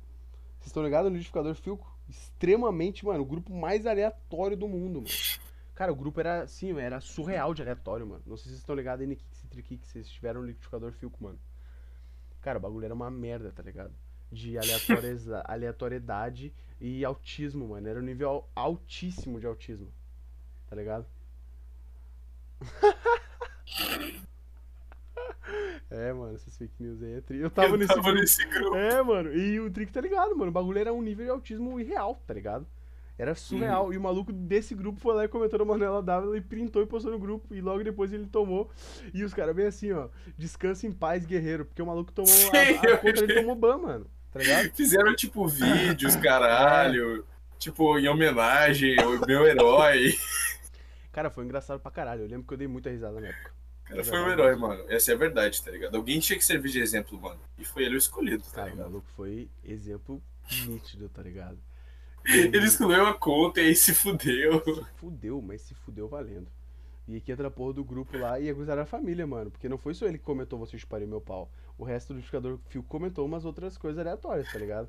[0.58, 1.96] Vocês estão ligados no litificador Filco?
[2.08, 5.14] Extremamente, mano, o grupo mais aleatório do mundo, mano.
[5.76, 8.22] Cara, o grupo era assim, era surreal de aleatório, mano.
[8.26, 11.22] Não sei se vocês estão ligados aí no Kick que vocês tiveram um liquidificador Filco,
[11.22, 11.38] mano.
[12.40, 13.94] Cara, o bagulho era uma merda, tá ligado?
[14.32, 14.56] de
[15.46, 17.86] aleatoriedade e autismo, mano.
[17.88, 19.86] Era um nível al- altíssimo de autismo.
[20.66, 21.06] Tá ligado?
[25.90, 27.38] É, mano, essas fake news aí é tri.
[27.38, 28.20] Eu tava eu nesse tava grupo.
[28.20, 28.76] nesse grupo.
[28.76, 30.50] É, mano, e o Trick tá ligado, mano.
[30.50, 32.66] O bagulho era um nível de autismo irreal, tá ligado?
[33.16, 33.86] Era surreal.
[33.86, 33.92] Uhum.
[33.94, 36.86] E o maluco desse grupo foi lá e comentou na Manuela Dávila e printou e
[36.86, 37.52] postou no grupo.
[37.54, 38.70] E logo depois ele tomou.
[39.14, 40.08] E os caras bem assim, ó.
[40.36, 41.64] Descansa em paz, guerreiro.
[41.64, 42.28] Porque o maluco tomou.
[42.30, 43.12] Sim, A, a vi.
[43.14, 44.06] dele tomou ban, mano.
[44.30, 44.70] Tá ligado?
[44.74, 47.24] Fizeram, tipo, vídeos, caralho.
[47.58, 50.14] Tipo, em homenagem ao meu herói.
[51.18, 52.22] Cara, foi engraçado pra caralho.
[52.22, 53.52] Eu lembro que eu dei muita risada na época.
[53.86, 54.84] cara foi um herói, mano.
[54.88, 55.96] Essa é a verdade, tá ligado?
[55.96, 57.40] Alguém tinha que servir de exemplo, mano.
[57.58, 58.86] E foi ele o escolhido, tá Cara, o ligado?
[58.86, 60.22] maluco foi exemplo
[60.64, 61.58] nítido, tá ligado?
[62.24, 64.62] Ele escolheu a conta e aí se fudeu.
[64.62, 66.46] Se fudeu, mas se fudeu valendo.
[67.08, 69.50] E aqui entra a porra do grupo lá e a gurizada da família, mano.
[69.50, 71.50] Porque não foi só ele que comentou você chuparem meu pau.
[71.76, 74.88] O resto do notificador fio comentou umas outras coisas aleatórias, tá ligado?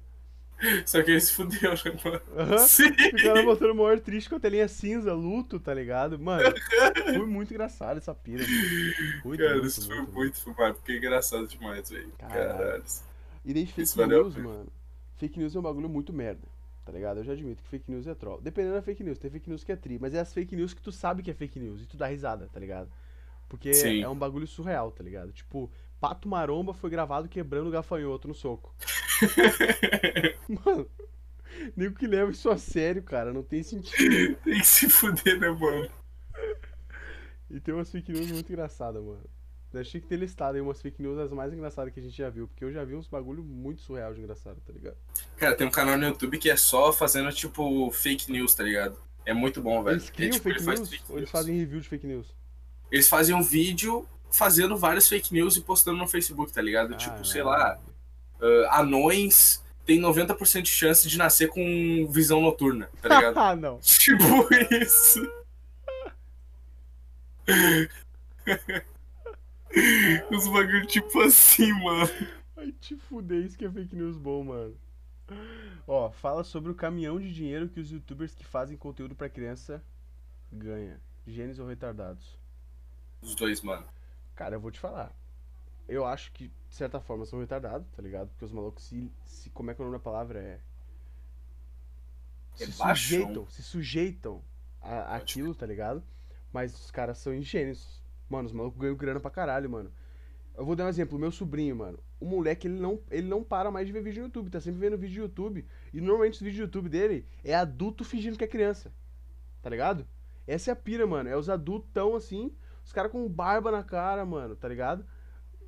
[0.86, 2.22] Só que ele se fudeu, né, mano?
[2.38, 2.57] Aham.
[2.60, 2.94] Sim.
[2.94, 6.19] Ficaram botando o maior triste com a telinha cinza, luto, tá ligado?
[6.19, 6.53] Mano,
[7.06, 8.44] foi muito engraçado essa pira.
[9.23, 12.11] Muito, Cara, muito, isso foi muito, muito fumado, porque é engraçado demais, velho.
[12.18, 12.57] Caralho.
[12.57, 12.84] Caralho.
[13.45, 14.68] E daí fake Isso news, mano.
[15.15, 16.48] Fake news é um bagulho muito merda.
[16.86, 17.18] Tá ligado?
[17.18, 18.41] Eu já admito que fake news é troll.
[18.41, 20.73] Dependendo da fake news, tem fake news que é tri, mas é as fake news
[20.73, 22.90] que tu sabe que é fake news e tu dá risada, tá ligado?
[23.48, 24.02] Porque Sim.
[24.02, 25.31] é um bagulho surreal, tá ligado?
[25.31, 25.69] Tipo,
[25.99, 28.73] Pato Maromba foi gravado quebrando gafanhoto no soco.
[30.65, 30.88] Mano,
[31.76, 34.35] nego que leva isso a sério, cara, não tem sentido.
[34.43, 35.89] Tem que se fuder, né, mano?
[37.49, 39.23] E tem umas fake news muito engraçadas, mano.
[39.71, 42.17] Eu achei que ter listado aí umas fake news as mais engraçadas que a gente
[42.17, 44.97] já viu, porque eu já vi uns bagulho muito surreal de engraçado, tá ligado?
[45.38, 48.97] Cara, tem um canal no YouTube que é só fazendo, tipo, fake news, tá ligado?
[49.26, 49.95] É muito bom, velho.
[49.95, 51.31] Eles criam É, tipo, ele fake faz news fake ou eles news.
[51.31, 52.35] fazem review de fake news?
[52.91, 56.95] Eles fazem um vídeo fazendo várias fake news e postando no Facebook, tá ligado?
[56.95, 57.77] tipo, sei lá,
[58.41, 63.38] ah, anões têm 90% de chance de nascer com visão noturna, tá ligado?
[63.39, 63.80] ah, não.
[63.80, 64.23] tipo
[64.73, 65.19] isso.
[70.31, 72.10] Os bagulho tipo assim, mano.
[72.57, 74.76] Ai, te fuder, isso que é fake news bom, mano.
[75.88, 79.84] Ó, fala sobre o caminhão de dinheiro que os youtubers que fazem conteúdo pra criança
[80.51, 80.99] ganha.
[81.26, 82.38] Gênios ou retardados?
[83.22, 83.85] Os dois, mano.
[84.40, 85.14] Cara, eu vou te falar.
[85.86, 88.30] Eu acho que, de certa forma, são retardados, tá ligado?
[88.30, 89.11] Porque os malucos se.
[89.26, 90.40] se como é que é o nome da palavra?
[90.40, 90.61] É.
[92.56, 92.95] Se Rebaixam.
[92.95, 94.41] sujeitam, se sujeitam
[94.82, 96.02] a, aquilo, tá ligado?
[96.53, 98.02] Mas os caras são ingênuos.
[98.30, 99.91] Mano, os malucos ganham grana pra caralho, mano.
[100.56, 101.99] Eu vou dar um exemplo, o meu sobrinho, mano.
[102.18, 104.80] O moleque, ele não, ele não para mais de ver vídeo no YouTube, tá sempre
[104.80, 105.66] vendo vídeo no YouTube.
[105.94, 108.90] E normalmente os vídeos do YouTube dele é adulto fingindo que é criança.
[109.61, 110.07] Tá ligado?
[110.48, 111.28] Essa é a pira, mano.
[111.28, 112.56] É os adultos tão assim,
[112.90, 115.06] os caras com barba na cara, mano, tá ligado?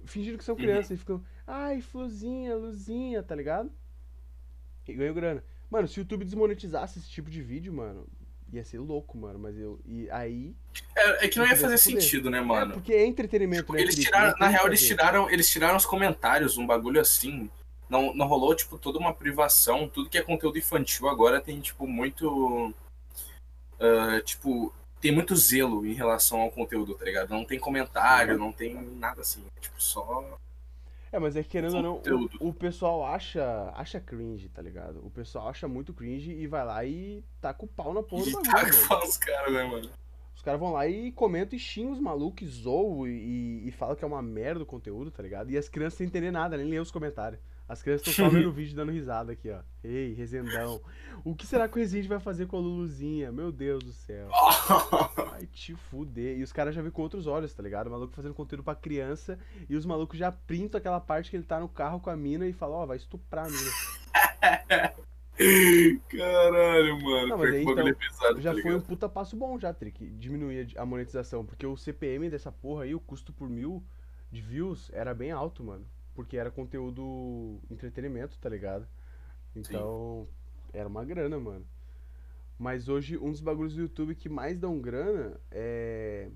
[0.06, 3.72] Fingindo que são crianças e ficam, ai, florzinha, luzinha, tá ligado?
[4.88, 5.43] E ganham grana.
[5.69, 8.07] Mano, se o YouTube desmonetizasse esse tipo de vídeo, mano,
[8.52, 9.38] ia ser louco, mano.
[9.38, 9.80] Mas eu.
[9.85, 10.56] E aí.
[10.98, 12.73] É, é que não ia Poder fazer sentido, né, É, mano?
[12.73, 13.81] porque é entretenimento, né?
[13.81, 17.52] Eles tiraram, na real, eles tiraram, eles tiraram os comentários, um bagulho assim.
[17.88, 19.88] Não, não rolou, tipo, toda uma privação.
[19.88, 22.73] Tudo que é conteúdo infantil agora tem, tipo, muito.
[23.80, 27.30] ah, tipo, tem muito zelo em relação ao conteúdo, tá ligado?
[27.32, 29.44] Não tem comentário, não tem nada assim.
[29.60, 30.38] Tipo, só.
[31.11, 32.02] É, mas é que querendo ou não,
[32.40, 35.06] o, o pessoal acha, acha cringe, tá ligado?
[35.06, 38.30] O pessoal acha muito cringe e vai lá e taca o pau na porra do
[38.30, 38.88] E bagulho, taca mano.
[38.88, 39.90] pau os caras, né, mano?
[40.34, 44.03] Os caras vão lá e comentam e xingam os malucos, zoam e, e falam que
[44.03, 45.52] é uma merda o conteúdo, tá ligado?
[45.52, 47.41] E as crianças sem entender nada, nem ler os comentários.
[47.72, 49.61] As crianças estão só vendo o vídeo dando risada aqui, ó.
[49.81, 50.81] Ei, Rezendão.
[51.23, 53.31] O que será que o Rezende vai fazer com a Luluzinha?
[53.31, 54.27] Meu Deus do céu.
[55.15, 56.38] Vai te fuder.
[56.38, 57.88] E os caras já vê com outros olhos, tá ligado?
[57.88, 59.39] O maluco fazendo conteúdo pra criança
[59.69, 62.45] e os malucos já printam aquela parte que ele tá no carro com a mina
[62.45, 63.72] e falam, ó, vai estuprar a mina.
[66.10, 67.27] Caralho, mano.
[67.30, 70.10] Não, mas aí, então, pesado, Já tá foi um puta passo bom já, Trick.
[70.10, 71.45] Diminuir a monetização.
[71.45, 73.81] Porque o CPM dessa porra aí, o custo por mil
[74.30, 75.85] de views, era bem alto, mano.
[76.13, 78.88] Porque era conteúdo entretenimento, tá ligado?
[79.55, 80.27] Então,
[80.73, 81.65] era uma grana, mano.
[82.59, 86.29] Mas hoje, um dos bagulhos do YouTube que mais dão grana é.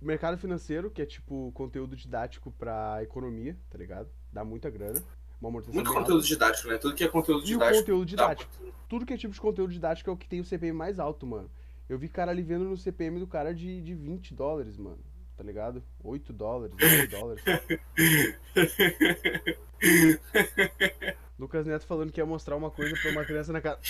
[0.00, 4.08] Mercado financeiro, que é tipo conteúdo didático pra economia, tá ligado?
[4.32, 5.00] Dá muita grana.
[5.40, 6.00] Muito alta.
[6.00, 6.78] conteúdo didático, né?
[6.78, 7.78] Tudo que é conteúdo E o didático.
[7.80, 8.52] conteúdo dá didático.
[8.62, 8.74] muito.
[8.88, 11.26] Tudo que é tipo de conteúdo didático é o que tem o CPM mais alto,
[11.26, 11.50] mano.
[11.88, 14.98] Eu vi cara ali vendo no CPM do cara de, de 20 dólares, mano.
[15.42, 15.82] Tá ligado?
[16.04, 17.42] 8 dólares, 9 dólares.
[21.36, 23.80] Lucas Neto falando que ia mostrar uma coisa pra uma criança na casa.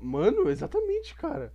[0.00, 1.52] Mano, exatamente, cara.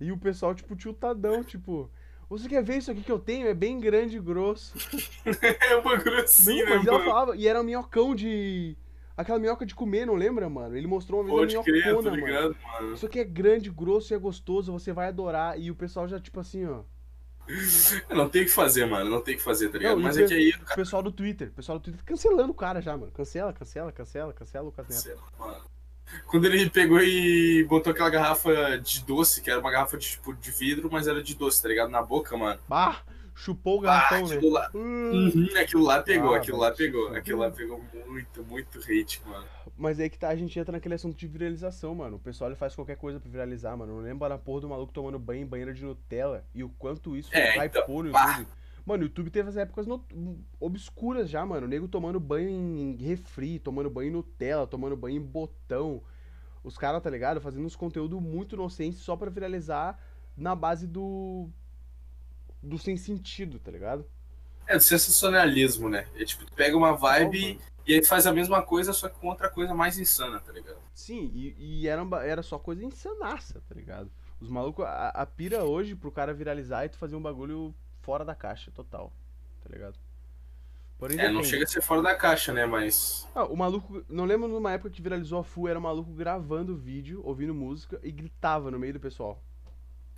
[0.00, 1.88] E o pessoal, tipo, tiltadão, tipo.
[2.28, 3.46] Você quer ver isso aqui que eu tenho?
[3.46, 4.74] É bem grande e grosso.
[5.70, 6.96] é uma grossinha, Não, mas mano.
[6.96, 8.76] ela falava, e era um minhocão de.
[9.16, 10.76] Aquela minhoca de comer, não lembra, mano?
[10.76, 12.26] Ele mostrou uma vez Pode uma crer, minhocona, mano.
[12.26, 12.94] ligado, mano.
[12.94, 15.56] Isso aqui é grande, grosso e é gostoso, você vai adorar.
[15.56, 16.82] E o pessoal já, tipo assim, ó.
[18.10, 19.10] Não tem o que fazer, mano.
[19.10, 19.96] Não tem o que fazer, tá ligado?
[19.96, 22.80] Não, Mas é que aí, O pessoal do Twitter, pessoal do Twitter cancelando o cara
[22.80, 23.12] já, mano.
[23.12, 25.74] Cancela, cancela, cancela, cancela o lá, mano.
[26.26, 30.34] Quando ele pegou e botou aquela garrafa de doce, que era uma garrafa de, tipo,
[30.34, 31.90] de vidro, mas era de doce, tá ligado?
[31.90, 32.60] Na boca, mano.
[32.68, 33.02] Bah,
[33.34, 34.36] chupou o Ah, garrafão, né?
[34.36, 35.32] aquilo lá, Hum.
[35.34, 39.44] Uhum, aquilo lá pegou, Ah, aquilo lá pegou, aquilo lá pegou muito, muito hate, mano.
[39.76, 42.16] Mas aí que tá, a gente entra naquele assunto de viralização, mano.
[42.16, 43.94] O pessoal ele faz qualquer coisa pra viralizar, mano.
[43.96, 47.16] Não lembro a porra do maluco tomando banho em banheira de Nutella e o quanto
[47.16, 48.48] isso É, hypou no então, YouTube.
[48.86, 50.04] Mano, o YouTube teve as épocas no-
[50.60, 51.66] obscuras já, mano.
[51.66, 56.02] O nego tomando banho em refri, tomando banho em Nutella, tomando banho em botão.
[56.62, 57.40] Os caras, tá ligado?
[57.40, 59.98] Fazendo uns conteúdos muito inocentes só pra viralizar
[60.36, 61.48] na base do.
[62.62, 64.06] do sem sentido, tá ligado?
[64.66, 66.06] É do sensacionalismo, né?
[66.14, 67.58] É tipo, tu pega uma vibe.
[67.86, 70.52] E aí tu faz a mesma coisa, só que com outra coisa mais insana, tá
[70.52, 70.80] ligado?
[70.92, 74.10] Sim, e, e era, era só coisa insanaça, tá ligado?
[74.40, 78.24] Os malucos, a, a pira hoje pro cara viralizar e tu fazer um bagulho fora
[78.24, 79.12] da caixa, total,
[79.60, 79.98] tá ligado?
[80.98, 82.66] Porém, É, não chega a ser fora da caixa, né?
[82.66, 83.26] Mas.
[83.34, 86.76] Ah, o maluco, não lembro numa época que viralizou a Fu, era um maluco gravando
[86.76, 89.42] vídeo, ouvindo música e gritava no meio do pessoal.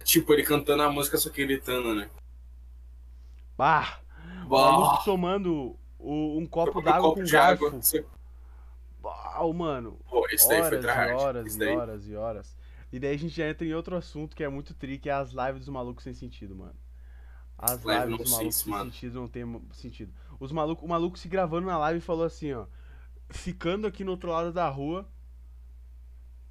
[0.02, 2.09] Tipo, ele cantando a música só que gritando, né?
[3.56, 4.01] Bah!
[4.51, 5.78] O Bah, maluco tomando
[6.09, 7.66] o- um copo d'água copo com garfo.
[7.66, 7.81] água.
[9.03, 11.12] Bah, mano, Pô, isso daí foi horas e tryhard.
[11.12, 11.77] horas e daí.
[11.77, 12.57] horas e horas.
[12.93, 15.12] E daí a gente já entra em outro assunto que é muito tri, que é
[15.12, 16.74] as lives dos malucos sem sentido, mano.
[17.59, 18.91] As Live lives dos malucos sem mano.
[18.93, 20.12] sentido não tem sentido.
[20.39, 22.66] Os maluco, o maluco se gravando na live falou assim, ó.
[23.31, 25.09] Ficando aqui no outro lado da rua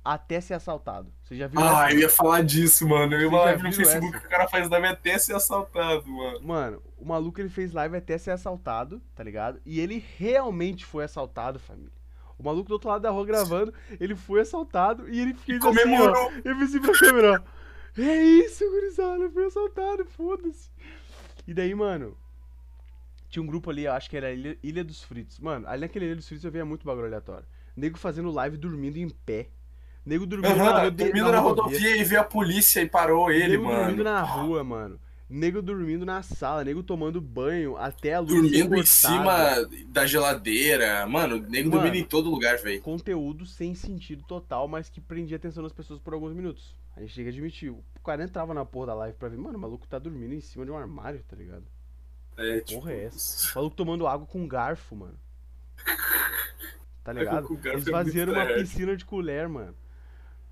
[0.06, 1.11] até ser assaltado.
[1.23, 1.95] Você já viu Ah, essa?
[1.95, 3.14] eu ia falar disso, mano.
[3.15, 4.19] Eu ia uma live no Facebook essa?
[4.22, 6.40] que o cara faz live até ser assaltado, mano.
[6.44, 9.60] Mano, o maluco ele fez live até ser assaltado, tá ligado?
[9.65, 11.91] E ele realmente foi assaltado, família.
[12.38, 15.68] O maluco do outro lado da rua gravando, ele foi assaltado e ele fez assim,
[15.68, 15.72] ó.
[15.72, 16.32] Comemorou.
[16.44, 18.02] Eu fiz assim pra câmera, ó.
[18.02, 20.69] É isso, gurizada, eu fui assaltado, foda-se.
[21.48, 22.18] E daí, mano,
[23.30, 25.40] tinha um grupo ali, eu acho que era Ilha, Ilha dos Fritos.
[25.40, 27.45] Mano, ali naquele Ilha dos Fritos eu via muito bagulho aleatório.
[27.76, 29.49] Nego fazendo live dormindo em pé.
[30.06, 31.80] Nego dormindo na, Aham, rode- dormindo na rodovia.
[31.80, 34.03] rodovia e veio a polícia e parou ele, Nego dormindo mano.
[34.03, 34.99] na rua, mano.
[35.27, 39.34] Nego dormindo na sala, nego tomando banho até a luz Dormindo em cima
[39.88, 41.07] da geladeira.
[41.07, 41.82] Mano, nego Mano.
[41.82, 42.80] dormindo em todo lugar, velho.
[42.82, 46.76] Conteúdo sem sentido total, mas que prendia a atenção das pessoas por alguns minutos.
[46.95, 47.72] A gente chega a admitir.
[47.72, 50.40] O cara entrava na porra da live pra ver, mano, o maluco tá dormindo em
[50.41, 51.65] cima de um armário, tá ligado?
[52.38, 53.52] É, tipo, Porra é essa?
[53.53, 55.18] O maluco tomando água com garfo, mano.
[57.03, 57.48] Tá Água ligado?
[57.48, 59.76] com garfo Eles é muito vaziaram uma piscina de colher, mano.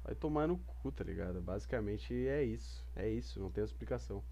[0.03, 1.41] Vai tomar no cu, tá ligado?
[1.41, 2.85] Basicamente é isso.
[2.95, 4.23] É isso, não tem explicação.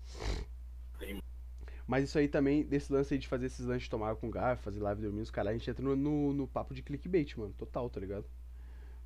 [1.88, 4.80] Mas isso aí também, desse lance aí de fazer esses lanches tomar com garfo, fazer
[4.80, 7.54] live dormindo, os caras, a gente entra no, no, no papo de clickbait, mano.
[7.58, 8.26] Total, tá ligado?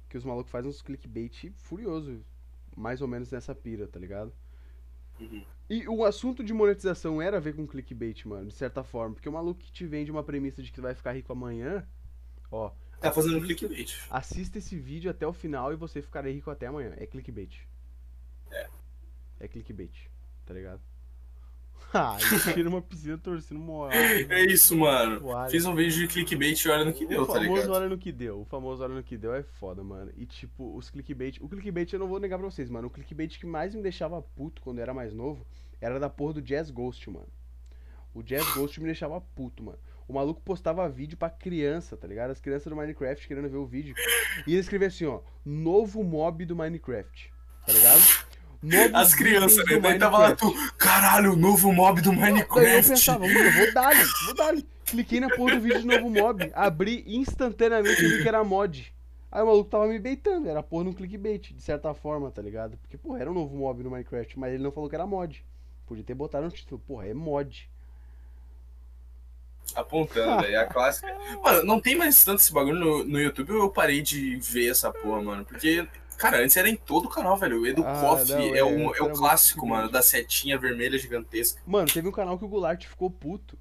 [0.09, 2.23] Que os malucos fazem uns clickbait furioso.
[2.75, 4.33] Mais ou menos nessa pira, tá ligado?
[5.19, 5.43] Uhum.
[5.69, 9.15] E o assunto de monetização era a ver com clickbait, mano, de certa forma.
[9.15, 11.87] Porque o maluco que te vende uma premissa de que vai ficar rico amanhã,
[12.51, 12.71] ó,
[13.09, 13.97] Tá fazendo clickbait.
[14.09, 16.93] assista esse vídeo até o final e você ficará rico até amanhã.
[16.97, 17.61] É clickbait.
[18.51, 18.67] É.
[19.39, 20.09] É clickbait,
[20.45, 20.81] tá ligado?
[21.93, 22.17] Ah,
[22.53, 23.91] tira uma piscina torcendo moral.
[24.29, 25.19] É isso, mano.
[25.19, 25.49] Toalha.
[25.49, 27.71] Fiz um vídeo de clickbait e olha no que deu, o tá famoso ligado?
[27.71, 28.41] olha no que deu.
[28.41, 30.11] O famoso olha no que deu é foda, mano.
[30.17, 31.37] E tipo, os clickbait.
[31.39, 32.87] O clickbait eu não vou negar pra vocês, mano.
[32.87, 35.45] O clickbait que mais me deixava puto quando eu era mais novo
[35.79, 37.29] era da porra do Jazz Ghost, mano.
[38.13, 39.79] O Jazz Ghost me deixava puto, mano.
[40.07, 42.31] O maluco postava vídeo pra criança, tá ligado?
[42.31, 43.95] As crianças do Minecraft querendo ver o vídeo.
[44.45, 45.21] E ele escrevia assim, ó.
[45.43, 47.33] Novo mob do Minecraft.
[47.65, 48.01] Tá ligado?
[48.61, 49.79] Novos As crianças, né?
[49.79, 50.77] Daí tava lá tu, Minecraft.
[50.77, 52.89] caralho, o novo mob do Daí eu Minecraft.
[52.89, 53.93] pensava, mano, eu vou dar
[54.25, 54.55] vou dar
[54.85, 58.93] Cliquei na porra do vídeo de novo mob, abri instantaneamente e vi que era mod.
[59.31, 62.77] Aí o maluco tava me baitando, era porra no clickbait, de certa forma, tá ligado?
[62.77, 65.43] Porque, porra, era um novo mob no Minecraft, mas ele não falou que era mod.
[65.87, 67.67] Podia ter botado no título, porra, é mod.
[69.75, 71.13] Apontando, velho, a clássica.
[71.43, 74.69] Mano, não tem mais tanto esse bagulho no, no YouTube ou eu parei de ver
[74.71, 75.43] essa porra, mano?
[75.45, 75.87] Porque,
[76.17, 77.61] cara, antes era em todo o canal, velho.
[77.61, 80.97] O Edu Ah, Koff não, é, é, o, é o clássico, mano, da setinha vermelha
[80.97, 81.61] gigantesca.
[81.67, 83.57] Mano, teve um canal que o Goulart ficou puto.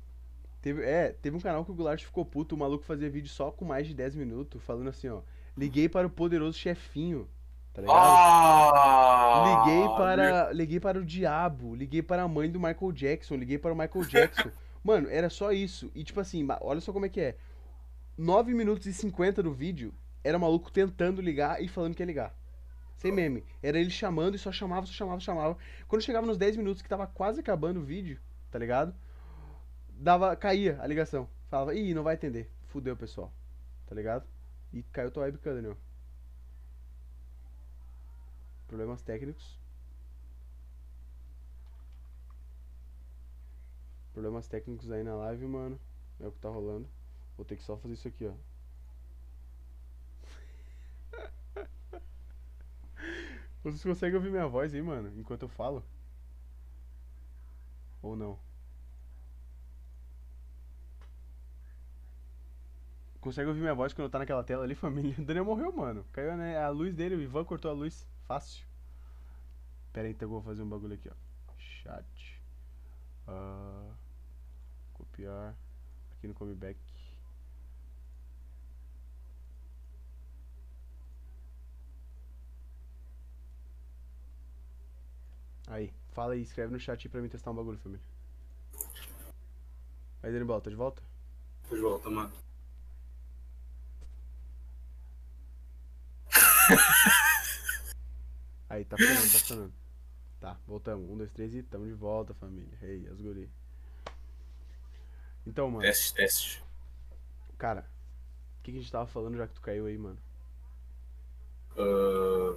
[0.62, 3.50] Teve, é, teve um canal que o Goulart ficou puto, o maluco fazia vídeo só
[3.50, 5.20] com mais de 10 minutos, falando assim, ó.
[5.56, 7.28] Liguei para o poderoso chefinho,
[7.74, 7.96] tá ligado?
[7.98, 9.64] Ah!
[9.66, 13.72] Liguei para, liguei para o diabo, liguei para a mãe do Michael Jackson, liguei para
[13.72, 14.50] o Michael Jackson.
[14.84, 15.90] Mano, era só isso.
[15.94, 17.36] E tipo assim, olha só como é que é.
[18.18, 22.06] 9 minutos e 50 do vídeo era o maluco tentando ligar e falando que ia
[22.06, 22.38] ligar.
[22.96, 23.44] Sem meme.
[23.62, 25.56] Era ele chamando e só chamava, só chamava, só chamava.
[25.88, 28.20] Quando chegava nos 10 minutos que tava quase acabando o vídeo,
[28.50, 28.94] tá ligado?
[29.88, 31.28] Dava, caía a ligação.
[31.48, 32.50] Falava, ih, não vai atender.
[32.66, 33.32] Fudeu, pessoal.
[33.86, 34.26] Tá ligado?
[34.72, 35.78] E caiu tua webcam, Daniel.
[38.68, 39.58] Problemas técnicos.
[44.14, 45.78] Problemas técnicos aí na live, mano.
[46.20, 46.88] É o que tá rolando.
[47.36, 48.32] Vou ter que só fazer isso aqui, ó.
[53.64, 55.84] Vocês conseguem ouvir minha voz aí, mano, enquanto eu falo?
[58.00, 58.38] Ou não?
[63.20, 65.16] Consegue ouvir minha voz quando tá naquela tela ali, família?
[65.18, 66.04] O Daniel morreu, mano.
[66.12, 68.06] Caiu né, a luz dele, o Ivan cortou a luz.
[68.28, 68.64] Fácil.
[69.92, 71.14] Pera aí, então eu vou fazer um bagulho aqui, ó.
[71.58, 72.40] Chat.
[73.26, 73.94] Ah,
[75.14, 75.54] copiar.
[76.12, 76.78] Aqui no comeback.
[85.66, 88.04] Aí, fala aí, escreve no chat aí pra mim testar um bagulho, família.
[90.22, 91.02] Aí, Daniel, tá de volta?
[91.68, 92.32] Tô de volta, mano.
[98.68, 99.74] Aí, tá funcionando, tá funcionando.
[100.40, 101.08] Tá, voltamos.
[101.08, 102.76] Um, dois, três e tamo de volta, família.
[102.82, 103.50] Ei, as guri.
[105.46, 106.62] Então, mano, Teste, teste.
[107.58, 107.86] cara,
[108.60, 110.18] o que, que a gente tava falando já que tu caiu aí, mano?
[111.76, 112.56] Ah,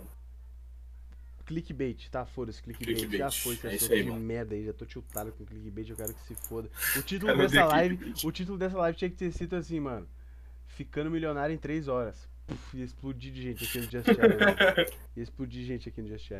[1.45, 2.25] Clickbait, tá?
[2.25, 2.97] Foda-se, clickbait.
[2.97, 4.21] Clickbait, Já foi, esse é assunto aí, de mano.
[4.21, 4.65] merda aí.
[4.65, 6.69] Já tô tiltado com clickbait, eu quero que se foda.
[6.97, 8.23] O título Cara, dessa live, clickbait.
[8.25, 10.07] o título dessa live tinha que ter sido assim, mano.
[10.67, 12.27] Ficando milionário em 3 horas.
[12.45, 14.37] Puf, ia explodir de gente aqui no Just Chatting.
[14.75, 14.89] mano.
[15.15, 16.31] Ia explodir de gente aqui no Just.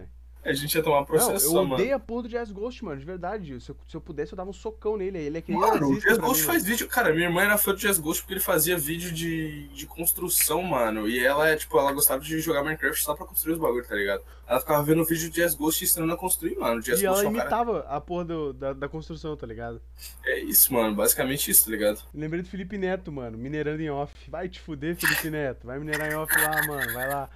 [0.49, 1.73] A gente ia tomar Não, processo, eu mano.
[1.75, 3.59] odeio a porra do Jazz Ghost, mano, de verdade.
[3.61, 5.17] Se eu, se eu pudesse, eu dava um socão nele.
[5.17, 6.87] Ele é que Mano, o Jazz Ghost mim, faz vídeo.
[6.87, 10.63] Cara, minha irmã era fã do Jazz Ghost porque ele fazia vídeo de, de construção,
[10.63, 11.07] mano.
[11.07, 14.21] E ela, tipo, ela gostava de jogar Minecraft só pra construir os bagulhos, tá ligado?
[14.47, 16.77] Ela ficava vendo vídeo de Jazz Ghost ensinando a construir, mano.
[16.77, 17.43] O Jazz E ela Ghost é cara.
[17.49, 19.81] imitava a porra do- da, da construção, tá ligado?
[20.25, 20.95] É isso, mano.
[20.95, 21.99] Basicamente isso, tá ligado?
[22.13, 24.13] Lembrei do Felipe Neto, mano, minerando em off.
[24.29, 25.67] Vai te fuder, Felipe Neto.
[25.67, 26.93] Vai minerar em off lá, mano.
[26.93, 27.29] Vai lá.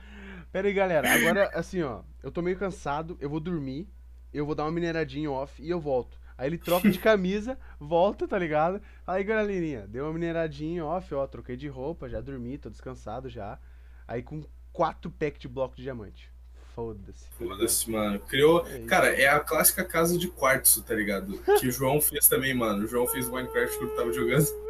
[0.52, 1.12] Pera aí, galera.
[1.14, 2.02] Agora, assim, ó.
[2.22, 3.18] Eu tô meio cansado.
[3.20, 3.88] Eu vou dormir.
[4.34, 6.20] Eu vou dar uma mineradinha off e eu volto.
[6.38, 8.82] Aí ele troca de camisa, volta, tá ligado?
[9.06, 11.28] Aí, galerinha, deu uma mineradinha off, ó.
[11.28, 13.60] Troquei de roupa, já dormi, tô descansado já.
[14.08, 16.32] Aí com quatro packs de bloco de diamante.
[16.74, 17.26] Foda-se.
[17.26, 17.36] tá?
[17.38, 18.20] Foda-se, mano.
[18.22, 18.66] Criou.
[18.66, 18.80] É.
[18.86, 21.38] Cara, é a clássica casa de quartzo, tá ligado?
[21.60, 22.84] Que o João fez também, mano.
[22.86, 24.46] O João fez o Minecraft quando tava jogando.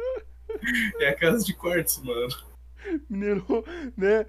[1.00, 2.28] É a casa de quartzo, mano.
[3.08, 3.64] Minerou,
[3.96, 4.26] né?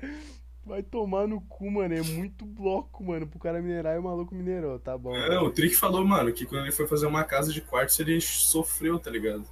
[0.65, 1.93] Vai tomar no cu, mano.
[1.93, 3.27] É muito bloco, mano.
[3.27, 4.79] Pro cara minerar e o maluco minerou.
[4.79, 5.11] Tá bom.
[5.27, 8.21] Não, o Trick falou, mano, que quando ele foi fazer uma casa de quartzo, ele
[8.21, 9.45] sofreu, tá ligado?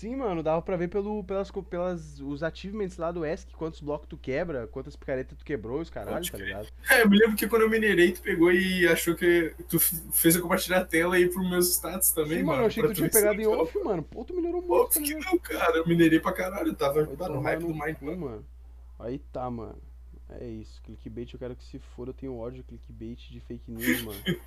[0.00, 4.08] Sim, mano, dava pra ver pelo, pelas, pelas os achievements lá do ESC, quantos blocos
[4.08, 6.68] tu quebra, quantas picaretas tu quebrou, os caralho, Pode tá ligado?
[6.88, 9.54] É, eu me lembro que quando eu minerei, tu pegou e achou que.
[9.68, 12.46] Tu fez eu compartilhar a tela aí pros meus status também, Sim, mano.
[12.46, 14.02] mano, eu achei que tu tinha pegado em off, mano.
[14.02, 15.76] Pô, tu minerou muito, tá Óbvio que não, cara.
[15.76, 16.68] Eu minerei pra caralho.
[16.68, 18.16] Eu tava tá no hype no do Minecraft.
[18.16, 18.46] cu, mano.
[18.98, 19.82] Aí tá, mano.
[20.30, 20.80] É isso.
[20.82, 22.08] Clickbait eu quero que se for.
[22.08, 24.18] Eu tenho ódio de clickbait de fake news, mano.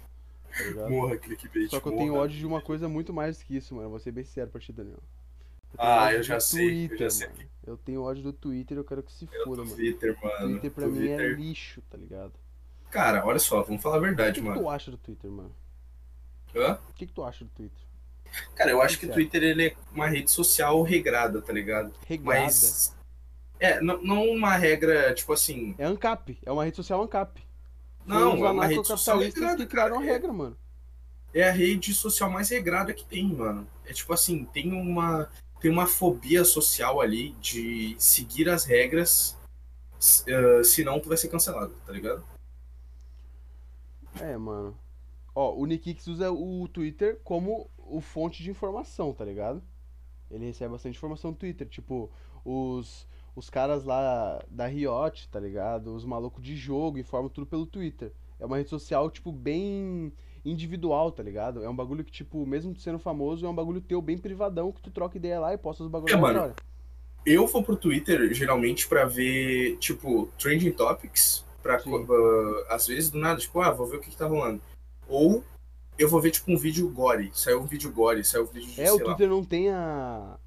[0.76, 0.88] Tá?
[0.88, 1.68] Morra, clickbait.
[1.70, 2.04] Só que eu morra.
[2.04, 3.90] tenho ódio de uma coisa muito mais que isso, mano.
[3.90, 5.00] Vou ser bem sincero pra ti, Daniel.
[5.74, 7.28] Eu Ah, eu já sei, eu Twitter, já sei.
[7.28, 7.40] mano.
[7.66, 9.76] Eu tenho ódio do Twitter eu quero que se Eu foda, mano.
[9.76, 10.50] Twitter, mano.
[10.50, 11.36] Twitter pra mim é Twitter.
[11.40, 12.34] lixo, tá ligado?
[12.92, 14.62] Cara, olha só, vamos falar a O verdade, que, que mano.
[14.62, 15.56] tu acha do Twitter, mano?
[16.56, 16.78] Hã?
[16.90, 17.80] O que, que tu acha do Twitter?
[18.56, 19.12] Cara, eu acho que o.
[19.14, 21.94] Twitter ele é uma rede social regrada, tá ligado?
[22.06, 22.42] Regrada.
[22.42, 22.96] Mas.
[23.60, 25.74] É, não, não uma regra, tipo assim.
[25.78, 27.42] É ANCAP, é uma rede social ANCAP.
[28.06, 29.58] Não, é uma rede social regrada.
[29.58, 30.12] que criaram a cara.
[30.12, 30.58] regra, mano.
[31.34, 33.68] É a rede social mais regrada que tem, mano.
[33.86, 35.30] É tipo assim, tem uma.
[35.64, 39.38] Tem uma fobia social ali de seguir as regras,
[40.28, 42.22] eh, senão tu vai ser cancelado, tá ligado?
[44.20, 44.78] É, mano.
[45.34, 49.64] Ó, o Nikix usa o Twitter como o fonte de informação, tá ligado?
[50.30, 52.12] Ele recebe bastante informação no Twitter, tipo,
[52.44, 55.96] os, os caras lá da Riot, tá ligado?
[55.96, 58.12] Os malucos de jogo informam tudo pelo Twitter.
[58.38, 60.12] É uma rede social, tipo, bem
[60.46, 61.64] individual, tá ligado?
[61.64, 64.82] É um bagulho que, tipo, mesmo sendo famoso, é um bagulho teu bem privadão, que
[64.82, 66.40] tu troca ideia lá e posta os bagulhos É, mano.
[66.40, 66.74] aleatórios.
[67.26, 73.18] Eu vou pro Twitter geralmente pra ver, tipo, trending topics, pra, uh, às vezes do
[73.18, 74.62] nada, tipo, ah, vou ver o que, que tá rolando.
[75.08, 75.42] Ou
[75.98, 77.32] eu vou ver, tipo, um vídeo gore.
[77.34, 79.12] Saiu um vídeo gore, saiu um vídeo de, É, o sei lá.
[79.16, 80.38] Twitter não tem a.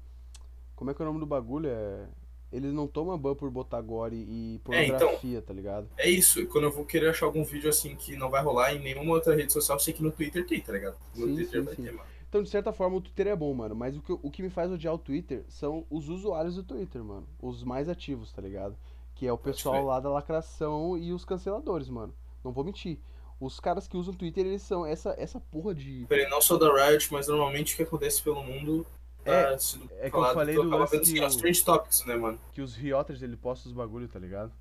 [0.75, 1.67] Como é que é o nome do bagulho?
[1.69, 2.05] É.
[2.51, 4.97] Eles não tomam ban por botar gore e É, então.
[4.99, 5.89] pornografia, tá ligado?
[5.97, 8.79] É isso, quando eu vou querer achar algum vídeo assim que não vai rolar em
[8.79, 10.97] nenhuma outra rede social, eu sei que no Twitter tem, tá ligado?
[11.15, 11.83] No Sim, Twitter sim, vai sim.
[11.83, 12.09] ter, mano.
[12.29, 13.73] Então, de certa forma, o Twitter é bom, mano.
[13.75, 17.03] Mas o que, o que me faz odiar o Twitter são os usuários do Twitter,
[17.03, 17.27] mano.
[17.41, 18.77] Os mais ativos, tá ligado?
[19.15, 22.13] Que é o pessoal lá da lacração e os canceladores, mano.
[22.43, 22.99] Não vou mentir.
[23.39, 26.05] Os caras que usam Twitter, eles são essa, essa porra de.
[26.09, 28.85] Peraí, não sou da Riot, mas normalmente o que acontece pelo mundo
[29.29, 32.15] É, tá sendo é que eu falei tu do acaba vendo, que os topics, né,
[32.15, 32.39] mano?
[32.53, 34.51] Que os Rioters, ele posta os bagulho, tá ligado?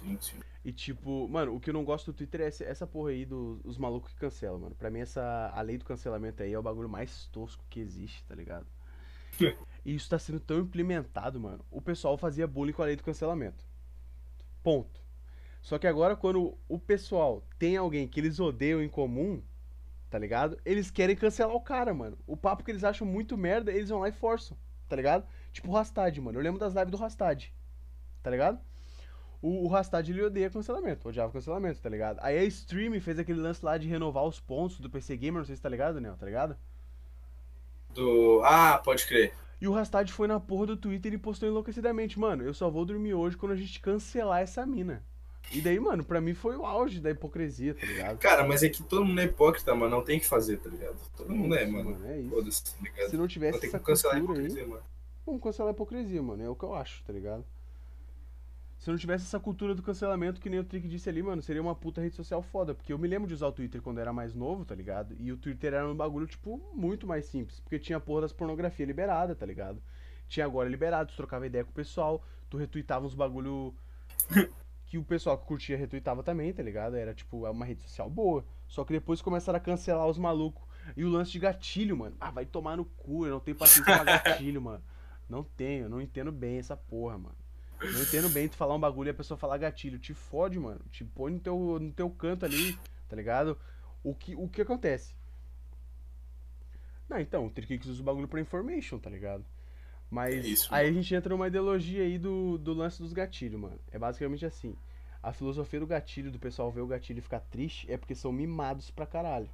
[0.00, 0.40] Sim, sim.
[0.64, 3.60] E tipo, mano, o que eu não gosto do Twitter é essa, porra aí dos
[3.64, 4.74] os malucos que cancelam, mano.
[4.74, 8.24] Pra mim, essa, a lei do cancelamento aí é o bagulho mais tosco que existe,
[8.24, 8.66] tá ligado?
[9.84, 11.64] E isso tá sendo tão implementado, mano.
[11.70, 13.64] O pessoal fazia bullying com a lei do cancelamento.
[14.60, 15.00] Ponto.
[15.62, 19.40] Só que agora, quando o pessoal tem alguém que eles odeiam em comum,
[20.10, 20.58] tá ligado?
[20.64, 22.18] Eles querem cancelar o cara, mano.
[22.26, 24.56] O papo que eles acham muito merda, eles vão lá e forçam,
[24.88, 25.26] tá ligado?
[25.52, 26.38] Tipo o Rastad, mano.
[26.38, 27.52] Eu lembro das lives do Rastad,
[28.22, 28.60] tá ligado?
[29.42, 32.18] O, o Rastad ele odeia cancelamento, odiava cancelamento, tá ligado?
[32.22, 35.46] Aí a Stream fez aquele lance lá de renovar os pontos do PC Gamer, não
[35.46, 36.56] sei se tá ligado, Daniel, tá ligado?
[37.94, 38.42] Do.
[38.44, 39.34] Ah, pode crer.
[39.60, 42.84] E o Rastad foi na porra do Twitter e postou enlouquecidamente, mano, eu só vou
[42.84, 45.02] dormir hoje quando a gente cancelar essa mina.
[45.52, 48.18] E daí, mano, pra mim foi o auge da hipocrisia, tá ligado?
[48.18, 49.96] Cara, mas é que todo mundo é hipócrita, mano.
[49.96, 50.96] Não tem que fazer, tá ligado?
[51.16, 52.06] Todo mundo é, Isso, mano.
[52.06, 52.64] é isso.
[52.76, 53.10] Tá ligado?
[53.10, 54.82] Se não tivesse Não tem essa como cancelar a cultura aí, hipocrisia, mano.
[55.24, 57.44] vamos cancelar a hipocrisia, mano, é o que eu acho, tá ligado?
[58.78, 61.62] Se não tivesse essa cultura do cancelamento, que nem o Trick disse ali, mano, seria
[61.62, 62.74] uma puta rede social foda.
[62.74, 65.16] Porque eu me lembro de usar o Twitter quando eu era mais novo, tá ligado?
[65.18, 67.58] E o Twitter era um bagulho, tipo, muito mais simples.
[67.60, 69.82] Porque tinha a porra das pornografia liberada, tá ligado?
[70.28, 73.74] Tinha agora liberado, tu trocava ideia com o pessoal, tu retweetava uns bagulho
[74.86, 76.96] que o pessoal que curtia retweetava também, tá ligado?
[76.96, 78.44] Era, tipo, uma rede social boa.
[78.68, 80.64] Só que depois começaram a cancelar os malucos.
[80.96, 82.16] E o lance de gatilho, mano.
[82.20, 84.82] Ah, vai tomar no cu, eu não tenho paciência pra gatilho, mano.
[85.28, 87.34] Não tenho, não entendo bem essa porra, mano.
[87.82, 89.98] Não entendo bem tu falar um bagulho e a pessoa falar gatilho.
[89.98, 90.80] Te fode, mano.
[90.90, 93.58] Te põe no teu, no teu canto ali, tá ligado?
[94.04, 95.14] O que, o que acontece?
[97.08, 99.44] Não, então, o Trickix usa o bagulho pra information, tá ligado?
[100.10, 103.60] Mas É isso, aí a gente entra numa ideologia aí do, do lance dos gatilhos,
[103.60, 103.78] mano.
[103.90, 104.76] É basicamente assim.
[105.22, 108.30] A filosofia do gatilho, do pessoal ver o gatilho e ficar triste, é porque são
[108.30, 109.50] mimados pra caralho.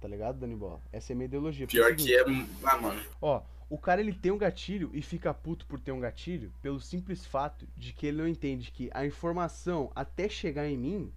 [0.00, 0.80] Tá ligado, Dani Bola?
[0.92, 1.64] Essa é a minha ideologia.
[1.64, 2.22] É Pior que é.
[2.62, 3.02] Ah, mano.
[3.20, 6.80] Ó, o cara ele tem um gatilho e fica puto por ter um gatilho pelo
[6.80, 11.12] simples fato de que ele não entende que a informação até chegar em mim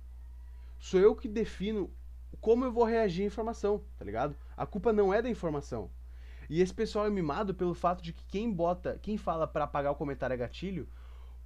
[0.79, 1.89] sou eu que defino
[2.39, 4.35] como eu vou reagir à informação, tá ligado?
[4.57, 5.91] A culpa não é da informação.
[6.51, 9.93] E esse pessoal é mimado pelo fato de que quem bota, quem fala pra apagar
[9.93, 10.85] o comentário é gatilho,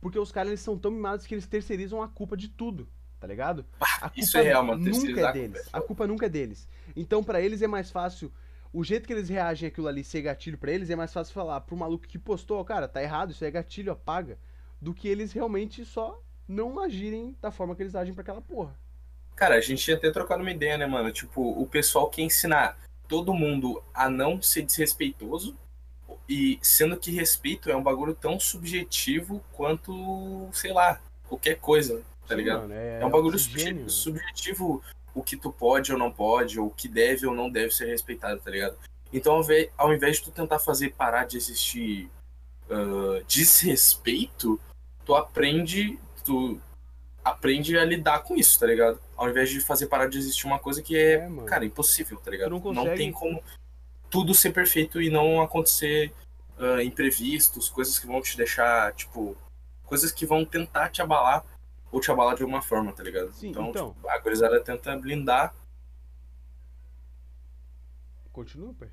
[0.02, 3.28] porque os caras eles são tão mimados que eles terceirizam a culpa de tudo, tá
[3.28, 3.64] ligado?
[3.80, 4.84] A culpa Isso é real, mano.
[4.84, 5.68] nunca é a culpa deles.
[5.68, 6.68] é A culpa nunca é deles.
[6.96, 8.34] Então pra eles é mais fácil
[8.74, 11.62] o jeito que eles reagem àquilo ali ser gatilho pra eles é mais fácil falar
[11.62, 14.40] pro maluco que postou, cara, tá errado, isso é gatilho, apaga,
[14.82, 18.74] do que eles realmente só não agirem da forma que eles agem pra aquela porra.
[19.36, 21.12] Cara, a gente tinha até trocado uma ideia, né, mano?
[21.12, 22.76] Tipo, o pessoal quer ensinar
[23.08, 25.56] todo mundo a não ser desrespeitoso.
[26.28, 32.34] E sendo que respeito é um bagulho tão subjetivo quanto, sei lá, qualquer coisa, tá
[32.34, 32.62] ligado?
[32.62, 34.84] mano, é, É um bagulho subjetivo, subjetivo
[35.14, 37.86] o que tu pode ou não pode, ou o que deve ou não deve ser
[37.86, 38.76] respeitado, tá ligado?
[39.14, 39.40] Então,
[39.78, 42.10] ao invés, de tu tentar fazer parar de existir
[42.70, 44.60] ah, desrespeito,
[45.06, 46.60] tu aprende, tu
[47.26, 49.02] aprende a lidar com isso, tá ligado?
[49.18, 52.30] Ao invés de fazer parar de existir uma coisa que é, É, cara, impossível, tá
[52.30, 52.52] ligado?
[52.52, 53.44] não consegue- tem como
[54.12, 56.14] tudo ser perfeito e não acontecer
[56.58, 59.36] ah, imprevistos, coisas que vão te deixar, tipo,
[59.84, 61.44] coisas que vão tentar te abalar
[61.92, 63.34] ou te abalar de alguma forma, tá ligado?
[63.34, 63.94] Sim, então, então.
[63.94, 65.54] tipo, a gurizada tenta blindar,
[68.32, 68.90] Continua, pai.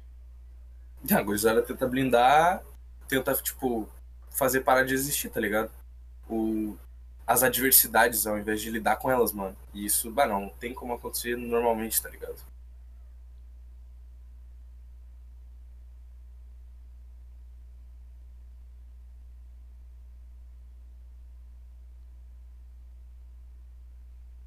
[1.18, 2.62] a gurizada tenta blindar,
[3.08, 3.88] tenta, tipo,
[4.30, 5.70] fazer parar de existir, tá ligado?
[6.28, 6.76] O,
[7.32, 9.56] as adversidades ao invés de lidar com elas, mano.
[9.74, 12.36] E isso, bah, não tem como acontecer normalmente, tá ligado?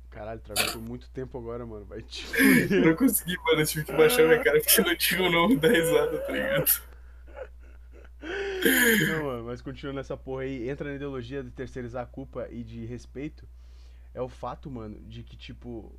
[0.09, 1.85] Caralho, travou por muito tempo agora, mano.
[1.85, 2.25] Vai te
[2.71, 3.61] Eu não consegui, mano.
[3.61, 6.81] Eu tive que baixar minha cara porque não tinha o nome da risada, tá ligado?
[9.07, 12.63] Não, mano, mas continuando nessa porra aí, entra na ideologia de terceirizar a culpa e
[12.63, 13.47] de respeito.
[14.13, 15.93] É o fato, mano, de que, tipo.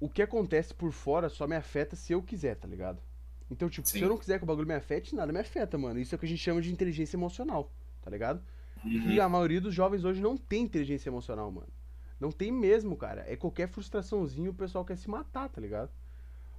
[0.00, 3.02] O que acontece por fora só me afeta se eu quiser, tá ligado?
[3.50, 4.04] Então, tipo, se Sim.
[4.04, 5.98] eu não quiser que o bagulho me afete, nada me afeta, mano.
[5.98, 7.72] Isso é o que a gente chama de inteligência emocional,
[8.02, 8.42] tá ligado?
[8.84, 9.10] Uhum.
[9.10, 11.72] E a maioria dos jovens hoje não tem inteligência emocional, mano.
[12.20, 13.24] Não tem mesmo, cara.
[13.26, 15.90] É qualquer frustraçãozinho o pessoal quer se matar, tá ligado?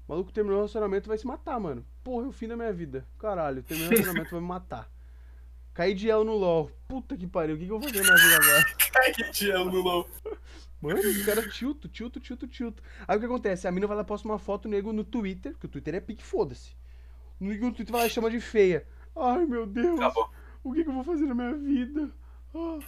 [0.09, 1.85] O maluco terminou o relacionamento vai se matar, mano.
[2.03, 3.05] Porra, é o fim da minha vida.
[3.19, 4.89] Caralho, terminou o relacionamento vai me matar.
[5.71, 6.71] Caí de El no LOL.
[6.87, 9.13] Puta que pariu, o que, que eu vou fazer na minha vida agora?
[9.13, 10.09] Que te amo no LOL.
[10.81, 12.81] Mano, os caras tilto, tilto, tilto, tilto.
[13.07, 13.67] Aí o que acontece?
[13.67, 15.99] A mina vai lá e posta uma foto nego no Twitter, que o Twitter é
[15.99, 16.75] pique, foda-se.
[17.39, 18.87] No Twitter vai lá e chama de feia.
[19.15, 19.99] Ai, meu Deus.
[19.99, 20.27] Acabou.
[20.63, 22.09] O que, que eu vou fazer na minha vida?
[22.55, 22.79] Ah.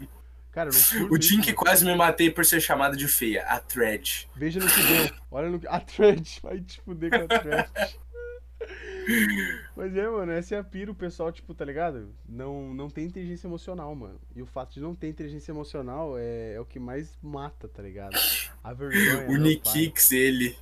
[0.52, 1.07] Cara, O isso,
[1.41, 1.56] que mano.
[1.56, 4.28] quase me matei por ser chamado de feia, a thread.
[4.36, 5.15] Veja no que deu.
[5.32, 5.68] Olha no que.
[5.68, 6.40] A thread.
[6.44, 7.69] Vai te fuder com a thread.
[9.76, 12.14] Mas é, mano, essa é a pira, o pessoal, tipo, tá ligado?
[12.28, 14.19] Não, não tem inteligência emocional, mano.
[14.36, 17.82] E o fato de não ter inteligência emocional é, é o que mais mata, tá
[17.82, 18.15] ligado?
[18.64, 19.28] A vergonha.
[19.28, 20.56] O meu Nikix, ele.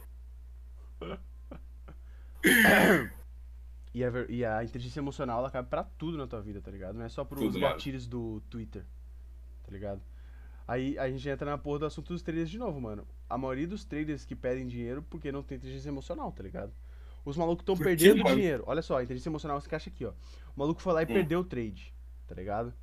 [3.94, 6.96] E a, e a inteligência emocional, ela cabe pra tudo na tua vida, tá ligado?
[6.96, 7.74] Não é só pros Tudo, mano.
[7.74, 8.86] gatilhos do Twitter,
[9.70, 10.02] tá ligado?
[10.68, 13.08] Aí a gente entra na porra do assunto dos traders de novo, mano.
[13.30, 16.74] A maioria dos traders que pedem dinheiro porque não tem inteligência emocional, tá ligado?
[17.24, 18.36] Os malucos estão perdendo mano?
[18.36, 18.64] dinheiro.
[18.66, 20.10] Olha só, a inteligência emocional se encaixa aqui, ó.
[20.56, 21.08] O maluco foi lá e Hum.
[21.08, 21.94] perdeu o trade,
[22.28, 22.74] tá ligado?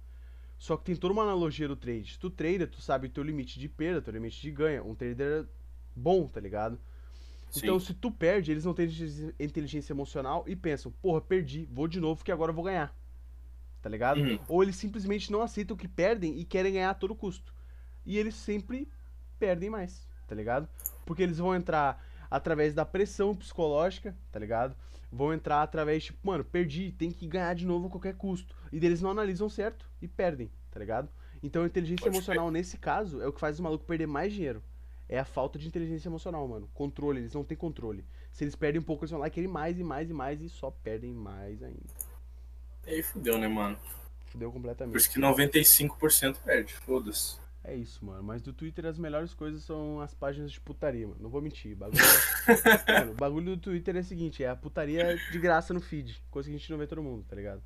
[0.59, 2.13] Só que tem toda uma analogia do trade.
[2.15, 4.83] Se tu trader, tu sabe o teu limite de perda, teu limite de ganha.
[4.83, 5.47] Um trader
[5.95, 6.79] bom, tá ligado?
[7.57, 7.87] Então, Sim.
[7.87, 12.01] se tu perde, eles não têm inteligência- inteligência emocional e pensam, porra, perdi, vou de
[12.01, 12.95] novo que agora eu vou ganhar.
[13.87, 14.21] Tá ligado?
[14.21, 14.39] Uhum.
[14.49, 17.55] Ou eles simplesmente não aceitam que perdem e querem ganhar a todo custo.
[18.05, 18.91] E eles sempre
[19.39, 20.69] perdem mais, tá ligado?
[21.05, 24.75] Porque eles vão entrar através da pressão psicológica, tá ligado?
[25.13, 28.57] Vão entrar através, tipo, mano, perdi, tem que ganhar de novo a qualquer custo.
[28.73, 31.09] E eles não analisam certo e perdem, tá ligado?
[31.41, 34.33] Então a inteligência Pode emocional, nesse caso, é o que faz o maluco perder mais
[34.33, 34.65] dinheiro.
[35.09, 36.69] É a falta de inteligência emocional, mano.
[36.75, 38.05] Controle, eles não têm controle.
[38.33, 40.49] Se eles perdem um pouco, eles vão lá querer mais e mais e mais e
[40.49, 42.16] só perdem mais ainda.
[42.87, 43.79] E aí fudeu, né, mano?
[44.27, 44.97] Fudeu Por completamente.
[44.97, 47.37] isso que 95% perde, foda-se.
[47.65, 48.23] É isso, mano.
[48.23, 51.19] Mas do Twitter as melhores coisas são as páginas de putaria, mano.
[51.21, 51.73] Não vou mentir.
[51.73, 51.99] O bagulho,
[52.87, 53.01] é...
[53.01, 56.23] mano, o bagulho do Twitter é o seguinte, é a putaria de graça no feed.
[56.31, 57.63] Coisa que a gente não vê todo mundo, tá ligado?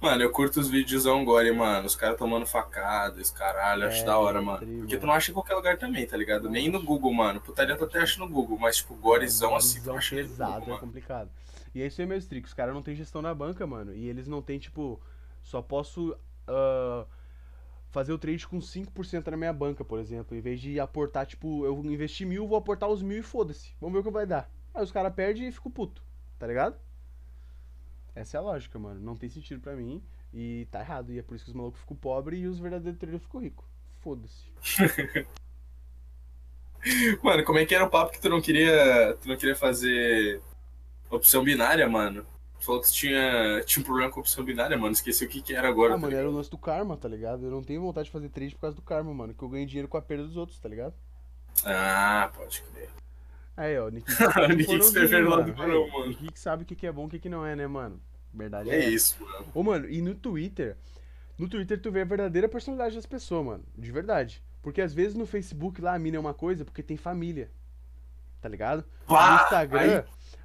[0.00, 1.86] Mano, eu curto os vídeos gore, mano.
[1.86, 4.58] Os caras tomando facada, esse caralho, acho É, da hora, mano.
[4.58, 5.06] tri, Porque tu mano.
[5.08, 6.48] não acha em qualquer lugar também, tá ligado?
[6.50, 7.40] Nem no Google, mano.
[7.40, 10.52] Putaria tu até acha no Google, mas tipo, gorezão assim, tu acha nem no pesado
[10.52, 10.80] Google, é mano.
[10.80, 11.30] complicado.
[11.74, 12.50] E é isso aí, meus tricos.
[12.50, 13.94] Os caras não tem gestão na banca, mano.
[13.94, 15.00] E eles não tem, tipo,
[15.42, 16.16] só posso
[16.46, 17.06] ah,
[17.90, 20.36] fazer o trade com 5% na minha banca, por exemplo.
[20.36, 23.74] Em vez de aportar, tipo, eu investi mil, vou aportar os mil e foda-se.
[23.80, 24.50] Vamos ver o que vai dar.
[24.74, 26.02] Aí os caras perdem e ficam puto,
[26.38, 26.76] tá ligado?
[28.14, 29.00] Essa é a lógica, mano.
[29.00, 30.02] Não tem sentido pra mim.
[30.32, 31.12] E tá errado.
[31.12, 33.66] E é por isso que os malucos ficam pobres e os verdadeiros traders ficam ricos.
[33.98, 34.50] Foda-se.
[37.22, 39.14] Mano, como é que era o papo que tu não queria.
[39.20, 40.40] Tu não queria fazer
[41.10, 42.24] opção binária, mano?
[42.58, 44.92] Tu falou que tinha, tinha um problema com opção binária, mano.
[44.92, 45.94] Esqueci o que, que era agora.
[45.94, 47.44] Ah, tá mano, era o lance do karma, tá ligado?
[47.46, 49.34] Eu não tenho vontade de fazer trade por causa do karma, mano.
[49.34, 50.94] Que eu ganho dinheiro com a perda dos outros, tá ligado?
[51.64, 52.90] Ah, pode crer.
[53.56, 54.06] Aí, ó, Nick
[54.56, 54.78] Nick
[55.26, 55.86] lá do mano.
[56.20, 58.00] Nick sabe o que que é bom e o que que não é, né, mano?
[58.32, 58.88] Verdade É essa.
[58.88, 59.46] isso, mano.
[59.54, 60.76] Ô, mano, e no Twitter,
[61.36, 63.64] no Twitter tu vê a verdadeira personalidade das pessoas, mano.
[63.76, 64.42] De verdade.
[64.62, 67.50] Porque às vezes no Facebook lá a mina é uma coisa porque tem família.
[68.40, 68.84] Tá ligado?
[69.08, 70.04] no Pá, Instagram,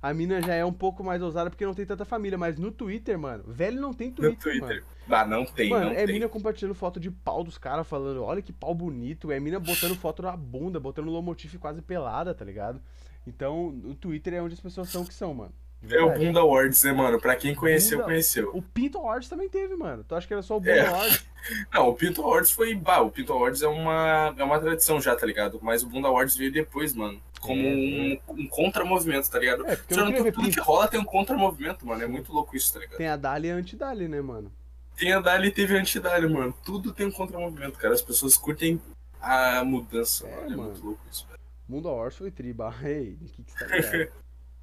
[0.10, 2.38] a mina já é um pouco mais ousada porque não tem tanta família.
[2.38, 4.68] Mas no Twitter, mano, velho não tem No Twitter, mano.
[4.68, 4.84] Twitter.
[5.10, 6.14] Ah, não tem, Mano, não é tem.
[6.14, 9.32] mina compartilhando foto de pau dos caras, falando, olha que pau bonito.
[9.32, 12.80] É mina botando foto na bunda, botando lomotif quase pelada, tá ligado?
[13.26, 15.53] Então, o Twitter é onde as pessoas são o que são, mano.
[15.89, 16.11] É o.
[16.17, 17.19] Bunda Awards, né, mano?
[17.19, 18.51] Pra quem conheceu, Bunda- conheceu.
[18.53, 20.03] O Pinto Awards também teve, mano.
[20.07, 20.87] Tu acha que era só o Bunda É.
[20.87, 21.25] Awards?
[21.73, 22.73] Não, o Pinto Awards foi.
[22.75, 25.59] Bah, o Pinto Awards é uma, é uma tradição já, tá ligado?
[25.61, 27.21] Mas o Bunda Awards veio depois, mano.
[27.39, 29.65] Como É, um, um contramovimento, tá ligado?
[29.67, 32.01] É, queria ver tudo que rola tem um contramovimento, mano.
[32.03, 32.97] É muito louco isso, tá ligado?
[32.97, 34.51] Tem a Dali e a Anti-Dali, né, mano?
[34.97, 36.55] Tem a Dali e teve a Antidali, mano.
[36.63, 37.93] Tudo tem um contramovimento, cara.
[37.93, 38.81] As pessoas curtem
[39.21, 40.45] a mudança, É, mano.
[40.45, 40.63] É mano.
[40.69, 41.39] muito louco isso, velho.
[41.67, 42.73] Bunda Awards foi triba.
[42.83, 44.11] Ei, o que que você tá ligado?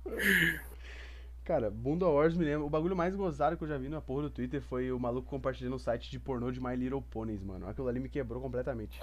[1.45, 2.65] Cara, Bunda Wars me lembra.
[2.65, 5.29] O bagulho mais gozado que eu já vi na porra do Twitter foi o maluco
[5.29, 7.69] compartilhando um site de pornô de My Little Ponies, mano.
[7.69, 9.01] Aquilo ali me quebrou completamente.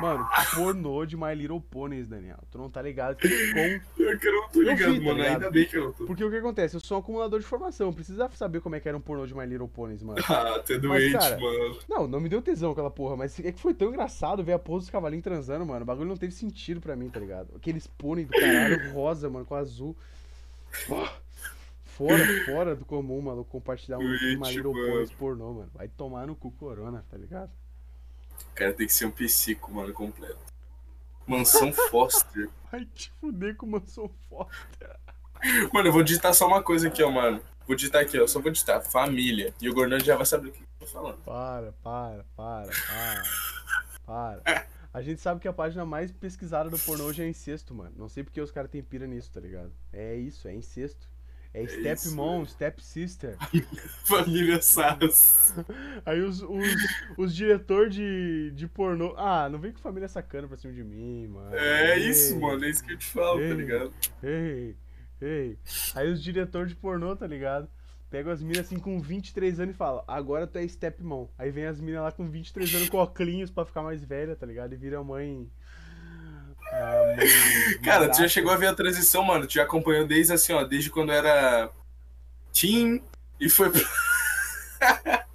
[0.00, 2.38] Mano, pornô de My Little Ponies, Daniel.
[2.50, 3.94] Tu não tá ligado que com.
[4.18, 5.16] que eu não tô Eu ligado, vi, tá mano.
[5.16, 5.32] ligado?
[5.34, 6.04] Ainda bem que eu não tô.
[6.04, 6.76] Porque o que acontece?
[6.76, 7.86] Eu sou um acumulador de informação.
[7.86, 10.22] Eu precisava saber como é que era um pornô de My Little Ponies, mano.
[10.28, 11.78] Ah, tu é doente, cara, mano.
[11.88, 14.58] Não, não me deu tesão aquela porra, mas é que foi tão engraçado ver a
[14.58, 15.82] porra dos cavalinhos transando, mano.
[15.82, 17.48] O bagulho não teve sentido pra mim, tá ligado?
[17.56, 19.96] Aqueles pônei do caralho rosa, mano, com azul.
[20.88, 21.06] Pô,
[21.96, 24.72] Fora, fora do comum, maluco, compartilhar um link My Little.
[24.72, 25.70] Ponies pornô, mano.
[25.74, 27.50] Vai tomar no cu corona, tá ligado?
[28.50, 30.38] O cara tem que ser um psico, mano, completo.
[31.26, 32.48] Mansão Foster.
[32.70, 34.50] Vai te fuder com mansão foda.
[35.72, 37.42] Mano, eu vou digitar só uma coisa aqui, ó, mano.
[37.66, 38.26] Vou digitar aqui, ó.
[38.26, 39.52] Só vou digitar família.
[39.60, 41.18] E o Gordão já vai saber o que eu tô falando.
[41.22, 43.22] Para, para, para, para.
[44.06, 44.66] Para.
[44.94, 47.92] A gente sabe que a página mais pesquisada do pornô hoje é incesto, mano.
[47.96, 49.72] Não sei porque os caras têm pira nisso, tá ligado?
[49.92, 51.11] É isso, é incesto.
[51.54, 53.36] É stepmom, stepsister.
[54.06, 55.54] Família Sass.
[56.04, 56.76] Aí os, os,
[57.18, 59.14] os diretor de, de pornô.
[59.18, 61.54] Ah, não vem com família sacana pra cima de mim, mano.
[61.54, 62.64] É Ei, isso, mano.
[62.64, 63.48] É isso que eu te falo, Ei.
[63.50, 63.92] tá ligado?
[64.22, 64.76] Ei,
[65.20, 65.58] ei.
[65.94, 67.68] Aí os diretor de pornô, tá ligado?
[68.08, 71.28] Pega as minas assim com 23 anos e fala, agora tu é stepmom.
[71.38, 74.46] Aí vem as minas lá com 23 anos com óculos pra ficar mais velha, tá
[74.46, 74.72] ligado?
[74.72, 75.50] E vira mãe.
[76.72, 77.26] A mãe
[77.84, 79.46] Cara, tu já chegou a ver a transição, mano.
[79.46, 81.70] Tu já acompanhou desde assim, ó, desde quando era
[82.52, 83.02] teen
[83.40, 83.80] e foi pra.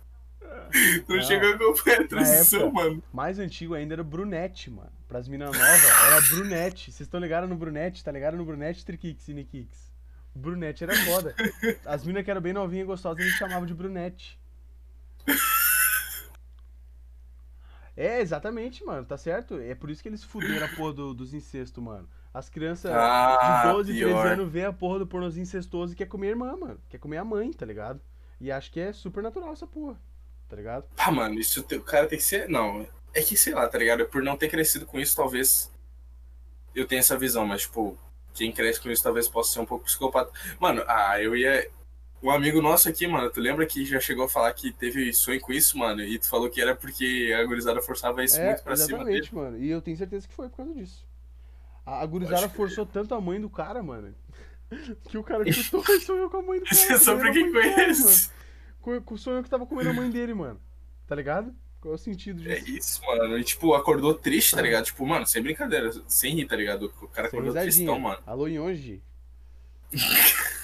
[1.08, 1.22] tu Não.
[1.22, 3.04] chegou a acompanhar a transição, época- mano.
[3.14, 4.92] Mais antigo ainda era brunete, mano.
[5.08, 6.92] Pras minas novas, era brunete.
[6.92, 8.04] Vocês estão ligados no brunete?
[8.04, 9.88] Tá ligado no brunete, Trikix e Nikix?
[10.36, 11.34] Brunete era foda.
[11.86, 14.38] As minas que eram bem novinhas e gostosas, a gente chamava de brunete.
[17.98, 19.56] É, exatamente, mano, tá certo?
[19.60, 22.08] É por isso que eles fuderam a porra do- dos incestos, mano.
[22.34, 24.28] As crianças Ah, de 12, 13 pior.
[24.28, 26.80] anos vê a porra do pornozinho incestuoso e quer comer a irmã, mano.
[26.90, 28.00] Quer comer a mãe, tá ligado?
[28.40, 30.00] E acho que é super natural essa porra,
[30.48, 30.86] tá ligado?
[30.96, 32.48] Ah, mano, isso o cara tem que ser.
[32.48, 34.06] Não, é que sei lá, tá ligado?
[34.06, 35.72] Por não ter crescido com isso, talvez
[36.76, 37.98] eu tenha essa visão, mas, tipo,
[38.36, 40.32] quem cresce com isso talvez possa ser um pouco psicopata.
[40.60, 41.68] Mano, ah, eu ia.
[42.22, 45.40] Um amigo nosso aqui, mano, tu lembra que já chegou a falar que teve sonho
[45.40, 46.02] com isso, mano?
[46.02, 49.20] E tu falou que era porque a gurizada forçava isso É, muito pra cima dele.
[49.20, 49.58] exatamente, mano.
[49.64, 51.06] E eu tenho certeza que foi por causa disso.
[51.86, 54.14] A, a gurizada forçou tanto a mãe do cara, mano.
[55.10, 56.96] Que o cara chutou e sonhou com a mãe do cara.
[57.12, 58.30] A mãe do cara, conhece.
[58.82, 60.60] Com- Com sonhou que tava comendo a mãe dele, mano.
[61.08, 61.56] Tá ligado?
[61.80, 63.00] Qual é o sentido É disso?
[63.00, 63.38] isso, mano.
[63.38, 64.86] E, tipo, acordou triste, tá ligado?
[64.86, 66.92] Tipo, mano, sem brincadeira, sem rir, tá ligado?
[67.02, 67.72] O cara Sem acordou risadinha.
[67.72, 68.20] tristão, mano.
[68.26, 69.02] Alô, Yonji.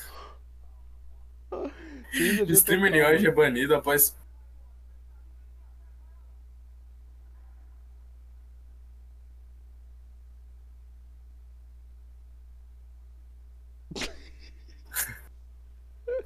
[2.49, 4.15] Streamer hoje é banido após.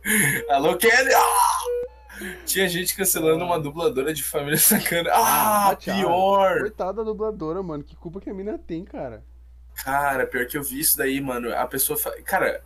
[0.49, 1.13] Alô, Kelly!
[1.13, 1.59] Ah!
[2.45, 5.09] Tinha gente cancelando uma dubladora de família sacana.
[5.13, 5.95] Ah, Ah, tchau.
[5.95, 6.59] pior!
[6.61, 7.83] Coitada da dubladora, mano.
[7.83, 9.23] Que culpa que a mina tem, cara.
[9.83, 11.53] Cara, pior que eu vi isso daí, mano.
[11.55, 12.19] A pessoa fala.
[12.23, 12.63] Cara,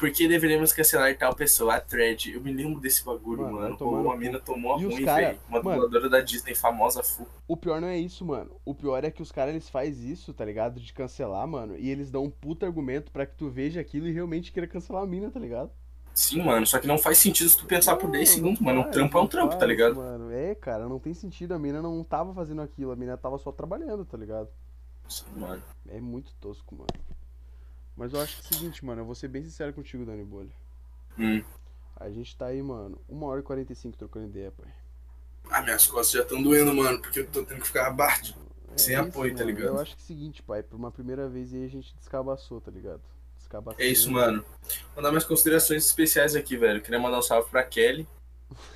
[0.00, 1.74] por que deveríamos cancelar tal pessoa?
[1.76, 2.32] A thread.
[2.32, 3.76] Eu me lembro desse bagulho, Mano, mano.
[3.78, 5.38] no uma mina tomou a E ruim, cara- velho.
[5.48, 5.82] Uma mano.
[5.82, 7.26] dubladora da Disney famosa, full.
[7.46, 8.50] O pior não é isso, mano.
[8.64, 10.80] O pior é que os caras eles fazem isso, tá ligado?
[10.80, 11.76] De cancelar, mano.
[11.76, 15.02] E eles dão um puta argumento pra que tu veja aquilo e realmente queira cancelar
[15.02, 15.70] a mina, tá ligado?
[16.14, 16.66] Sim, mano.
[16.66, 18.80] Só que não faz sentido se tu pensar por 10 Não, segundos, não mano.
[18.80, 19.96] Um faz, trampo é um não trampo, tá faz, ligado?
[19.96, 21.52] Mano, é, cara, não tem sentido.
[21.52, 24.48] A mina não tava fazendo aquilo, a mina tava só trabalhando, tá ligado?
[25.08, 25.62] Sim, mano.
[25.88, 26.88] É muito tosco, mano.
[28.00, 30.24] Mas eu acho que é o seguinte, mano, eu vou ser bem sincero contigo, Dani
[30.24, 30.48] Bolha.
[31.18, 31.44] Hum.
[31.96, 34.72] A gente tá aí, mano, 1 hora e 45 trocando ideia, pai.
[35.50, 36.98] Ah, minhas costas já estão doendo, mano.
[36.98, 38.34] Porque eu tô tendo que ficar abaixo.
[38.74, 39.54] Sem apoio, tá É mano.
[39.58, 39.74] ligado?
[39.74, 42.58] Eu acho que é o seguinte, pai, por uma primeira vez aí a gente descabaçou,
[42.58, 43.02] tá ligado?
[43.36, 43.78] Descabaçou.
[43.78, 44.42] É isso, mano.
[44.94, 46.80] Vou dar minhas considerações especiais aqui, velho.
[46.80, 48.08] Queria mandar um salve pra Kelly,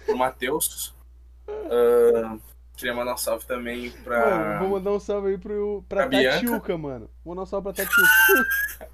[0.04, 0.92] pro Matheus.
[1.46, 2.38] Ah,
[2.76, 4.18] queria mandar um salve também pra.
[4.18, 6.22] Mano, vou mandar um salve aí pro, pra Pra.
[6.22, 7.10] Tatiuca, mano.
[7.24, 8.88] Vou mandar um salve pra Tatiuca.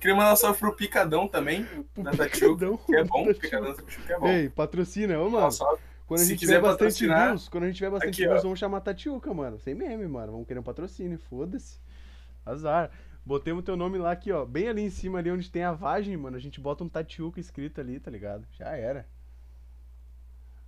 [0.00, 1.66] Queria mandar um salve pro Picadão também.
[1.96, 2.12] Da
[2.86, 4.26] Que é bom, Picadão da Tatiuca é bom.
[4.26, 5.50] Ei, patrocina, ô, mano.
[5.50, 5.82] salve.
[6.06, 8.42] Quando a gente tiver bastante views, quando a gente tiver bastante aqui, views, ó.
[8.42, 9.58] vamos chamar Tatiuca, mano.
[9.58, 10.32] Sem meme, mano.
[10.32, 11.78] Vamos querer um patrocínio, foda-se.
[12.46, 12.90] Azar.
[13.24, 14.44] Botei o teu nome lá aqui, ó.
[14.46, 16.36] Bem ali em cima, ali onde tem a vagem, mano.
[16.36, 18.46] A gente bota um Tatiuca escrito ali, tá ligado?
[18.52, 19.06] Já era.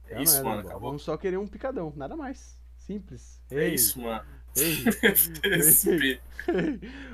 [0.09, 0.61] Já É não isso, era, mano.
[0.61, 0.91] Acabou.
[0.91, 2.61] Vamos só querer um picadão, nada mais.
[2.77, 3.41] Simples.
[3.51, 4.23] É Ei, isso, mano.
[4.57, 4.85] Ei,
[5.57, 6.23] Respeito.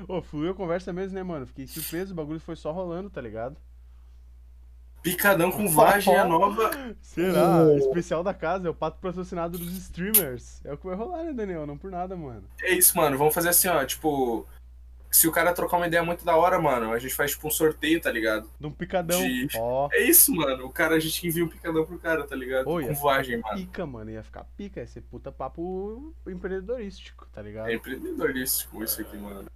[0.09, 1.47] Ô, fluiu a conversa mesmo, né, mano?
[1.47, 3.57] Fiquei surpreso, o bagulho foi só rolando, tá ligado?
[5.03, 6.71] Picadão com vagem é a nova.
[7.01, 7.65] Será?
[7.65, 7.77] Oh.
[7.77, 10.61] Especial da casa, é o pato patrocinado dos streamers.
[10.65, 11.65] É o que vai rolar, né, Daniel?
[11.65, 12.43] Não por nada, mano.
[12.61, 13.17] É isso, mano.
[13.17, 13.85] Vamos fazer assim, ó.
[13.85, 14.47] Tipo,
[15.17, 17.51] se o cara trocar uma ideia muito da hora, mano, a gente faz tipo um
[17.51, 18.51] sorteio, tá ligado?
[18.61, 19.19] De um picadão.
[19.23, 20.67] De- Ó, É isso, mano.
[20.67, 22.65] O cara, a gente envia um picadão pro cara, tá ligado?
[22.65, 23.57] Com vagem, mano.
[23.57, 24.11] pica, mano.
[24.11, 27.69] Ia ficar pica, ia ser puta papo empreendedorístico, tá ligado?
[27.71, 29.47] É empreendedorístico isso aqui, mano.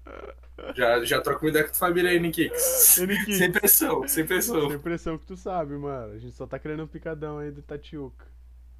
[0.74, 2.60] Já, já troca uma ideia com tua família aí, Nikix.
[2.62, 4.68] Sem pressão, sem pressão.
[4.68, 6.14] Tem impressão que tu sabe, mano.
[6.14, 8.26] A gente só tá querendo um picadão aí do Tatiuca.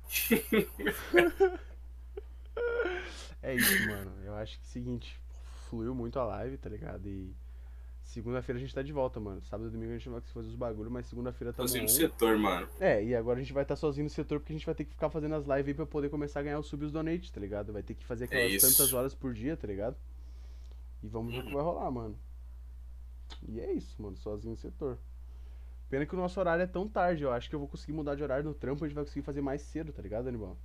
[3.43, 4.13] é isso, mano.
[4.25, 5.21] Eu acho que é o seguinte,
[5.71, 7.09] fluiu muito a live, tá ligado?
[7.09, 7.33] E
[8.03, 9.41] segunda-feira a gente tá de volta, mano.
[9.43, 12.37] Sábado e domingo a gente vai fazer os bagulho, mas segunda-feira tá Sozinho no setor,
[12.37, 12.69] mano.
[12.81, 14.85] É, e agora a gente vai estar sozinho no setor porque a gente vai ter
[14.85, 16.93] que ficar fazendo as lives aí pra poder começar a ganhar os sub e os
[16.93, 17.73] donate, tá ligado?
[17.73, 18.67] Vai ter que fazer aquelas isso.
[18.69, 19.97] tantas horas por dia, tá ligado?
[21.03, 21.55] E vamos ver o que Uhum.
[21.55, 22.19] vai rolar, mano.
[23.49, 24.99] E é isso, mano, sozinho no setor.
[25.89, 28.15] Pena que o nosso horário é tão tarde, eu acho que eu vou conseguir mudar
[28.17, 30.57] de horário no trampo, a gente vai conseguir fazer mais cedo, tá ligado, Anibal?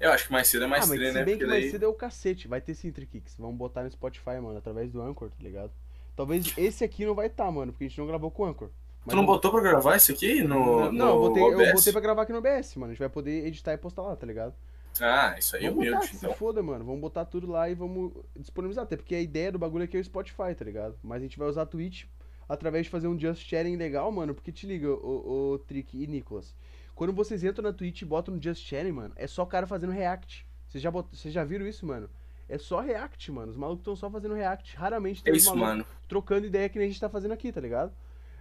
[0.00, 1.24] Eu acho que mais cedo é mais ah, mas treino, se né?
[1.24, 1.70] bem que mais daí.
[1.70, 3.36] cedo é o cacete, vai ter sim Kicks.
[3.38, 5.72] Vamos botar no Spotify, mano, através do Anchor, tá ligado?
[6.16, 8.70] Talvez esse aqui não vai estar, mano, porque a gente não gravou com o Anchor.
[9.08, 10.48] Tu não eu- botou pra gravar isso aqui no.
[10.48, 11.72] Não, não, eu no botei, eu OBS?
[11.72, 12.90] botei pra gravar aqui no OBS, mano.
[12.90, 14.54] A gente vai poder editar e postar lá, tá ligado?
[15.00, 16.32] Ah, isso aí é Vamos botar, humilde, que então.
[16.32, 16.84] se foda, mano.
[16.84, 18.84] Vamos botar tudo lá e vamos disponibilizar.
[18.84, 20.96] Até porque a ideia do bagulho aqui é o Spotify, tá ligado?
[21.02, 22.04] Mas a gente vai usar a Twitch.
[22.48, 24.34] através de fazer um just sharing legal, mano.
[24.34, 26.54] Porque te liga, o, o Trick e Nicolas.
[26.94, 29.66] Quando vocês entram na Twitch e botam no just sharing, mano, é só o cara
[29.66, 30.46] fazendo react.
[30.68, 31.08] Vocês já, bot...
[31.12, 32.08] vocês já viram isso, mano?
[32.48, 33.50] É só react, mano.
[33.50, 34.76] Os malucos estão só fazendo react.
[34.76, 35.84] Raramente tem É os isso, mano.
[36.06, 37.92] trocando ideia que nem a gente tá fazendo aqui, tá ligado?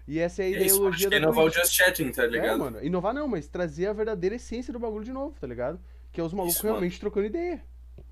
[0.07, 0.65] E essa é a É mano.
[0.65, 1.61] ideologia que é da inovar o Twitch.
[1.63, 2.59] Just Chatting, tá É, ligado?
[2.59, 2.83] mano.
[2.83, 5.79] Inovar não, mas trazer a verdadeira essência do bagulho de novo, tá ligado?
[6.11, 6.75] Que é os malucos Isso, mano.
[6.75, 7.63] realmente trocando ideia.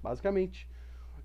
[0.02, 0.68] Basicamente.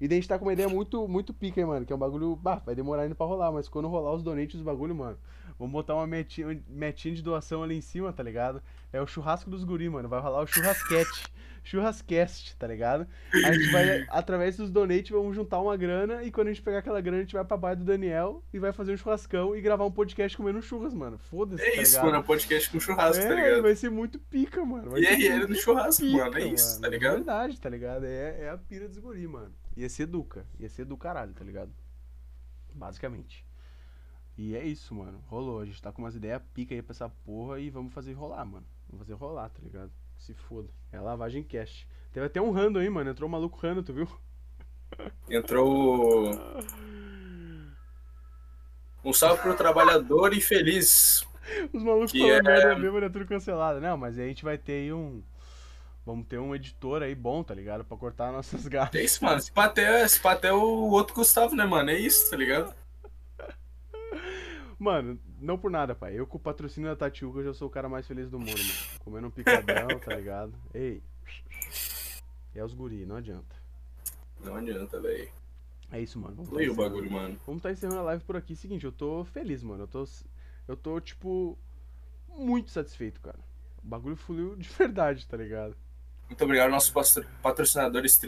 [0.00, 1.86] E daí a gente tá com uma ideia muito, muito pica, hein, mano.
[1.86, 2.36] Que é um bagulho.
[2.36, 5.16] Bah, vai demorar ainda pra rolar, mas quando rolar os donates dos bagulho, mano.
[5.58, 8.62] Vamos botar uma metinha, metinha de doação ali em cima, tá ligado?
[8.92, 10.08] É o churrasco dos guri, mano.
[10.08, 11.24] Vai rolar o churrasquete.
[11.64, 13.08] Churrascast, tá ligado?
[13.32, 16.78] A gente vai, através dos donates, vamos juntar uma grana e quando a gente pegar
[16.78, 19.60] aquela grana, a gente vai pra baia do Daniel e vai fazer um churrascão e
[19.60, 21.18] gravar um podcast comendo churras, mano.
[21.18, 22.04] Foda-se, É tá isso, ligado?
[22.04, 22.16] mano.
[22.16, 23.62] É um podcast com churrasco, tá É, ligado?
[23.62, 24.90] vai ser muito pica, mano.
[24.90, 26.38] Vai E aí, era muito do churrasco, pica, mano.
[26.38, 27.14] É isso, tá É ligado?
[27.16, 28.04] verdade, tá ligado?
[28.04, 29.52] É, é a pira dos guri, mano.
[29.76, 30.46] Ia ser Duca.
[30.60, 31.72] Ia ser do caralho, tá ligado?
[32.72, 33.45] Basicamente.
[34.38, 35.22] E é isso, mano.
[35.28, 35.60] Rolou.
[35.60, 38.44] A gente tá com umas ideias pica aí pra essa porra e vamos fazer rolar,
[38.44, 38.66] mano.
[38.88, 39.90] Vamos fazer rolar, tá ligado?
[40.18, 40.68] Se foda.
[40.92, 41.86] É lavagem cash.
[42.12, 43.10] Teve até um rando aí, mano.
[43.10, 44.08] Entrou um maluco rando, tu viu?
[45.28, 46.30] Entrou.
[49.04, 51.26] Um salve pro trabalhador infeliz.
[51.72, 53.80] Os malucos Que falando é- merda mesmo, é tudo cancelado.
[53.80, 55.22] Não, mas aí a gente vai ter aí um.
[56.04, 57.84] Vamos ter um editor aí bom, tá ligado?
[57.84, 58.94] Pra cortar nossas gafas.
[59.00, 59.38] É isso, mano.
[59.38, 61.90] Esse paté, esse paté é o outro Gustavo, né, mano?
[61.90, 62.74] É isso, tá ligado?
[64.78, 66.18] Mano, não por nada, pai.
[66.18, 69.00] Eu com o patrocínio da Tatiuca já sou o cara mais feliz do mundo, mano.
[69.04, 70.52] Comendo um picadão, tá ligado?
[70.74, 71.02] Ei.
[72.54, 73.56] É os guri, não adianta.
[74.44, 75.30] Não adianta, velho.
[75.90, 76.34] É isso, mano.
[76.36, 77.38] Vamos tá o bagulho, mano.
[77.46, 78.54] Vamos tá encerrando a live por aqui.
[78.56, 79.84] Seguinte, eu tô feliz, mano.
[79.84, 80.04] Eu tô.
[80.68, 81.58] Eu tô, tipo.
[82.28, 83.38] Muito satisfeito, cara.
[83.82, 85.74] O bagulho fluiu de verdade, tá ligado?
[86.28, 88.18] Muito obrigado, nossos patro- patrocinadores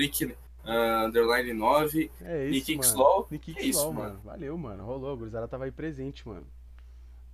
[0.68, 2.10] Ah, Underline 9.
[2.20, 2.86] É isso, Nick.
[2.86, 3.26] Xlol.
[3.30, 4.08] Nick Que isso, mano.
[4.10, 4.20] mano.
[4.22, 4.84] Valeu, mano.
[4.84, 5.12] Rolou.
[5.14, 6.46] A gurizada tava aí presente, mano.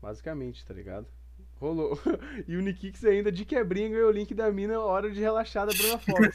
[0.01, 1.07] Basicamente, tá ligado?
[1.61, 1.99] Rolou.
[2.47, 5.73] E o Nikix ainda de quebrinha ganhou o link da mina hora de relaxar da
[5.73, 6.29] Bruna Fox.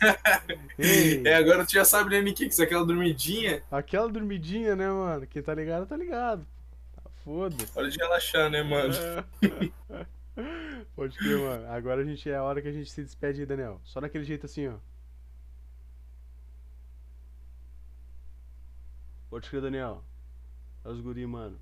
[1.25, 2.59] É, agora tu já sabe, né, Nikix?
[2.59, 3.61] Aquela dormidinha.
[3.69, 5.27] aquela dormidinha, né, mano?
[5.27, 6.45] Quem tá ligado, tá ligado.
[6.95, 7.77] Tá Foda-se.
[7.77, 8.93] Hora de relaxar, né, mano?
[10.95, 11.67] Pode crer, mano.
[11.69, 13.79] Agora a gente é a hora que a gente se despede aí, Daniel.
[13.83, 14.75] Só daquele jeito assim, ó.
[19.29, 20.03] Pode crer, Daniel.
[20.83, 21.57] É os guri, mano.